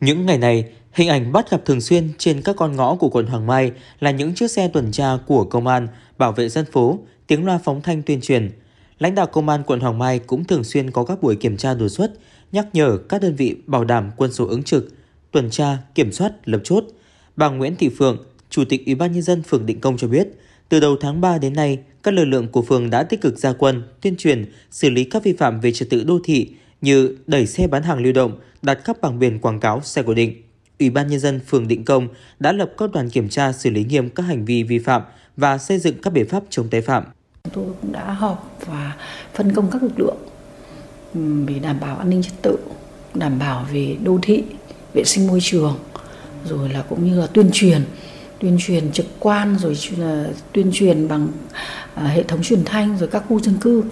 Những 0.00 0.26
ngày 0.26 0.38
này, 0.38 0.64
hình 0.92 1.08
ảnh 1.08 1.32
bắt 1.32 1.50
gặp 1.50 1.62
thường 1.64 1.80
xuyên 1.80 2.08
trên 2.18 2.42
các 2.42 2.56
con 2.56 2.76
ngõ 2.76 2.94
của 2.94 3.08
quận 3.08 3.26
Hoàng 3.26 3.46
Mai 3.46 3.72
là 4.00 4.10
những 4.10 4.34
chiếc 4.34 4.50
xe 4.50 4.68
tuần 4.68 4.92
tra 4.92 5.16
của 5.26 5.44
công 5.44 5.66
an, 5.66 5.88
bảo 6.18 6.32
vệ 6.32 6.48
dân 6.48 6.64
phố, 6.72 6.98
tiếng 7.26 7.46
loa 7.46 7.58
phóng 7.64 7.82
thanh 7.82 8.02
tuyên 8.02 8.20
truyền. 8.20 8.50
Lãnh 8.98 9.14
đạo 9.14 9.26
công 9.26 9.48
an 9.48 9.62
quận 9.66 9.80
Hoàng 9.80 9.98
Mai 9.98 10.18
cũng 10.18 10.44
thường 10.44 10.64
xuyên 10.64 10.90
có 10.90 11.04
các 11.04 11.22
buổi 11.22 11.36
kiểm 11.36 11.56
tra 11.56 11.74
đột 11.74 11.88
xuất, 11.88 12.12
nhắc 12.52 12.66
nhở 12.72 12.98
các 13.08 13.22
đơn 13.22 13.36
vị 13.36 13.56
bảo 13.66 13.84
đảm 13.84 14.10
quân 14.16 14.32
số 14.32 14.46
ứng 14.46 14.62
trực, 14.62 14.88
tuần 15.30 15.50
tra, 15.50 15.78
kiểm 15.94 16.12
soát, 16.12 16.32
lập 16.44 16.60
chốt. 16.64 16.84
Bà 17.36 17.48
Nguyễn 17.48 17.76
Thị 17.76 17.88
Phượng, 17.98 18.24
Chủ 18.50 18.64
tịch 18.64 18.86
Ủy 18.86 18.94
ban 18.94 19.12
nhân 19.12 19.22
dân 19.22 19.42
phường 19.42 19.66
Định 19.66 19.80
Công 19.80 19.96
cho 19.96 20.08
biết, 20.08 20.28
từ 20.68 20.80
đầu 20.80 20.96
tháng 21.00 21.20
3 21.20 21.38
đến 21.38 21.52
nay, 21.52 21.78
các 22.02 22.14
lực 22.14 22.24
lượng 22.24 22.48
của 22.48 22.62
phường 22.62 22.90
đã 22.90 23.02
tích 23.02 23.20
cực 23.20 23.38
ra 23.38 23.52
quân, 23.52 23.82
tuyên 24.00 24.16
truyền, 24.16 24.52
xử 24.70 24.90
lý 24.90 25.04
các 25.04 25.24
vi 25.24 25.32
phạm 25.32 25.60
về 25.60 25.72
trật 25.72 25.90
tự 25.90 26.04
đô 26.04 26.18
thị 26.24 26.50
như 26.80 27.16
đẩy 27.26 27.46
xe 27.46 27.66
bán 27.66 27.82
hàng 27.82 27.98
lưu 27.98 28.12
động, 28.12 28.32
đặt 28.62 28.74
các 28.84 29.00
bảng 29.00 29.18
biển 29.18 29.38
quảng 29.38 29.60
cáo 29.60 29.80
xe 29.80 30.02
cố 30.02 30.14
định. 30.14 30.42
Ủy 30.78 30.90
ban 30.90 31.08
nhân 31.08 31.20
dân 31.20 31.40
phường 31.46 31.68
Định 31.68 31.84
Công 31.84 32.08
đã 32.38 32.52
lập 32.52 32.70
các 32.78 32.92
đoàn 32.92 33.10
kiểm 33.10 33.28
tra 33.28 33.52
xử 33.52 33.70
lý 33.70 33.84
nghiêm 33.84 34.10
các 34.10 34.22
hành 34.22 34.44
vi 34.44 34.62
vi 34.62 34.78
phạm 34.78 35.02
và 35.36 35.58
xây 35.58 35.78
dựng 35.78 36.02
các 36.02 36.12
biện 36.12 36.28
pháp 36.28 36.42
chống 36.50 36.68
tái 36.68 36.80
phạm. 36.80 37.04
Chúng 37.44 37.52
tôi 37.54 37.64
cũng 37.80 37.92
đã 37.92 38.12
họp 38.12 38.58
và 38.66 38.96
phân 39.34 39.52
công 39.52 39.70
các 39.70 39.82
lực 39.82 40.00
lượng 40.00 40.18
ừ, 41.14 41.20
để 41.46 41.58
đảm 41.58 41.80
bảo 41.80 41.96
an 41.96 42.10
ninh 42.10 42.22
trật 42.22 42.42
tự, 42.42 42.56
đảm 43.14 43.38
bảo 43.38 43.66
về 43.72 43.96
đô 44.04 44.18
thị, 44.22 44.44
vệ 44.94 45.04
sinh 45.04 45.26
môi 45.26 45.38
trường, 45.42 45.78
rồi 46.44 46.68
là 46.68 46.82
cũng 46.82 47.04
như 47.04 47.20
là 47.20 47.26
tuyên 47.26 47.50
truyền 47.52 47.82
tuyên 48.40 48.56
truyền 48.60 48.92
trực 48.92 49.06
quan 49.18 49.56
rồi 49.58 49.78
là 49.96 50.26
tuyên 50.52 50.70
truyền 50.72 51.08
bằng 51.08 51.28
à, 51.94 52.04
hệ 52.04 52.22
thống 52.22 52.42
truyền 52.42 52.64
thanh 52.64 52.98
rồi 52.98 53.08
các 53.08 53.24
khu 53.28 53.40
dân 53.40 53.54
cư 53.60 53.82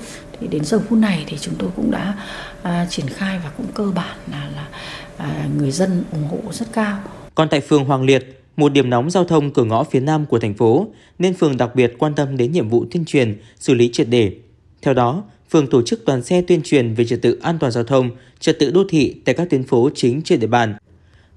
thì 0.40 0.48
đến 0.48 0.64
giờ 0.64 0.80
phút 0.88 0.98
này 0.98 1.24
thì 1.26 1.36
chúng 1.40 1.54
tôi 1.58 1.70
cũng 1.76 1.90
đã 1.90 2.14
à, 2.62 2.86
triển 2.90 3.06
khai 3.08 3.40
và 3.44 3.50
cũng 3.56 3.66
cơ 3.74 3.92
bản 3.94 4.16
là 4.30 4.50
là 4.56 4.68
à, 5.16 5.48
người 5.58 5.70
dân 5.70 6.04
ủng 6.12 6.24
hộ 6.28 6.52
rất 6.52 6.66
cao. 6.72 7.00
Còn 7.34 7.48
tại 7.48 7.60
phường 7.60 7.84
Hoàng 7.84 8.02
Liệt, 8.02 8.42
một 8.56 8.72
điểm 8.72 8.90
nóng 8.90 9.10
giao 9.10 9.24
thông 9.24 9.52
cửa 9.52 9.64
ngõ 9.64 9.84
phía 9.84 10.00
nam 10.00 10.26
của 10.26 10.38
thành 10.38 10.54
phố, 10.54 10.88
nên 11.18 11.34
phường 11.34 11.56
đặc 11.56 11.74
biệt 11.74 11.94
quan 11.98 12.14
tâm 12.14 12.36
đến 12.36 12.52
nhiệm 12.52 12.68
vụ 12.68 12.84
tuyên 12.90 13.04
truyền, 13.04 13.40
xử 13.58 13.74
lý 13.74 13.90
triệt 13.92 14.06
để. 14.10 14.32
Theo 14.82 14.94
đó, 14.94 15.24
phường 15.50 15.66
tổ 15.66 15.82
chức 15.82 16.04
đoàn 16.04 16.22
xe 16.22 16.42
tuyên 16.42 16.60
truyền 16.64 16.94
về 16.94 17.04
trật 17.04 17.22
tự 17.22 17.38
an 17.42 17.58
toàn 17.58 17.72
giao 17.72 17.84
thông, 17.84 18.10
trật 18.40 18.58
tự 18.58 18.70
đô 18.70 18.84
thị 18.88 19.14
tại 19.24 19.34
các 19.34 19.50
tuyến 19.50 19.62
phố 19.62 19.90
chính 19.94 20.22
trên 20.22 20.40
địa 20.40 20.46
bàn. 20.46 20.74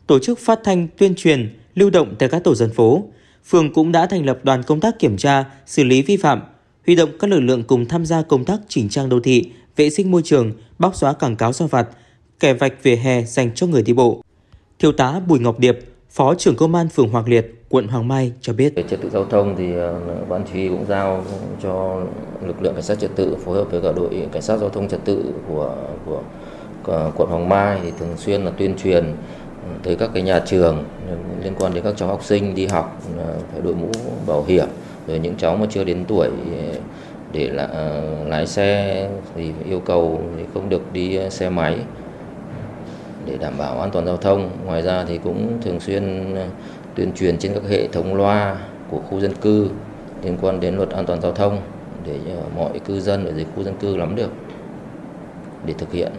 Tổ 0.07 0.19
chức 0.19 0.39
phát 0.39 0.59
thanh 0.63 0.87
tuyên 0.97 1.15
truyền, 1.15 1.57
lưu 1.75 1.89
động 1.89 2.15
tại 2.19 2.29
các 2.29 2.43
tổ 2.43 2.55
dân 2.55 2.73
phố. 2.73 3.03
Phường 3.45 3.73
cũng 3.73 3.91
đã 3.91 4.05
thành 4.05 4.25
lập 4.25 4.39
đoàn 4.43 4.63
công 4.63 4.79
tác 4.79 4.99
kiểm 4.99 5.17
tra, 5.17 5.45
xử 5.65 5.83
lý 5.83 6.01
vi 6.01 6.17
phạm, 6.17 6.41
huy 6.85 6.95
động 6.95 7.09
các 7.19 7.29
lực 7.29 7.39
lượng 7.39 7.63
cùng 7.63 7.85
tham 7.85 8.05
gia 8.05 8.21
công 8.21 8.45
tác 8.45 8.59
chỉnh 8.67 8.89
trang 8.89 9.09
đô 9.09 9.19
thị, 9.19 9.51
vệ 9.75 9.89
sinh 9.89 10.11
môi 10.11 10.21
trường, 10.25 10.51
bóc 10.79 10.95
xóa 10.95 11.13
quảng 11.13 11.35
cáo 11.35 11.53
giao 11.53 11.67
vặt, 11.67 11.87
kẻ 12.39 12.53
vạch 12.53 12.83
vỉa 12.83 12.95
hè 12.95 13.23
dành 13.23 13.51
cho 13.55 13.67
người 13.67 13.83
đi 13.83 13.93
bộ. 13.93 14.21
Thiếu 14.79 14.91
tá 14.91 15.21
Bùi 15.27 15.39
Ngọc 15.39 15.59
Điệp, 15.59 15.79
Phó 16.09 16.35
trưởng 16.35 16.55
công 16.55 16.75
an 16.75 16.89
phường 16.89 17.09
Hoàng 17.09 17.27
Liệt, 17.27 17.65
quận 17.69 17.87
Hoàng 17.87 18.07
Mai 18.07 18.31
cho 18.41 18.53
biết. 18.53 18.75
Về 18.75 18.83
trật 18.89 19.01
tự 19.01 19.09
giao 19.09 19.25
thông 19.25 19.55
thì 19.57 19.65
ban 20.29 20.43
chỉ 20.45 20.51
huy 20.53 20.67
cũng 20.67 20.85
giao 20.87 21.25
cho 21.63 22.03
lực 22.45 22.61
lượng 22.61 22.73
cảnh 22.73 22.83
sát 22.83 22.99
trật 22.99 23.15
tự 23.15 23.35
phối 23.45 23.57
hợp 23.57 23.71
với 23.71 23.81
cả 23.81 23.91
đội 23.91 24.27
cảnh 24.31 24.41
sát 24.41 24.57
giao 24.57 24.69
thông 24.69 24.89
trật 24.89 25.05
tự 25.05 25.33
của 25.47 25.75
của, 26.05 26.21
của 26.83 27.11
quận 27.15 27.29
Hoàng 27.29 27.49
Mai 27.49 27.79
thì 27.83 27.91
thường 27.99 28.17
xuyên 28.17 28.45
là 28.45 28.51
tuyên 28.51 28.75
truyền 28.83 29.15
tới 29.83 29.95
các 29.95 30.09
cái 30.13 30.23
nhà 30.23 30.39
trường 30.45 30.83
liên 31.43 31.53
quan 31.59 31.73
đến 31.73 31.83
các 31.83 31.93
cháu 31.97 32.09
học 32.09 32.23
sinh 32.23 32.55
đi 32.55 32.65
học 32.65 33.01
ờ, 33.17 33.35
phải 33.51 33.61
đội 33.61 33.75
mũ 33.75 33.91
bảo 34.27 34.43
hiểm 34.47 34.67
những 35.15 35.35
cháu 35.37 35.57
mà 35.57 35.65
chưa 35.69 35.83
đến 35.83 36.05
tuổi 36.07 36.27
ờ, 36.27 36.79
để 37.33 37.49
là 37.49 37.63
uh, 37.63 38.27
lái 38.29 38.47
xe 38.47 39.09
thì 39.35 39.51
yêu 39.69 39.79
cầu 39.79 40.21
thì 40.37 40.43
không 40.53 40.69
được 40.69 40.93
đi 40.93 41.15
ờ, 41.15 41.29
xe 41.29 41.49
máy 41.49 41.77
để 43.25 43.37
đảm 43.37 43.53
bảo 43.57 43.79
an 43.79 43.89
toàn 43.91 44.05
giao 44.05 44.17
thông 44.17 44.49
ngoài 44.65 44.81
ra 44.81 45.05
thì 45.07 45.19
cũng 45.23 45.57
thường 45.61 45.79
xuyên 45.79 46.35
tuyên 46.95 47.11
truyền 47.13 47.37
trên 47.37 47.53
các 47.53 47.63
hệ 47.69 47.87
thống 47.87 48.15
loa 48.15 48.57
của 48.89 48.99
khu 48.99 49.19
dân 49.19 49.33
cư 49.41 49.69
liên 50.23 50.37
quan 50.41 50.59
đến 50.59 50.75
luật 50.75 50.89
an 50.89 51.05
toàn 51.05 51.21
giao 51.21 51.31
thông 51.31 51.61
để 52.05 52.19
mọi 52.55 52.79
cư 52.79 52.99
dân 52.99 53.25
ở 53.25 53.33
dưới 53.33 53.45
khu 53.55 53.63
dân 53.63 53.73
cư 53.79 53.95
nắm 53.99 54.15
được 54.15 54.31
để 55.65 55.73
thực 55.77 55.93
hiện. 55.93 56.11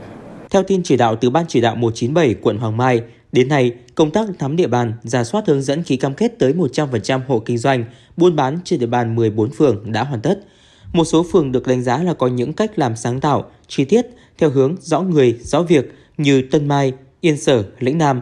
Theo 0.51 0.63
tin 0.63 0.83
chỉ 0.83 0.97
đạo 0.97 1.17
từ 1.17 1.31
Ban 1.31 1.45
chỉ 1.49 1.61
đạo 1.61 1.75
197 1.75 2.35
quận 2.43 2.59
Hoàng 2.59 2.77
Mai, 2.77 3.03
Đến 3.33 3.49
nay, 3.49 3.73
công 3.95 4.11
tác 4.11 4.29
thắm 4.39 4.57
địa 4.57 4.67
bàn, 4.67 4.93
giả 5.03 5.25
soát 5.25 5.47
hướng 5.47 5.63
dẫn 5.63 5.83
ký 5.83 5.97
cam 5.97 6.15
kết 6.15 6.39
tới 6.39 6.53
100% 6.53 7.21
hộ 7.29 7.39
kinh 7.39 7.59
doanh, 7.59 7.85
buôn 8.17 8.37
bán 8.37 8.59
trên 8.65 8.81
địa 8.81 8.87
bàn 8.87 9.15
14 9.15 9.51
phường 9.51 9.93
đã 9.93 10.05
hoàn 10.05 10.21
tất. 10.21 10.41
Một 10.93 11.05
số 11.05 11.27
phường 11.33 11.53
được 11.53 11.67
đánh 11.67 11.83
giá 11.83 12.03
là 12.03 12.15
có 12.15 12.27
những 12.27 12.53
cách 12.53 12.79
làm 12.79 12.97
sáng 12.97 13.21
tạo, 13.21 13.51
chi 13.69 13.85
tiết, 13.85 14.07
theo 14.39 14.51
hướng 14.51 14.77
rõ 14.81 15.01
người, 15.01 15.39
rõ 15.43 15.63
việc 15.63 15.93
như 16.17 16.43
Tân 16.43 16.69
Mai, 16.69 16.93
Yên 17.21 17.37
Sở, 17.37 17.65
Lĩnh 17.79 17.99
Nam. 17.99 18.21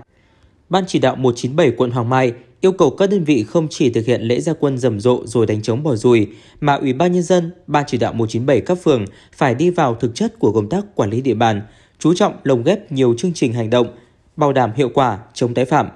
Ban 0.68 0.84
chỉ 0.86 0.98
đạo 0.98 1.16
197 1.16 1.70
quận 1.76 1.90
Hoàng 1.90 2.08
Mai 2.08 2.32
yêu 2.60 2.72
cầu 2.72 2.90
các 2.90 3.10
đơn 3.10 3.24
vị 3.24 3.44
không 3.44 3.66
chỉ 3.70 3.90
thực 3.90 4.06
hiện 4.06 4.22
lễ 4.22 4.40
gia 4.40 4.52
quân 4.52 4.78
rầm 4.78 5.00
rộ 5.00 5.22
rồi 5.26 5.46
đánh 5.46 5.62
trống 5.62 5.82
bỏ 5.82 5.94
rùi, 5.94 6.28
mà 6.60 6.74
Ủy 6.74 6.92
ban 6.92 7.12
Nhân 7.12 7.22
dân, 7.22 7.50
Ban 7.66 7.84
chỉ 7.86 7.98
đạo 7.98 8.12
197 8.12 8.60
các 8.60 8.78
phường 8.82 9.04
phải 9.32 9.54
đi 9.54 9.70
vào 9.70 9.94
thực 9.94 10.14
chất 10.14 10.38
của 10.38 10.52
công 10.52 10.68
tác 10.68 10.84
quản 10.94 11.10
lý 11.10 11.20
địa 11.20 11.34
bàn, 11.34 11.62
chú 11.98 12.14
trọng 12.14 12.34
lồng 12.44 12.62
ghép 12.62 12.92
nhiều 12.92 13.14
chương 13.18 13.32
trình 13.34 13.52
hành 13.52 13.70
động, 13.70 13.86
bảo 14.40 14.52
đảm 14.52 14.72
hiệu 14.76 14.90
quả 14.94 15.18
chống 15.34 15.54
tái 15.54 15.64
phạm. 15.64 15.88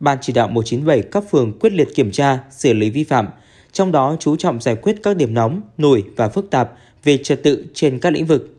Ban 0.00 0.18
chỉ 0.20 0.32
đạo 0.32 0.48
197 0.48 1.02
các 1.02 1.24
phường 1.30 1.58
quyết 1.58 1.72
liệt 1.72 1.88
kiểm 1.94 2.10
tra, 2.12 2.38
xử 2.50 2.72
lý 2.72 2.90
vi 2.90 3.04
phạm, 3.04 3.28
trong 3.72 3.92
đó 3.92 4.16
chú 4.20 4.36
trọng 4.36 4.60
giải 4.60 4.76
quyết 4.76 4.96
các 5.02 5.16
điểm 5.16 5.34
nóng, 5.34 5.62
nổi 5.78 6.04
và 6.16 6.28
phức 6.28 6.50
tạp 6.50 6.72
về 7.04 7.16
trật 7.16 7.42
tự 7.42 7.66
trên 7.74 7.98
các 7.98 8.12
lĩnh 8.12 8.26
vực. 8.26 8.56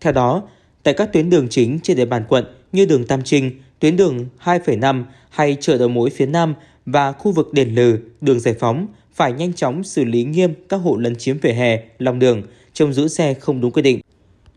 Theo 0.00 0.12
đó, 0.12 0.42
tại 0.82 0.94
các 0.94 1.12
tuyến 1.12 1.30
đường 1.30 1.48
chính 1.50 1.78
trên 1.82 1.96
địa 1.96 2.04
bàn 2.04 2.24
quận 2.28 2.44
như 2.72 2.86
đường 2.86 3.06
Tam 3.06 3.22
Trinh, 3.22 3.50
tuyến 3.78 3.96
đường 3.96 4.26
2,5 4.44 5.04
hay 5.30 5.56
chợ 5.60 5.78
đầu 5.78 5.88
mối 5.88 6.10
phía 6.10 6.26
Nam 6.26 6.54
và 6.86 7.12
khu 7.12 7.32
vực 7.32 7.52
đền 7.52 7.74
lừ, 7.74 7.98
đường 8.20 8.40
giải 8.40 8.54
phóng 8.60 8.86
phải 9.14 9.32
nhanh 9.32 9.52
chóng 9.52 9.84
xử 9.84 10.04
lý 10.04 10.24
nghiêm 10.24 10.54
các 10.68 10.76
hộ 10.76 10.96
lấn 10.96 11.16
chiếm 11.16 11.38
vỉa 11.38 11.52
hè, 11.52 11.78
lòng 11.98 12.18
đường, 12.18 12.42
trông 12.72 12.92
giữ 12.92 13.08
xe 13.08 13.34
không 13.34 13.60
đúng 13.60 13.70
quy 13.70 13.82
định. 13.82 14.00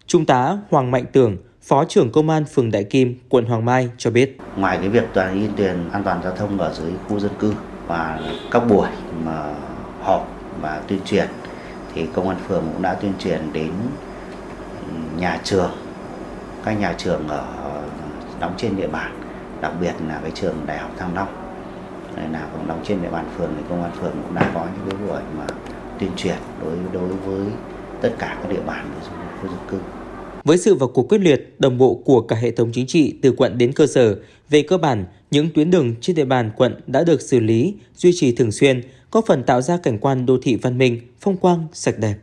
Trung 0.08 0.26
tá 0.26 0.58
Hoàng 0.70 0.92
Mạnh 0.92 1.06
Tường. 1.12 1.38
Phó 1.68 1.86
trưởng 1.86 2.12
Công 2.12 2.30
an 2.30 2.46
phường 2.46 2.72
Đại 2.72 2.84
Kim, 2.84 3.16
quận 3.30 3.46
Hoàng 3.46 3.66
Mai 3.66 3.90
cho 3.98 4.12
biết. 4.12 4.38
Ngoài 4.56 4.78
cái 4.78 4.90
việc 4.90 5.04
toàn 5.14 5.42
yên 5.42 5.52
tuyển 5.58 5.90
an 5.92 6.04
toàn 6.04 6.22
giao 6.24 6.36
thông 6.36 6.58
ở 6.58 6.74
dưới 6.74 6.92
khu 7.08 7.20
dân 7.20 7.32
cư 7.40 7.54
và 7.88 8.20
các 8.52 8.60
buổi 8.60 8.88
mà 9.26 9.54
họp 10.02 10.28
và 10.62 10.82
tuyên 10.88 11.00
truyền 11.06 11.28
thì 11.94 12.06
công 12.14 12.30
an 12.30 12.38
phường 12.48 12.64
cũng 12.74 12.82
đã 12.82 12.94
tuyên 12.94 13.14
truyền 13.20 13.54
đến 13.54 13.72
nhà 15.18 15.40
trường 15.44 15.72
các 16.66 16.72
nhà 16.72 16.94
trường 16.98 17.28
ở 17.28 17.46
đóng 18.40 18.54
trên 18.58 18.76
địa 18.76 18.88
bàn 18.88 19.22
đặc 19.62 19.72
biệt 19.82 19.94
là 20.08 20.20
cái 20.22 20.32
trường 20.32 20.56
đại 20.66 20.78
học 20.78 20.92
thăng 20.98 21.16
long 21.16 21.36
này 22.16 22.28
là 22.32 22.48
cũng 22.54 22.68
đóng 22.68 22.82
trên 22.84 23.02
địa 23.02 23.10
bàn 23.10 23.26
phường 23.38 23.54
thì 23.58 23.64
công 23.70 23.84
an 23.84 23.92
phường 24.02 24.14
cũng 24.24 24.36
đã 24.36 24.52
có 24.54 24.66
những 24.66 24.90
cái 24.90 25.08
buổi 25.08 25.22
mà 25.38 25.46
tuyên 26.00 26.12
truyền 26.18 26.38
đối 26.62 26.74
đối 26.92 27.10
với 27.10 27.48
tất 28.02 28.10
cả 28.20 28.38
các 28.44 28.50
địa 28.50 28.64
bàn 28.66 28.90
của 28.96 29.08
khu 29.42 29.48
dân 29.48 29.60
cư 29.70 29.78
với 30.48 30.58
sự 30.58 30.76
vào 30.76 30.90
cuộc 30.90 31.10
quyết 31.10 31.22
liệt, 31.22 31.56
đồng 31.60 31.78
bộ 31.78 32.02
của 32.06 32.22
cả 32.22 32.36
hệ 32.36 32.52
thống 32.52 32.72
chính 32.74 32.88
trị 32.88 33.16
từ 33.22 33.32
quận 33.32 33.58
đến 33.58 33.74
cơ 33.74 33.88
sở, 33.88 34.20
về 34.50 34.62
cơ 34.62 34.78
bản, 34.78 35.06
những 35.32 35.50
tuyến 35.56 35.72
đường 35.72 35.96
trên 36.02 36.16
địa 36.16 36.26
bàn 36.26 36.52
quận 36.58 36.82
đã 36.88 37.04
được 37.04 37.22
xử 37.22 37.40
lý, 37.40 37.76
duy 37.96 38.12
trì 38.16 38.36
thường 38.36 38.52
xuyên, 38.52 38.82
có 39.12 39.22
phần 39.28 39.44
tạo 39.44 39.62
ra 39.62 39.78
cảnh 39.78 39.98
quan 40.00 40.26
đô 40.26 40.38
thị 40.42 40.56
văn 40.56 40.78
minh, 40.78 41.02
phong 41.20 41.38
quang, 41.38 41.68
sạch 41.74 42.00
đẹp. 42.00 42.16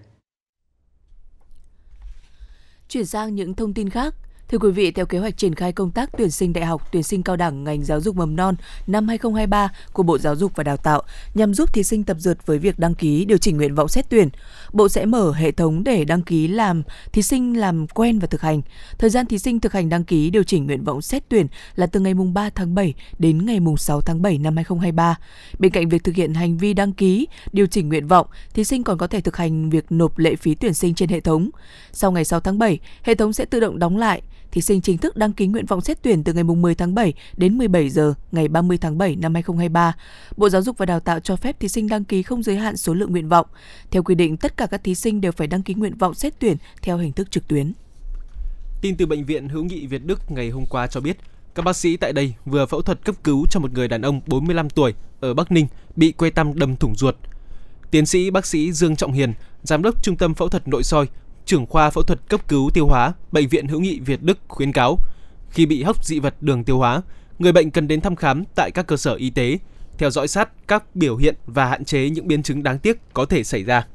Chuyển 2.89 3.07
sang 3.07 3.35
những 3.35 3.55
thông 3.55 3.75
tin 3.75 3.91
khác, 3.91 4.15
Thưa 4.49 4.59
quý 4.59 4.71
vị, 4.71 4.91
theo 4.91 5.07
kế 5.07 5.19
hoạch 5.19 5.37
triển 5.37 5.55
khai 5.55 5.73
công 5.73 5.91
tác 5.91 6.11
tuyển 6.19 6.31
sinh 6.31 6.53
đại 6.53 6.65
học, 6.65 6.89
tuyển 6.93 7.03
sinh 7.03 7.23
cao 7.23 7.37
đẳng 7.37 7.65
ngành 7.65 7.85
giáo 7.85 8.01
dục 8.01 8.17
mầm 8.17 8.37
non 8.37 8.55
năm 8.87 9.09
2023 9.09 9.69
của 9.93 10.03
Bộ 10.03 10.19
Giáo 10.19 10.37
dục 10.37 10.53
và 10.55 10.65
Đào 10.65 10.77
tạo 10.77 11.03
nhằm 11.35 11.55
giúp 11.55 11.75
thí 11.75 11.83
sinh 11.83 12.05
tập 12.05 12.17
dượt 12.21 12.47
với 12.47 12.59
việc 12.59 12.79
đăng 12.79 12.95
ký 12.95 13.25
điều 13.25 13.39
chỉnh 13.39 13.57
nguyện 13.57 13.75
vọng 13.75 13.89
xét 13.89 14.09
tuyển. 14.09 14.29
Bộ 14.73 14.89
sẽ 14.89 15.05
mở 15.05 15.33
hệ 15.33 15.53
thống 15.53 15.85
để 15.85 16.05
đăng 16.05 16.23
ký 16.23 16.49
làm 16.49 16.83
thí 17.13 17.23
sinh 17.23 17.57
làm 17.59 17.87
quen 17.87 18.19
và 18.19 18.27
thực 18.27 18.41
hành. 18.41 18.63
Thời 18.99 19.11
gian 19.11 19.27
thí 19.27 19.39
sinh 19.39 19.61
thực 19.61 19.73
hành 19.73 19.89
đăng 19.89 20.05
ký 20.05 20.31
điều 20.31 20.43
chỉnh 20.43 20.67
nguyện 20.67 20.85
vọng 20.85 21.03
xét 21.03 21.29
tuyển 21.29 21.47
là 21.77 21.87
từ 21.87 22.01
ngày 22.01 22.15
3 22.15 22.51
tháng 22.51 22.75
7 22.75 22.95
đến 23.19 23.47
ngày 23.47 23.59
6 23.79 24.01
tháng 24.01 24.23
7 24.23 24.39
năm 24.39 24.57
2023. 24.57 25.19
Bên 25.59 25.73
cạnh 25.73 25.89
việc 25.89 26.05
thực 26.05 26.15
hiện 26.15 26.35
hành 26.35 26.59
vi 26.59 26.75
đăng 26.75 26.93
ký, 26.93 27.27
điều 27.53 27.67
chỉnh 27.67 27.89
nguyện 27.89 28.09
vọng, 28.09 28.27
thí 28.55 28.65
sinh 28.65 28.85
còn 28.85 28.99
có 28.99 29.07
thể 29.07 29.21
thực 29.21 29.37
hành 29.37 29.71
việc 29.71 29.85
nộp 29.91 30.19
lệ 30.19 30.37
phí 30.37 30.55
tuyển 30.55 30.75
sinh 30.75 30.95
trên 30.95 31.09
hệ 31.09 31.21
thống. 31.21 31.51
Sau 31.93 32.13
ngày 32.13 32.25
6 32.25 32.41
tháng 32.41 32.59
7, 32.59 32.79
hệ 33.03 33.15
thống 33.15 33.33
sẽ 33.33 33.45
tự 33.45 33.61
động 33.61 33.79
đóng 33.79 33.97
lại 33.97 34.23
thí 34.55 34.61
sinh 34.61 34.81
chính 34.81 34.99
thức 34.99 35.17
đăng 35.17 35.33
ký 35.33 35.47
nguyện 35.47 35.67
vọng 35.67 35.81
xét 35.81 36.03
tuyển 36.03 36.25
từ 36.25 36.33
ngày 36.33 36.45
10 36.45 36.75
tháng 36.75 36.95
7 36.95 37.12
đến 37.37 37.59
17 37.59 37.90
giờ 37.90 38.14
ngày 38.33 38.49
30 38.49 38.79
tháng 38.79 38.99
7 38.99 39.17
năm 39.17 39.35
2023. 39.35 39.93
Bộ 40.37 40.49
Giáo 40.49 40.62
dục 40.62 40.79
và 40.79 40.87
Đào 40.87 41.01
tạo 41.01 41.21
cho 41.21 41.37
phép 41.37 41.61
thí 41.61 41.69
sinh 41.69 41.88
đăng 41.88 42.05
ký 42.05 42.23
không 42.23 42.43
giới 42.43 42.57
hạn 42.57 42.77
số 42.77 42.95
lượng 42.95 43.12
nguyện 43.12 43.29
vọng. 43.29 43.47
Theo 43.90 44.03
quy 44.03 44.14
định, 44.14 44.37
tất 44.37 44.57
cả 44.57 44.67
các 44.67 44.85
thí 44.85 44.95
sinh 44.95 45.21
đều 45.21 45.33
phải 45.33 45.47
đăng 45.47 45.62
ký 45.62 45.75
nguyện 45.75 45.99
vọng 45.99 46.14
xét 46.14 46.33
tuyển 46.38 46.57
theo 46.83 46.99
hình 46.99 47.12
thức 47.12 47.31
trực 47.31 47.49
tuyến. 47.49 47.73
Tin 48.81 48.97
từ 48.97 49.07
bệnh 49.07 49.25
viện 49.25 49.49
Hữu 49.49 49.64
nghị 49.64 49.87
Việt 49.87 50.05
Đức 50.05 50.31
ngày 50.31 50.51
hôm 50.51 50.64
qua 50.71 50.87
cho 50.87 51.01
biết, 51.01 51.17
các 51.55 51.64
bác 51.64 51.77
sĩ 51.77 51.97
tại 51.97 52.12
đây 52.12 52.35
vừa 52.45 52.67
phẫu 52.67 52.83
thuật 52.83 53.05
cấp 53.05 53.14
cứu 53.25 53.47
cho 53.51 53.61
một 53.61 53.73
người 53.73 53.88
đàn 53.88 54.03
ông 54.03 54.21
45 54.27 54.71
tuổi 54.71 54.95
ở 55.21 55.35
Bắc 55.35 55.53
Ninh 55.53 55.67
bị 55.97 56.12
que 56.12 56.31
tăm 56.31 56.59
đâm 56.59 56.77
thủng 56.77 56.95
ruột. 56.97 57.17
Tiến 57.90 58.07
sĩ 58.07 58.31
bác 58.31 58.47
sĩ 58.47 58.73
Dương 58.73 58.97
Trọng 58.97 59.12
Hiền, 59.12 59.33
giám 59.62 59.83
đốc 59.83 60.03
Trung 60.03 60.17
tâm 60.17 60.35
phẫu 60.35 60.49
thuật 60.49 60.69
nội 60.69 60.83
soi 60.83 61.07
trưởng 61.47 61.67
khoa 61.67 61.91
phẫu 61.91 62.03
thuật 62.03 62.21
cấp 62.29 62.49
cứu 62.49 62.71
tiêu 62.75 62.87
hóa, 62.87 63.13
Bệnh 63.33 63.49
viện 63.49 63.69
Hữu 63.69 63.81
nghị 63.81 64.01
Việt 64.01 64.23
Đức 64.23 64.39
khuyến 64.49 64.73
cáo, 64.73 64.99
khi 65.51 65.67
bị 65.67 65.83
hốc 65.83 66.05
dị 66.05 66.19
vật 66.19 66.35
đường 66.41 66.65
tiêu 66.65 66.79
hóa, 66.79 67.03
người 67.39 67.53
bệnh 67.53 67.71
cần 67.71 67.89
đến 67.89 68.01
thăm 68.01 68.17
khám 68.17 68.45
tại 68.55 68.71
các 68.71 68.87
cơ 68.87 68.97
sở 68.97 69.15
y 69.15 69.31
tế, 69.31 69.59
theo 69.99 70.11
dõi 70.11 70.29
sát 70.29 70.49
các 70.69 70.97
biểu 70.97 71.17
hiện 71.17 71.35
và 71.47 71.67
hạn 71.67 71.85
chế 71.85 72.11
những 72.11 72.29
biến 72.29 72.43
chứng 72.43 72.63
đáng 72.63 72.79
tiếc 72.79 73.01
có 73.13 73.25
thể 73.25 73.45
xảy 73.45 73.65
ra. 73.65 73.87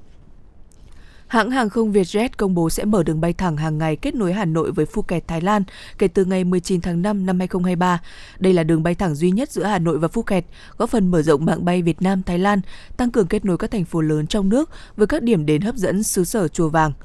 Hãng 1.27 1.51
hàng 1.51 1.69
không 1.69 1.93
Vietjet 1.93 2.29
công 2.37 2.55
bố 2.55 2.69
sẽ 2.69 2.85
mở 2.85 3.03
đường 3.03 3.21
bay 3.21 3.33
thẳng 3.33 3.57
hàng 3.57 3.77
ngày 3.77 3.95
kết 3.95 4.15
nối 4.15 4.33
Hà 4.33 4.45
Nội 4.45 4.71
với 4.71 4.85
Phuket, 4.85 5.27
Thái 5.27 5.41
Lan 5.41 5.63
kể 5.97 6.07
từ 6.07 6.25
ngày 6.25 6.43
19 6.43 6.81
tháng 6.81 7.01
5 7.01 7.25
năm 7.25 7.39
2023. 7.39 8.01
Đây 8.39 8.53
là 8.53 8.63
đường 8.63 8.83
bay 8.83 8.95
thẳng 8.95 9.15
duy 9.15 9.31
nhất 9.31 9.51
giữa 9.51 9.63
Hà 9.63 9.79
Nội 9.79 9.99
và 9.99 10.07
Phuket, 10.07 10.45
góp 10.77 10.89
phần 10.89 11.11
mở 11.11 11.21
rộng 11.21 11.45
mạng 11.45 11.65
bay 11.65 11.81
Việt 11.81 12.01
Nam, 12.01 12.23
Thái 12.23 12.39
Lan, 12.39 12.61
tăng 12.97 13.11
cường 13.11 13.27
kết 13.27 13.45
nối 13.45 13.57
các 13.57 13.71
thành 13.71 13.85
phố 13.85 14.01
lớn 14.01 14.27
trong 14.27 14.49
nước 14.49 14.69
với 14.95 15.07
các 15.07 15.23
điểm 15.23 15.45
đến 15.45 15.61
hấp 15.61 15.75
dẫn 15.75 16.03
xứ 16.03 16.23
sở 16.23 16.47
Chùa 16.47 16.69
Vàng– 16.69 16.91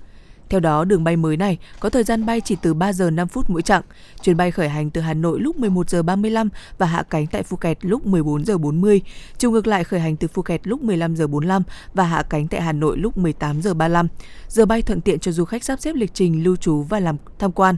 theo 0.49 0.61
đó, 0.61 0.85
đường 0.85 1.05
bay 1.05 1.17
mới 1.17 1.37
này 1.37 1.59
có 1.81 1.91
thời 1.91 2.05
gian 2.05 2.27
bay 2.27 2.41
chỉ 2.41 2.57
từ 2.63 2.75
3 2.75 2.93
giờ 2.93 3.11
5 3.11 3.29
phút 3.29 3.51
mỗi 3.51 3.63
chặng. 3.63 3.83
Chuyến 4.23 4.37
bay 4.37 4.51
khởi 4.51 4.69
hành 4.69 4.91
từ 4.91 5.01
Hà 5.01 5.15
Nội 5.15 5.41
lúc 5.41 5.57
11 5.57 5.91
giờ 5.91 6.03
35 6.03 6.49
và 6.79 6.87
hạ 6.87 7.03
cánh 7.11 7.27
tại 7.27 7.43
Phuket 7.43 7.79
lúc 7.85 8.07
14 8.07 8.45
giờ 8.45 8.59
40. 8.59 9.01
Chiều 9.39 9.51
ngược 9.51 9.67
lại 9.67 9.85
khởi 9.85 10.01
hành 10.01 10.17
từ 10.17 10.29
Phuket 10.29 10.67
lúc 10.67 10.83
15 10.83 11.17
giờ 11.17 11.27
45 11.27 11.63
và 11.95 12.05
hạ 12.05 12.23
cánh 12.23 12.49
tại 12.49 12.61
Hà 12.61 12.73
Nội 12.73 12.99
lúc 12.99 13.19
18 13.19 13.63
giờ 13.63 13.75
35. 13.75 14.09
Giờ 14.49 14.67
bay 14.67 14.83
thuận 14.83 15.01
tiện 15.01 15.19
cho 15.19 15.33
du 15.33 15.45
khách 15.45 15.65
sắp 15.65 15.81
xếp 15.81 15.95
lịch 15.95 16.15
trình 16.15 16.45
lưu 16.45 16.57
trú 16.57 16.83
và 16.83 17.01
làm 17.01 17.17
tham 17.39 17.53
quan. 17.53 17.77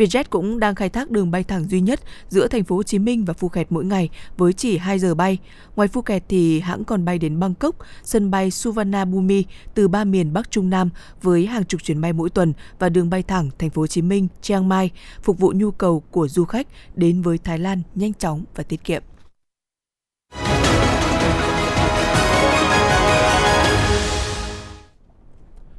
Vietjet 0.00 0.24
cũng 0.30 0.60
đang 0.60 0.74
khai 0.74 0.88
thác 0.88 1.10
đường 1.10 1.30
bay 1.30 1.44
thẳng 1.44 1.68
duy 1.68 1.80
nhất 1.80 2.00
giữa 2.28 2.48
thành 2.48 2.64
phố 2.64 2.76
Hồ 2.76 2.82
Chí 2.82 2.98
Minh 2.98 3.24
và 3.24 3.34
Phuket 3.34 3.72
mỗi 3.72 3.84
ngày 3.84 4.08
với 4.36 4.52
chỉ 4.52 4.78
2 4.78 4.98
giờ 4.98 5.14
bay. 5.14 5.38
Ngoài 5.76 5.88
Phuket 5.88 6.22
thì 6.28 6.60
hãng 6.60 6.84
còn 6.84 7.04
bay 7.04 7.18
đến 7.18 7.40
Bangkok, 7.40 7.76
sân 8.02 8.30
bay 8.30 8.50
Suvarnabhumi 8.50 9.44
từ 9.74 9.88
ba 9.88 10.04
miền 10.04 10.32
Bắc 10.32 10.50
Trung 10.50 10.70
Nam 10.70 10.90
với 11.22 11.46
hàng 11.46 11.64
chục 11.64 11.82
chuyến 11.82 12.00
bay 12.00 12.12
mỗi 12.12 12.30
tuần 12.30 12.52
và 12.78 12.88
đường 12.88 13.10
bay 13.10 13.22
thẳng 13.22 13.50
thành 13.58 13.70
phố 13.70 13.82
Hồ 13.82 13.86
Chí 13.86 14.02
Minh, 14.02 14.28
Chiang 14.42 14.68
Mai 14.68 14.90
phục 15.22 15.38
vụ 15.38 15.52
nhu 15.56 15.70
cầu 15.70 16.02
của 16.10 16.28
du 16.28 16.44
khách 16.44 16.66
đến 16.94 17.22
với 17.22 17.38
Thái 17.38 17.58
Lan 17.58 17.82
nhanh 17.94 18.14
chóng 18.14 18.44
và 18.54 18.62
tiết 18.62 18.84
kiệm. 18.84 19.02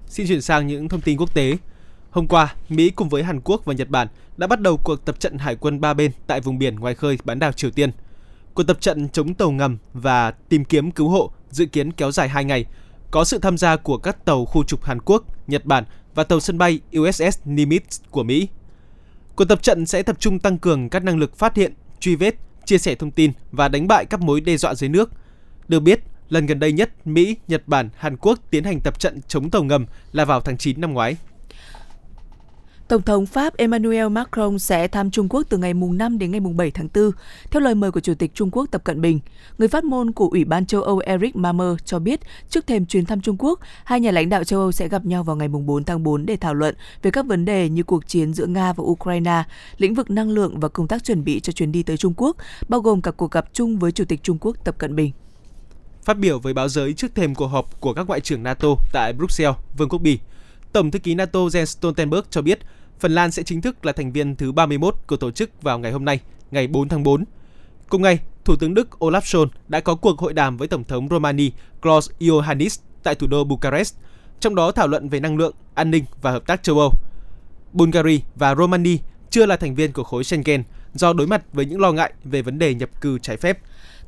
Xin 0.08 0.28
chuyển 0.28 0.42
sang 0.42 0.68
những 0.68 0.90
thông 0.90 1.02
tin 1.02 1.18
quốc 1.18 1.34
tế. 1.34 1.58
Hôm 2.12 2.28
qua, 2.28 2.56
Mỹ 2.70 2.90
cùng 2.90 3.10
với 3.10 3.24
Hàn 3.24 3.42
Quốc 3.42 3.66
và 3.66 3.74
Nhật 3.74 3.90
Bản 3.90 4.08
đã 4.38 4.48
bắt 4.48 4.62
đầu 4.62 4.78
cuộc 4.78 5.06
tập 5.06 5.20
trận 5.20 5.38
hải 5.38 5.56
quân 5.56 5.82
ba 5.82 5.94
bên 5.94 6.12
tại 6.28 6.42
vùng 6.42 6.58
biển 6.58 6.76
ngoài 6.76 6.96
khơi 6.96 7.18
bán 7.24 7.40
đảo 7.40 7.52
Triều 7.52 7.72
Tiên. 7.72 7.92
Cuộc 8.54 8.64
tập 8.64 8.82
trận 8.82 9.10
chống 9.10 9.34
tàu 9.34 9.52
ngầm 9.52 9.78
và 9.94 10.32
tìm 10.32 10.66
kiếm 10.66 10.92
cứu 10.92 11.10
hộ 11.10 11.32
dự 11.50 11.66
kiến 11.66 11.92
kéo 11.92 12.12
dài 12.12 12.30
2 12.30 12.46
ngày, 12.46 12.66
có 13.12 13.24
sự 13.24 13.40
tham 13.40 13.58
gia 13.58 13.76
của 13.76 13.98
các 13.98 14.26
tàu 14.26 14.46
khu 14.46 14.64
trục 14.64 14.84
Hàn 14.84 15.02
Quốc, 15.02 15.24
Nhật 15.48 15.66
Bản 15.66 15.84
và 16.16 16.24
tàu 16.24 16.40
sân 16.40 16.58
bay 16.58 16.80
USS 17.00 17.40
Nimitz 17.46 18.00
của 18.10 18.24
Mỹ. 18.24 18.48
Cuộc 19.36 19.46
tập 19.46 19.64
trận 19.64 19.86
sẽ 19.86 20.04
tập 20.04 20.16
trung 20.20 20.40
tăng 20.40 20.58
cường 20.58 20.90
các 20.90 21.04
năng 21.04 21.18
lực 21.18 21.38
phát 21.38 21.56
hiện, 21.56 21.74
truy 22.00 22.16
vết, 22.16 22.36
chia 22.66 22.78
sẻ 22.78 22.96
thông 22.96 23.12
tin 23.12 23.32
và 23.52 23.68
đánh 23.68 23.88
bại 23.88 24.06
các 24.06 24.22
mối 24.22 24.42
đe 24.42 24.58
dọa 24.58 24.76
dưới 24.76 24.90
nước. 24.90 25.12
Được 25.68 25.80
biết, 25.80 26.00
lần 26.30 26.46
gần 26.46 26.60
đây 26.60 26.72
nhất 26.72 27.08
Mỹ, 27.08 27.36
Nhật 27.48 27.68
Bản, 27.68 27.90
Hàn 27.98 28.18
Quốc 28.18 28.40
tiến 28.50 28.64
hành 28.64 28.80
tập 28.80 29.00
trận 29.00 29.22
chống 29.28 29.50
tàu 29.50 29.64
ngầm 29.64 29.86
là 30.12 30.26
vào 30.26 30.42
tháng 30.42 30.58
9 30.58 30.82
năm 30.82 30.94
ngoái. 30.94 31.18
Tổng 32.92 33.02
thống 33.02 33.26
Pháp 33.26 33.58
Emmanuel 33.58 34.10
Macron 34.10 34.60
sẽ 34.60 34.88
thăm 34.88 35.12
Trung 35.12 35.30
Quốc 35.30 35.44
từ 35.50 35.58
ngày 35.58 35.74
mùng 35.74 35.98
5 35.98 36.18
đến 36.18 36.32
ngày 36.32 36.40
mùng 36.40 36.58
7 36.58 36.72
tháng 36.72 36.88
4, 36.96 37.12
theo 37.52 37.62
lời 37.62 37.76
mời 37.76 37.92
của 37.92 38.00
Chủ 38.00 38.14
tịch 38.14 38.32
Trung 38.34 38.50
Quốc 38.52 38.66
Tập 38.72 38.84
Cận 38.84 39.02
Bình. 39.02 39.20
Người 39.58 39.68
phát 39.68 39.84
ngôn 39.84 40.12
của 40.12 40.28
Ủy 40.28 40.46
ban 40.46 40.66
châu 40.66 40.82
Âu 40.82 40.98
Eric 40.98 41.36
Mamer 41.36 41.68
cho 41.86 42.00
biết 42.00 42.20
trước 42.50 42.68
thềm 42.68 42.86
chuyến 42.86 43.06
thăm 43.06 43.22
Trung 43.22 43.36
Quốc, 43.40 43.60
hai 43.84 44.00
nhà 44.00 44.12
lãnh 44.12 44.30
đạo 44.30 44.44
châu 44.44 44.60
Âu 44.60 44.72
sẽ 44.72 44.88
gặp 44.88 45.06
nhau 45.06 45.24
vào 45.24 45.36
ngày 45.36 45.48
mùng 45.48 45.66
4 45.66 45.84
tháng 45.84 46.04
4 46.04 46.26
để 46.26 46.38
thảo 46.38 46.54
luận 46.54 46.76
về 47.02 47.12
các 47.12 47.26
vấn 47.26 47.46
đề 47.46 47.70
như 47.70 47.84
cuộc 47.84 48.08
chiến 48.08 48.34
giữa 48.34 48.46
Nga 48.46 48.74
và 48.74 48.84
Ukraine, 48.84 49.44
lĩnh 49.78 49.94
vực 49.94 50.10
năng 50.10 50.30
lượng 50.30 50.60
và 50.60 50.70
công 50.70 50.88
tác 50.88 51.04
chuẩn 51.04 51.24
bị 51.24 51.40
cho 51.40 51.54
chuyến 51.54 51.72
đi 51.72 51.84
tới 51.84 51.98
Trung 51.98 52.14
Quốc, 52.18 52.38
bao 52.70 52.82
gồm 52.82 53.02
cả 53.02 53.12
cuộc 53.12 53.32
gặp 53.32 53.46
chung 53.54 53.80
với 53.80 53.92
Chủ 53.92 54.06
tịch 54.06 54.24
Trung 54.24 54.38
Quốc 54.42 54.58
Tập 54.64 54.76
Cận 54.78 54.96
Bình. 54.96 55.12
Phát 56.04 56.18
biểu 56.18 56.40
với 56.40 56.54
báo 56.54 56.70
giới 56.70 56.94
trước 56.94 57.16
thềm 57.16 57.36
cuộc 57.36 57.48
họp 57.48 57.82
của 57.82 57.94
các 57.94 58.08
ngoại 58.08 58.20
trưởng 58.20 58.44
NATO 58.44 58.68
tại 58.94 59.14
Bruxelles, 59.14 59.56
Vương 59.78 59.90
quốc 59.90 60.00
Bỉ, 60.00 60.20
Tổng 60.74 60.92
thư 60.92 61.00
ký 61.00 61.16
NATO 61.16 61.40
Jens 61.40 61.66
Stoltenberg 61.66 62.24
cho 62.30 62.42
biết 62.42 62.60
Phần 63.02 63.16
Lan 63.16 63.32
sẽ 63.32 63.44
chính 63.44 63.62
thức 63.62 63.86
là 63.86 63.92
thành 63.92 64.12
viên 64.12 64.36
thứ 64.36 64.52
31 64.52 64.96
của 65.08 65.18
tổ 65.18 65.32
chức 65.32 65.62
vào 65.62 65.80
ngày 65.80 65.92
hôm 65.92 66.06
nay, 66.06 66.20
ngày 66.52 66.68
4 66.68 66.90
tháng 66.90 67.04
4. 67.04 67.24
Cùng 67.90 68.02
ngày, 68.02 68.20
Thủ 68.46 68.56
tướng 68.56 68.74
Đức 68.74 68.90
Olaf 69.00 69.20
Scholz 69.20 69.48
đã 69.68 69.80
có 69.80 69.96
cuộc 69.96 70.20
hội 70.20 70.34
đàm 70.34 70.58
với 70.58 70.68
Tổng 70.68 70.84
thống 70.84 71.08
Romania 71.10 71.50
Klaus 71.82 72.10
Iohannis 72.20 72.80
tại 73.04 73.16
thủ 73.16 73.28
đô 73.28 73.44
Bucharest, 73.44 73.96
trong 74.40 74.56
đó 74.56 74.72
thảo 74.72 74.88
luận 74.88 75.10
về 75.10 75.20
năng 75.20 75.38
lượng, 75.38 75.56
an 75.74 75.92
ninh 75.92 76.06
và 76.22 76.32
hợp 76.32 76.48
tác 76.48 76.64
châu 76.64 76.80
Âu. 76.80 76.92
Bulgaria 77.74 78.20
và 78.36 78.56
Romania 78.56 78.98
chưa 79.30 79.46
là 79.46 79.58
thành 79.58 79.76
viên 79.76 79.92
của 79.92 80.04
khối 80.04 80.24
Schengen 80.24 80.64
do 80.94 81.14
đối 81.14 81.28
mặt 81.28 81.42
với 81.54 81.66
những 81.66 81.82
lo 81.82 81.92
ngại 81.92 82.14
về 82.24 82.42
vấn 82.42 82.60
đề 82.60 82.74
nhập 82.74 83.02
cư 83.02 83.20
trái 83.20 83.38
phép. 83.38 83.60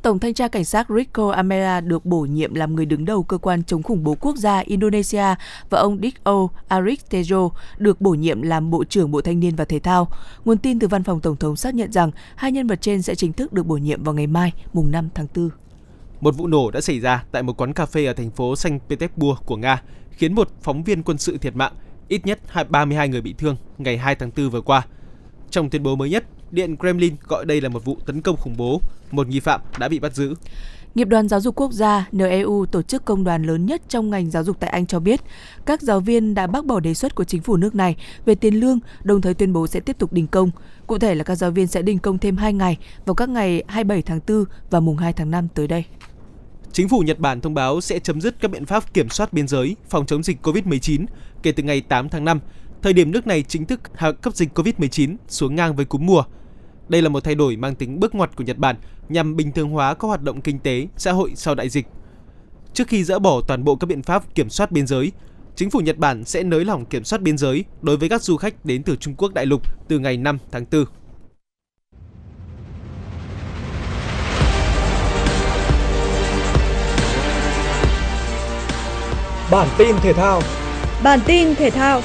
Tổng 0.04 0.20
thanh 0.20 0.34
tra 0.34 0.48
cảnh 0.48 0.66
sát 0.66 0.88
Rico 0.90 1.32
Amera 1.32 1.82
được 1.82 2.06
bổ 2.06 2.22
nhiệm 2.22 2.54
làm 2.54 2.76
người 2.76 2.86
đứng 2.86 3.06
đầu 3.06 3.24
cơ 3.24 3.38
quan 3.38 3.64
chống 3.64 3.84
khủng 3.84 4.04
bố 4.04 4.16
quốc 4.16 4.36
gia 4.36 4.60
Indonesia 4.60 5.36
và 5.70 5.80
ông 5.80 6.00
Diko 6.02 6.48
Arik 6.68 7.00
Tejo 7.10 7.50
được 7.78 8.02
bổ 8.02 8.12
nhiệm 8.12 8.42
làm 8.42 8.70
Bộ 8.70 8.84
trưởng 8.84 9.12
Bộ 9.12 9.22
Thanh 9.22 9.40
niên 9.40 9.56
và 9.56 9.66
Thể 9.66 9.80
thao. 9.80 10.08
Nguồn 10.46 10.58
tin 10.58 10.80
từ 10.80 10.88
văn 10.88 11.04
phòng 11.04 11.22
Tổng 11.22 11.36
thống 11.36 11.56
xác 11.56 11.76
nhận 11.76 11.92
rằng 11.92 12.12
hai 12.36 12.52
nhân 12.52 12.68
vật 12.68 12.82
trên 12.82 13.02
sẽ 13.02 13.16
chính 13.16 13.34
thức 13.34 13.54
được 13.54 13.66
bổ 13.66 13.78
nhiệm 13.78 14.04
vào 14.04 14.16
ngày 14.16 14.28
mai, 14.28 14.54
mùng 14.74 14.92
5 14.92 15.10
tháng 15.16 15.28
4. 15.36 15.50
Một 16.22 16.38
vụ 16.38 16.48
nổ 16.48 16.72
đã 16.72 16.82
xảy 16.82 17.00
ra 17.00 17.24
tại 17.32 17.44
một 17.44 17.62
quán 17.62 17.74
cà 17.74 17.86
phê 17.86 18.06
ở 18.06 18.14
thành 18.14 18.32
phố 18.32 18.56
Saint 18.56 18.82
Petersburg 18.90 19.40
của 19.46 19.58
Nga, 19.58 19.82
khiến 20.12 20.36
một 20.36 20.50
phóng 20.62 20.84
viên 20.84 21.04
quân 21.04 21.18
sự 21.18 21.38
thiệt 21.38 21.56
mạng, 21.56 21.74
ít 22.08 22.26
nhất 22.26 22.40
32 22.70 23.08
người 23.08 23.22
bị 23.22 23.34
thương 23.38 23.56
ngày 23.78 23.98
2 23.98 24.16
tháng 24.16 24.32
4 24.38 24.50
vừa 24.50 24.62
qua. 24.62 24.86
Trong 25.50 25.70
tuyên 25.70 25.84
bố 25.84 25.96
mới 25.96 26.10
nhất, 26.10 26.24
Điện 26.54 26.78
Kremlin 26.78 27.16
gọi 27.28 27.46
đây 27.46 27.62
là 27.62 27.70
một 27.70 27.86
vụ 27.86 27.98
tấn 28.06 28.22
công 28.22 28.38
khủng 28.38 28.54
bố, 28.58 28.82
một 29.12 29.28
nghi 29.28 29.40
phạm 29.40 29.62
đã 29.80 29.90
bị 29.90 30.00
bắt 30.00 30.16
giữ. 30.16 30.36
Nghiệp 30.96 31.08
đoàn 31.08 31.28
Giáo 31.28 31.40
dục 31.42 31.56
Quốc 31.56 31.72
gia 31.72 32.08
NEU, 32.12 32.66
tổ 32.66 32.82
chức 32.82 33.06
công 33.06 33.24
đoàn 33.24 33.44
lớn 33.44 33.66
nhất 33.66 33.82
trong 33.90 34.10
ngành 34.10 34.32
giáo 34.32 34.44
dục 34.44 34.58
tại 34.60 34.70
Anh 34.70 34.86
cho 34.86 35.00
biết, 35.00 35.22
các 35.66 35.82
giáo 35.82 36.00
viên 36.00 36.34
đã 36.34 36.48
bác 36.48 36.66
bỏ 36.66 36.80
đề 36.80 36.94
xuất 36.94 37.16
của 37.16 37.24
chính 37.24 37.42
phủ 37.42 37.58
nước 37.58 37.76
này 37.76 37.96
về 38.26 38.36
tiền 38.36 38.56
lương, 38.56 38.80
đồng 39.04 39.22
thời 39.22 39.34
tuyên 39.34 39.54
bố 39.54 39.68
sẽ 39.68 39.80
tiếp 39.80 39.98
tục 40.00 40.14
đình 40.14 40.28
công. 40.28 40.52
Cụ 40.88 41.00
thể 41.00 41.16
là 41.16 41.24
các 41.24 41.36
giáo 41.36 41.52
viên 41.52 41.68
sẽ 41.68 41.82
đình 41.82 42.00
công 42.00 42.18
thêm 42.18 42.38
2 42.38 42.54
ngày 42.54 42.78
vào 43.06 43.14
các 43.14 43.30
ngày 43.30 43.64
27 43.68 44.02
tháng 44.02 44.20
4 44.28 44.46
và 44.70 44.80
mùng 44.80 44.98
2 44.98 45.14
tháng 45.14 45.32
5 45.32 45.48
tới 45.56 45.68
đây. 45.68 45.84
Chính 46.72 46.90
phủ 46.90 47.00
Nhật 47.00 47.20
Bản 47.20 47.42
thông 47.42 47.54
báo 47.54 47.82
sẽ 47.82 48.00
chấm 48.00 48.22
dứt 48.22 48.36
các 48.40 48.52
biện 48.52 48.66
pháp 48.66 48.94
kiểm 48.94 49.10
soát 49.10 49.34
biên 49.34 49.48
giới 49.48 49.76
phòng 49.90 50.06
chống 50.06 50.24
dịch 50.24 50.38
COVID-19 50.44 51.06
kể 51.44 51.52
từ 51.52 51.64
ngày 51.64 51.82
8 51.82 52.10
tháng 52.10 52.26
5, 52.26 52.40
thời 52.82 52.94
điểm 52.94 53.12
nước 53.12 53.28
này 53.28 53.44
chính 53.44 53.66
thức 53.66 53.82
hạ 53.96 54.12
cấp 54.12 54.36
dịch 54.36 54.50
COVID-19 54.58 55.16
xuống 55.28 55.56
ngang 55.56 55.76
với 55.76 55.86
cúm 55.86 56.06
mùa. 56.06 56.24
Đây 56.94 57.02
là 57.02 57.10
một 57.10 57.24
thay 57.24 57.36
đổi 57.36 57.56
mang 57.56 57.76
tính 57.76 58.00
bước 58.00 58.16
ngoặt 58.16 58.36
của 58.36 58.44
Nhật 58.44 58.58
Bản 58.58 58.76
nhằm 59.10 59.36
bình 59.36 59.52
thường 59.52 59.70
hóa 59.70 59.94
các 59.94 60.08
hoạt 60.08 60.22
động 60.22 60.42
kinh 60.42 60.60
tế, 60.60 60.88
xã 60.98 61.12
hội 61.12 61.32
sau 61.36 61.56
đại 61.56 61.70
dịch. 61.70 61.88
Trước 62.74 62.88
khi 62.88 63.04
dỡ 63.04 63.20
bỏ 63.20 63.42
toàn 63.48 63.64
bộ 63.64 63.76
các 63.76 63.88
biện 63.88 64.02
pháp 64.02 64.36
kiểm 64.36 64.50
soát 64.50 64.72
biên 64.72 64.88
giới, 64.88 65.12
chính 65.56 65.70
phủ 65.70 65.80
Nhật 65.80 65.98
Bản 65.98 66.26
sẽ 66.26 66.44
nới 66.44 66.66
lỏng 66.66 66.86
kiểm 66.86 67.04
soát 67.04 67.22
biên 67.22 67.38
giới 67.38 67.66
đối 67.82 67.98
với 67.98 68.10
các 68.10 68.22
du 68.22 68.38
khách 68.38 68.66
đến 68.66 68.84
từ 68.84 68.96
Trung 68.96 69.16
Quốc 69.18 69.34
đại 69.34 69.46
lục 69.46 69.62
từ 69.88 70.00
ngày 70.00 70.18
5 70.18 70.38
tháng 70.52 70.66
4. 70.72 70.86
Bản 79.52 79.68
tin 79.78 79.96
thể 80.02 80.14
thao 80.14 80.42
Bản 81.04 81.20
tin 81.26 81.56
thể 81.56 81.70
thao 81.70 82.02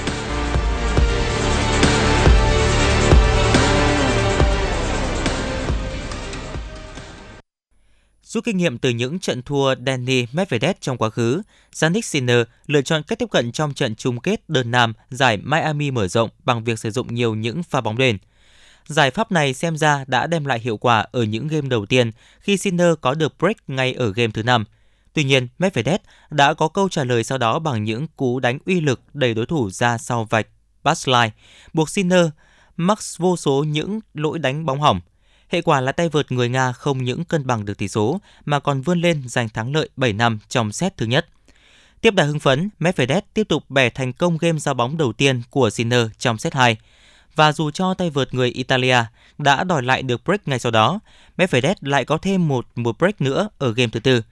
Rút 8.28 8.44
kinh 8.44 8.56
nghiệm 8.56 8.78
từ 8.78 8.90
những 8.90 9.18
trận 9.18 9.42
thua 9.42 9.74
Danny 9.86 10.26
Medvedev 10.32 10.76
trong 10.80 10.96
quá 10.96 11.10
khứ, 11.10 11.42
Yannick 11.82 12.04
Sinner 12.04 12.38
lựa 12.66 12.82
chọn 12.82 13.02
cách 13.02 13.18
tiếp 13.18 13.30
cận 13.30 13.52
trong 13.52 13.74
trận 13.74 13.94
chung 13.94 14.20
kết 14.20 14.48
đơn 14.48 14.70
nam 14.70 14.92
giải 15.10 15.36
Miami 15.36 15.90
mở 15.90 16.08
rộng 16.08 16.30
bằng 16.44 16.64
việc 16.64 16.78
sử 16.78 16.90
dụng 16.90 17.14
nhiều 17.14 17.34
những 17.34 17.62
pha 17.62 17.80
bóng 17.80 17.98
đền. 17.98 18.18
Giải 18.86 19.10
pháp 19.10 19.32
này 19.32 19.54
xem 19.54 19.76
ra 19.76 20.04
đã 20.06 20.26
đem 20.26 20.44
lại 20.44 20.60
hiệu 20.60 20.76
quả 20.76 21.06
ở 21.12 21.22
những 21.22 21.48
game 21.48 21.68
đầu 21.68 21.86
tiên 21.86 22.10
khi 22.40 22.56
Sinner 22.56 22.94
có 23.00 23.14
được 23.14 23.34
break 23.38 23.56
ngay 23.68 23.92
ở 23.92 24.12
game 24.12 24.30
thứ 24.34 24.42
5. 24.42 24.64
Tuy 25.12 25.24
nhiên, 25.24 25.48
Medvedev 25.58 26.00
đã 26.30 26.54
có 26.54 26.68
câu 26.68 26.88
trả 26.88 27.04
lời 27.04 27.24
sau 27.24 27.38
đó 27.38 27.58
bằng 27.58 27.84
những 27.84 28.06
cú 28.16 28.40
đánh 28.40 28.58
uy 28.66 28.80
lực 28.80 29.00
đẩy 29.14 29.34
đối 29.34 29.46
thủ 29.46 29.70
ra 29.70 29.98
sau 29.98 30.24
vạch 30.30 30.46
baseline, 30.82 31.30
buộc 31.72 31.90
Sinner 31.90 32.26
mắc 32.76 32.98
vô 33.18 33.36
số 33.36 33.64
những 33.64 34.00
lỗi 34.14 34.38
đánh 34.38 34.66
bóng 34.66 34.80
hỏng. 34.80 35.00
Hệ 35.48 35.62
quả 35.62 35.80
là 35.80 35.92
tay 35.92 36.08
vợt 36.08 36.32
người 36.32 36.48
Nga 36.48 36.72
không 36.72 37.04
những 37.04 37.24
cân 37.24 37.46
bằng 37.46 37.64
được 37.64 37.78
tỷ 37.78 37.88
số 37.88 38.20
mà 38.44 38.60
còn 38.60 38.80
vươn 38.80 39.00
lên 39.00 39.22
giành 39.26 39.48
thắng 39.48 39.74
lợi 39.74 39.88
7 39.96 40.12
năm 40.12 40.38
trong 40.48 40.72
set 40.72 40.96
thứ 40.96 41.06
nhất. 41.06 41.26
Tiếp 42.00 42.14
đà 42.14 42.24
hưng 42.24 42.40
phấn, 42.40 42.68
Medvedev 42.78 43.24
tiếp 43.34 43.48
tục 43.48 43.70
bẻ 43.70 43.90
thành 43.90 44.12
công 44.12 44.38
game 44.38 44.58
giao 44.58 44.74
bóng 44.74 44.96
đầu 44.96 45.12
tiên 45.12 45.42
của 45.50 45.70
Sinner 45.70 46.06
trong 46.18 46.38
set 46.38 46.54
2. 46.54 46.76
Và 47.34 47.52
dù 47.52 47.70
cho 47.70 47.94
tay 47.94 48.10
vợt 48.10 48.34
người 48.34 48.50
Italia 48.50 48.96
đã 49.38 49.64
đòi 49.64 49.82
lại 49.82 50.02
được 50.02 50.24
break 50.24 50.48
ngay 50.48 50.58
sau 50.58 50.72
đó, 50.72 51.00
Medvedev 51.36 51.76
lại 51.80 52.04
có 52.04 52.18
thêm 52.18 52.48
một 52.48 52.66
một 52.74 52.98
break 52.98 53.20
nữa 53.20 53.48
ở 53.58 53.72
game 53.72 53.90
thứ 53.92 54.00
tư 54.00 54.22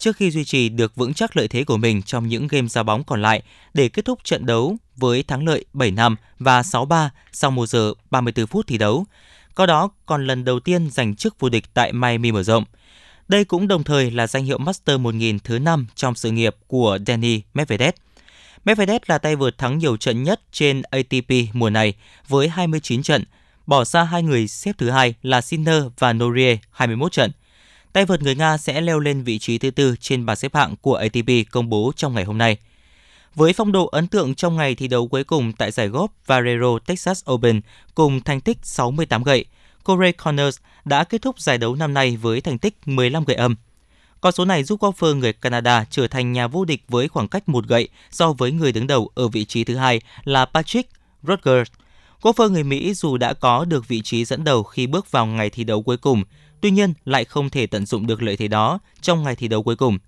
trước 0.00 0.16
khi 0.16 0.30
duy 0.30 0.44
trì 0.44 0.68
được 0.68 0.96
vững 0.96 1.14
chắc 1.14 1.36
lợi 1.36 1.48
thế 1.48 1.64
của 1.64 1.76
mình 1.76 2.02
trong 2.02 2.28
những 2.28 2.48
game 2.48 2.68
giao 2.68 2.84
bóng 2.84 3.04
còn 3.04 3.22
lại 3.22 3.42
để 3.74 3.88
kết 3.88 4.04
thúc 4.04 4.18
trận 4.24 4.46
đấu 4.46 4.76
với 4.96 5.22
thắng 5.22 5.46
lợi 5.46 5.64
7-5 5.74 6.16
và 6.38 6.62
6-3 6.62 7.08
sau 7.32 7.50
1 7.50 7.66
giờ 7.66 7.94
34 8.10 8.46
phút 8.46 8.66
thi 8.66 8.78
đấu. 8.78 9.04
Có 9.60 9.66
đó 9.66 9.90
còn 10.06 10.26
lần 10.26 10.44
đầu 10.44 10.60
tiên 10.60 10.90
giành 10.90 11.14
chức 11.14 11.40
vô 11.40 11.48
địch 11.48 11.64
tại 11.74 11.92
Miami 11.92 12.32
mở 12.32 12.42
rộng. 12.42 12.64
Đây 13.28 13.44
cũng 13.44 13.68
đồng 13.68 13.84
thời 13.84 14.10
là 14.10 14.26
danh 14.26 14.44
hiệu 14.44 14.58
Master 14.58 15.00
1000 15.00 15.38
thứ 15.38 15.58
5 15.58 15.86
trong 15.94 16.14
sự 16.14 16.30
nghiệp 16.30 16.56
của 16.66 16.98
Danny 17.06 17.42
Medvedev. 17.54 17.94
Medvedev 18.64 19.02
là 19.06 19.18
tay 19.18 19.36
vợt 19.36 19.58
thắng 19.58 19.78
nhiều 19.78 19.96
trận 19.96 20.22
nhất 20.22 20.40
trên 20.52 20.82
ATP 20.82 21.30
mùa 21.52 21.70
này 21.70 21.94
với 22.28 22.48
29 22.48 23.02
trận, 23.02 23.24
bỏ 23.66 23.84
xa 23.84 24.02
hai 24.02 24.22
người 24.22 24.48
xếp 24.48 24.72
thứ 24.78 24.90
hai 24.90 25.14
là 25.22 25.40
Sinner 25.40 25.82
và 25.98 26.12
Norie 26.12 26.58
21 26.70 27.12
trận. 27.12 27.30
Tay 27.92 28.04
vợt 28.04 28.22
người 28.22 28.34
Nga 28.34 28.58
sẽ 28.58 28.80
leo 28.80 28.98
lên 29.00 29.22
vị 29.22 29.38
trí 29.38 29.58
thứ 29.58 29.70
tư 29.70 29.94
trên 30.00 30.26
bảng 30.26 30.36
xếp 30.36 30.54
hạng 30.54 30.76
của 30.76 30.94
ATP 30.94 31.50
công 31.50 31.68
bố 31.68 31.92
trong 31.96 32.14
ngày 32.14 32.24
hôm 32.24 32.38
nay. 32.38 32.56
Với 33.34 33.52
phong 33.52 33.72
độ 33.72 33.86
ấn 33.86 34.06
tượng 34.06 34.34
trong 34.34 34.56
ngày 34.56 34.74
thi 34.74 34.88
đấu 34.88 35.08
cuối 35.08 35.24
cùng 35.24 35.52
tại 35.52 35.70
giải 35.70 35.88
golf 35.88 36.08
Valero 36.26 36.78
Texas 36.86 37.24
Open 37.30 37.60
cùng 37.94 38.20
thành 38.20 38.40
tích 38.40 38.58
68 38.62 39.22
gậy, 39.22 39.44
Corey 39.84 40.12
Connors 40.12 40.58
đã 40.84 41.04
kết 41.04 41.22
thúc 41.22 41.40
giải 41.40 41.58
đấu 41.58 41.74
năm 41.74 41.94
nay 41.94 42.16
với 42.16 42.40
thành 42.40 42.58
tích 42.58 42.74
15 42.86 43.24
gậy 43.24 43.36
âm. 43.36 43.54
Con 44.20 44.32
số 44.32 44.44
này 44.44 44.64
giúp 44.64 44.80
golfer 44.80 45.16
người 45.16 45.32
Canada 45.32 45.84
trở 45.90 46.08
thành 46.08 46.32
nhà 46.32 46.46
vô 46.46 46.64
địch 46.64 46.84
với 46.88 47.08
khoảng 47.08 47.28
cách 47.28 47.48
một 47.48 47.66
gậy 47.66 47.88
so 48.10 48.32
với 48.32 48.52
người 48.52 48.72
đứng 48.72 48.86
đầu 48.86 49.10
ở 49.14 49.28
vị 49.28 49.44
trí 49.44 49.64
thứ 49.64 49.76
hai 49.76 50.00
là 50.24 50.44
Patrick 50.44 50.90
Rodgers. 51.22 51.70
Golfer 52.22 52.50
người 52.50 52.64
Mỹ 52.64 52.94
dù 52.94 53.16
đã 53.16 53.32
có 53.32 53.64
được 53.64 53.88
vị 53.88 54.02
trí 54.02 54.24
dẫn 54.24 54.44
đầu 54.44 54.62
khi 54.62 54.86
bước 54.86 55.10
vào 55.10 55.26
ngày 55.26 55.50
thi 55.50 55.64
đấu 55.64 55.82
cuối 55.82 55.96
cùng, 55.96 56.22
tuy 56.60 56.70
nhiên 56.70 56.94
lại 57.04 57.24
không 57.24 57.50
thể 57.50 57.66
tận 57.66 57.86
dụng 57.86 58.06
được 58.06 58.22
lợi 58.22 58.36
thế 58.36 58.48
đó 58.48 58.78
trong 59.00 59.22
ngày 59.22 59.36
thi 59.36 59.48
đấu 59.48 59.62
cuối 59.62 59.76
cùng. 59.76 59.98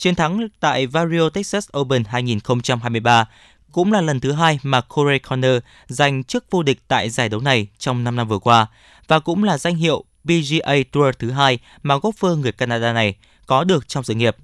Chiến 0.00 0.14
thắng 0.14 0.48
tại 0.60 0.86
Vario, 0.86 1.28
Texas 1.28 1.68
Open 1.78 2.04
2023 2.04 3.28
cũng 3.72 3.92
là 3.92 4.00
lần 4.00 4.20
thứ 4.20 4.32
hai 4.32 4.58
mà 4.62 4.80
Corey 4.80 5.18
Connor 5.18 5.62
giành 5.88 6.24
chức 6.24 6.44
vô 6.50 6.62
địch 6.62 6.78
tại 6.88 7.10
giải 7.10 7.28
đấu 7.28 7.40
này 7.40 7.66
trong 7.78 8.04
5 8.04 8.16
năm 8.16 8.28
vừa 8.28 8.38
qua 8.38 8.66
và 9.08 9.20
cũng 9.20 9.44
là 9.44 9.58
danh 9.58 9.76
hiệu 9.76 10.04
PGA 10.24 10.74
Tour 10.92 11.14
thứ 11.18 11.30
hai 11.30 11.58
mà 11.82 11.96
golfer 11.96 12.36
người 12.36 12.52
Canada 12.52 12.92
này 12.92 13.14
có 13.46 13.64
được 13.64 13.88
trong 13.88 14.04
sự 14.04 14.14
nghiệp. 14.14 14.36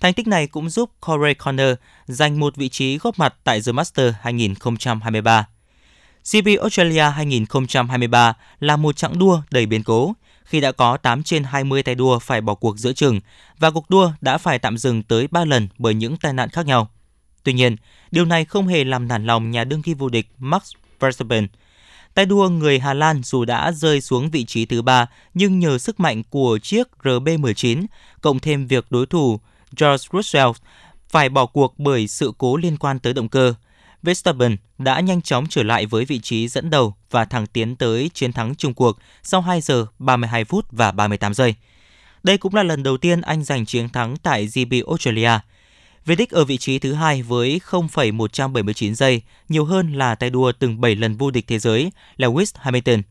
Thành 0.00 0.14
tích 0.14 0.26
này 0.26 0.46
cũng 0.46 0.70
giúp 0.70 0.90
Corey 1.06 1.34
Connor 1.34 1.74
giành 2.06 2.40
một 2.40 2.56
vị 2.56 2.68
trí 2.68 2.98
góp 2.98 3.18
mặt 3.18 3.34
tại 3.44 3.60
The 3.66 3.72
Masters 3.72 4.16
2023. 4.20 5.46
CP 6.32 6.60
Australia 6.60 7.10
2023 7.10 8.32
là 8.60 8.76
một 8.76 8.96
chặng 8.96 9.18
đua 9.18 9.42
đầy 9.50 9.66
biến 9.66 9.82
cố 9.82 10.14
khi 10.50 10.60
đã 10.60 10.72
có 10.72 10.96
8 10.96 11.22
trên 11.22 11.44
20 11.44 11.82
tay 11.82 11.94
đua 11.94 12.18
phải 12.18 12.40
bỏ 12.40 12.54
cuộc 12.54 12.78
giữa 12.78 12.92
chừng 12.92 13.20
và 13.58 13.70
cuộc 13.70 13.90
đua 13.90 14.12
đã 14.20 14.38
phải 14.38 14.58
tạm 14.58 14.78
dừng 14.78 15.02
tới 15.02 15.28
3 15.30 15.44
lần 15.44 15.68
bởi 15.78 15.94
những 15.94 16.16
tai 16.16 16.32
nạn 16.32 16.48
khác 16.48 16.66
nhau. 16.66 16.88
Tuy 17.42 17.52
nhiên, 17.52 17.76
điều 18.10 18.24
này 18.24 18.44
không 18.44 18.66
hề 18.66 18.84
làm 18.84 19.08
nản 19.08 19.26
lòng 19.26 19.50
nhà 19.50 19.64
đương 19.64 19.82
kim 19.82 19.98
vô 19.98 20.08
địch 20.08 20.28
Max 20.38 20.62
Verstappen. 21.00 21.48
Tay 22.14 22.26
đua 22.26 22.48
người 22.48 22.78
Hà 22.78 22.94
Lan 22.94 23.22
dù 23.22 23.44
đã 23.44 23.72
rơi 23.72 24.00
xuống 24.00 24.30
vị 24.30 24.44
trí 24.44 24.66
thứ 24.66 24.82
ba 24.82 25.06
nhưng 25.34 25.58
nhờ 25.58 25.78
sức 25.78 26.00
mạnh 26.00 26.22
của 26.30 26.58
chiếc 26.62 26.88
RB19 27.02 27.84
cộng 28.20 28.38
thêm 28.38 28.66
việc 28.66 28.86
đối 28.90 29.06
thủ 29.06 29.40
George 29.80 30.08
Russell 30.12 30.50
phải 31.08 31.28
bỏ 31.28 31.46
cuộc 31.46 31.78
bởi 31.78 32.06
sự 32.06 32.32
cố 32.38 32.56
liên 32.56 32.76
quan 32.76 32.98
tới 32.98 33.12
động 33.12 33.28
cơ– 33.28 33.54
Verstappen 34.02 34.56
đã 34.78 35.00
nhanh 35.00 35.22
chóng 35.22 35.46
trở 35.46 35.62
lại 35.62 35.86
với 35.86 36.04
vị 36.04 36.20
trí 36.20 36.48
dẫn 36.48 36.70
đầu 36.70 36.94
và 37.10 37.24
thẳng 37.24 37.46
tiến 37.46 37.76
tới 37.76 38.10
chiến 38.14 38.32
thắng 38.32 38.54
chung 38.54 38.74
cuộc 38.74 38.98
sau 39.22 39.40
2 39.40 39.60
giờ 39.60 39.86
32 39.98 40.44
phút 40.44 40.66
và 40.70 40.92
38 40.92 41.34
giây. 41.34 41.54
Đây 42.22 42.38
cũng 42.38 42.54
là 42.54 42.62
lần 42.62 42.82
đầu 42.82 42.96
tiên 42.96 43.20
anh 43.20 43.44
giành 43.44 43.66
chiến 43.66 43.88
thắng 43.88 44.16
tại 44.16 44.46
GP 44.46 44.86
Australia. 44.86 45.30
Về 46.06 46.14
đích 46.16 46.30
ở 46.30 46.44
vị 46.44 46.58
trí 46.58 46.78
thứ 46.78 46.92
hai 46.92 47.22
với 47.22 47.58
0,179 47.58 48.94
giây, 48.94 49.22
nhiều 49.48 49.64
hơn 49.64 49.92
là 49.92 50.14
tay 50.14 50.30
đua 50.30 50.52
từng 50.52 50.80
7 50.80 50.96
lần 50.96 51.16
vô 51.16 51.30
địch 51.30 51.44
thế 51.46 51.58
giới 51.58 51.92
Lewis 52.16 52.52
Hamilton, 52.54 53.02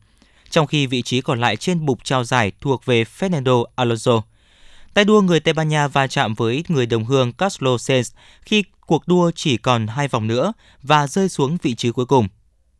trong 0.50 0.66
khi 0.66 0.86
vị 0.86 1.02
trí 1.02 1.20
còn 1.20 1.40
lại 1.40 1.56
trên 1.56 1.86
bục 1.86 2.04
trao 2.04 2.24
giải 2.24 2.52
thuộc 2.60 2.84
về 2.84 3.04
Fernando 3.04 3.64
Alonso. 3.76 4.22
Tay 4.94 5.04
đua 5.04 5.20
người 5.20 5.40
Tây 5.40 5.54
Ban 5.54 5.68
Nha 5.68 5.88
va 5.88 6.06
chạm 6.06 6.34
với 6.34 6.64
người 6.68 6.86
đồng 6.86 7.04
hương 7.04 7.32
Carlos 7.32 7.90
Sainz 7.90 8.14
khi 8.42 8.64
cuộc 8.86 9.08
đua 9.08 9.30
chỉ 9.34 9.56
còn 9.56 9.86
hai 9.86 10.08
vòng 10.08 10.26
nữa 10.26 10.52
và 10.82 11.06
rơi 11.06 11.28
xuống 11.28 11.56
vị 11.62 11.74
trí 11.74 11.90
cuối 11.90 12.06
cùng. 12.06 12.28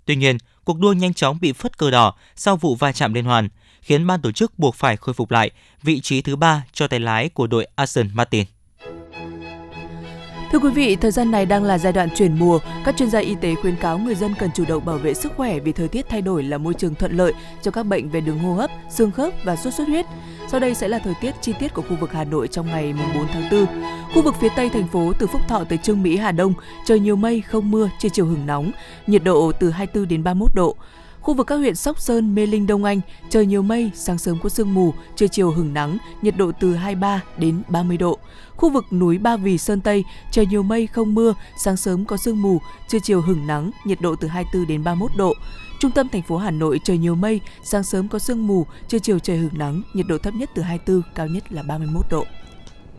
Tuy 0.05 0.17
nhiên, 0.17 0.39
cuộc 0.65 0.79
đua 0.79 0.93
nhanh 0.93 1.15
chóng 1.15 1.39
bị 1.41 1.53
phất 1.53 1.79
cờ 1.79 1.91
đỏ 1.91 2.15
sau 2.37 2.57
vụ 2.57 2.75
va 2.75 2.93
chạm 2.93 3.15
liên 3.15 3.25
hoàn, 3.25 3.49
khiến 3.83 4.07
ban 4.07 4.23
tổ 4.23 4.33
chức 4.33 4.59
buộc 4.59 4.75
phải 4.75 4.97
khôi 4.97 5.15
phục 5.15 5.31
lại 5.31 5.51
vị 5.83 6.01
trí 6.01 6.23
thứ 6.23 6.37
ba 6.37 6.65
cho 6.73 6.89
tay 6.89 7.01
lái 7.01 7.29
của 7.29 7.47
đội 7.47 7.67
Aston 7.75 8.09
Martin. 8.15 8.45
Thưa 10.53 10.59
quý 10.59 10.71
vị, 10.71 10.97
thời 10.97 11.11
gian 11.11 11.31
này 11.31 11.47
đang 11.47 11.65
là 11.65 11.79
giai 11.79 11.93
đoạn 11.93 12.09
chuyển 12.17 12.39
mùa. 12.39 12.59
Các 12.85 12.97
chuyên 12.97 13.11
gia 13.11 13.19
y 13.19 13.35
tế 13.41 13.55
khuyến 13.55 13.77
cáo 13.77 13.99
người 13.99 14.15
dân 14.15 14.35
cần 14.39 14.51
chủ 14.55 14.65
động 14.69 14.85
bảo 14.85 14.99
vệ 14.99 15.15
sức 15.15 15.33
khỏe 15.37 15.59
vì 15.59 15.73
thời 15.73 15.89
tiết 15.89 16.07
thay 16.09 16.23
đổi 16.23 16.43
là 16.43 16.59
môi 16.59 16.75
trường 16.75 16.95
thuận 16.95 17.17
lợi 17.17 17.33
cho 17.63 17.71
các 17.71 17.83
bệnh 17.83 18.09
về 18.09 18.21
đường 18.21 18.39
hô 18.39 18.55
hấp, 18.55 18.71
xương 18.91 19.11
khớp 19.11 19.35
và 19.45 19.57
sốt 19.57 19.75
xuất 19.75 19.89
huyết. 19.89 20.07
Sau 20.51 20.61
đây 20.61 20.75
sẽ 20.75 20.89
là 20.89 20.99
thời 20.99 21.15
tiết 21.21 21.35
chi 21.41 21.53
tiết 21.59 21.75
của 21.75 21.83
khu 21.83 21.97
vực 21.97 22.13
Hà 22.13 22.25
Nội 22.25 22.49
trong 22.49 22.67
ngày 22.67 22.95
4 23.15 23.27
tháng 23.33 23.51
4. 23.51 23.67
Khu 24.15 24.23
vực 24.23 24.35
phía 24.41 24.49
Tây 24.57 24.69
thành 24.69 24.89
phố 24.89 25.13
từ 25.19 25.27
Phúc 25.27 25.41
Thọ 25.49 25.65
tới 25.65 25.79
Trương 25.79 26.03
Mỹ, 26.03 26.17
Hà 26.17 26.33
Đông, 26.33 26.55
trời 26.87 27.01
nhiều 27.01 27.17
mây, 27.17 27.41
không 27.41 27.71
mưa, 27.71 27.91
trưa 27.99 28.09
chiều 28.09 28.27
hứng 28.27 28.47
nóng, 28.47 28.71
nhiệt 29.07 29.25
độ 29.25 29.53
từ 29.61 29.71
24 29.71 30.09
đến 30.09 30.25
31 30.25 30.51
độ. 30.55 30.77
Khu 31.21 31.35
vực 31.35 31.47
các 31.47 31.57
huyện 31.57 31.75
Sóc 31.75 32.01
Sơn, 32.01 32.35
Mê 32.35 32.47
Linh, 32.47 32.67
Đông 32.67 32.85
Anh, 32.85 33.01
trời 33.31 33.47
nhiều 33.47 33.63
mây, 33.63 33.91
sáng 33.95 34.19
sớm 34.19 34.39
có 34.43 34.49
sương 34.49 34.75
mù, 34.75 34.95
trưa 35.17 35.27
chiều 35.27 35.51
hứng 35.51 35.75
nắng, 35.75 35.99
nhiệt 36.23 36.37
độ 36.37 36.53
từ 36.61 36.75
23 36.75 37.23
đến 37.39 37.63
30 37.69 37.97
độ. 37.97 38.19
Khu 38.57 38.71
vực 38.71 38.85
núi 38.93 39.19
Ba 39.19 39.37
Vì, 39.37 39.59
Sơn 39.59 39.81
Tây, 39.81 40.05
trời 40.31 40.47
nhiều 40.47 40.63
mây, 40.63 40.87
không 40.87 41.15
mưa, 41.15 41.35
sáng 41.65 41.77
sớm 41.77 42.05
có 42.05 42.17
sương 42.17 42.43
mù, 42.43 42.61
trưa 42.89 42.99
chiều 43.03 43.21
hứng 43.21 43.47
nắng, 43.47 43.71
nhiệt 43.85 44.01
độ 44.01 44.17
từ 44.17 44.29
24 44.29 44.67
đến 44.67 44.85
31 44.85 45.11
độ. 45.17 45.35
Trung 45.81 45.91
tâm 45.91 46.09
thành 46.09 46.23
phố 46.23 46.37
Hà 46.37 46.51
Nội 46.51 46.81
trời 46.85 46.99
nhiều 46.99 47.15
mây, 47.15 47.41
sáng 47.65 47.83
sớm 47.83 48.09
có 48.09 48.19
sương 48.19 48.47
mù, 48.47 48.67
trưa 48.89 48.99
chiều 48.99 49.19
trời 49.19 49.37
hưởng 49.37 49.59
nắng, 49.59 49.83
nhiệt 49.95 50.07
độ 50.09 50.19
thấp 50.19 50.35
nhất 50.35 50.51
từ 50.55 50.63
24, 50.63 51.03
cao 51.15 51.27
nhất 51.27 51.53
là 51.53 51.63
31 51.63 52.07
độ. 52.11 52.25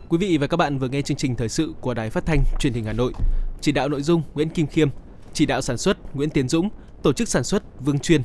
Quý 0.08 0.18
vị 0.18 0.38
và 0.38 0.46
các 0.46 0.56
bạn 0.56 0.78
vừa 0.78 0.88
nghe 0.88 1.02
chương 1.02 1.16
trình 1.16 1.36
thời 1.36 1.48
sự 1.48 1.74
của 1.80 1.94
Đài 1.94 2.10
Phát 2.10 2.26
thanh 2.26 2.44
Truyền 2.60 2.72
hình 2.72 2.84
Hà 2.84 2.92
Nội. 2.92 3.12
Chỉ 3.60 3.72
đạo 3.72 3.88
nội 3.88 4.02
dung 4.02 4.22
Nguyễn 4.34 4.48
Kim 4.48 4.66
Khiêm, 4.66 4.88
chỉ 5.32 5.46
đạo 5.46 5.62
sản 5.62 5.78
xuất 5.78 6.16
Nguyễn 6.16 6.30
Tiến 6.30 6.48
Dũng, 6.48 6.68
tổ 7.02 7.12
chức 7.12 7.28
sản 7.28 7.44
xuất 7.44 7.62
Vương 7.80 7.98
Chuyên. 7.98 8.22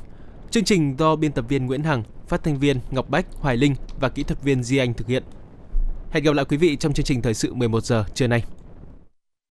Chương 0.52 0.64
trình 0.64 0.96
do 1.00 1.16
biên 1.16 1.32
tập 1.32 1.46
viên 1.50 1.66
Nguyễn 1.66 1.84
Hằng, 1.84 2.04
phát 2.28 2.44
thanh 2.44 2.60
viên 2.60 2.80
Ngọc 2.92 3.10
Bách, 3.10 3.26
Hoài 3.34 3.58
Linh 3.58 3.76
và 4.00 4.10
kỹ 4.10 4.24
thuật 4.24 4.44
viên 4.44 4.64
Di 4.64 4.78
Anh 4.78 4.94
thực 4.94 5.08
hiện. 5.08 5.24
Hẹn 6.12 6.24
gặp 6.24 6.34
lại 6.34 6.46
quý 6.46 6.58
vị 6.58 6.76
trong 6.76 6.94
chương 6.94 7.06
trình 7.06 7.22
thời 7.22 7.34
sự 7.34 7.54
11 7.54 7.84
giờ 7.84 8.04
trưa 8.14 8.28
nay. 8.28 8.44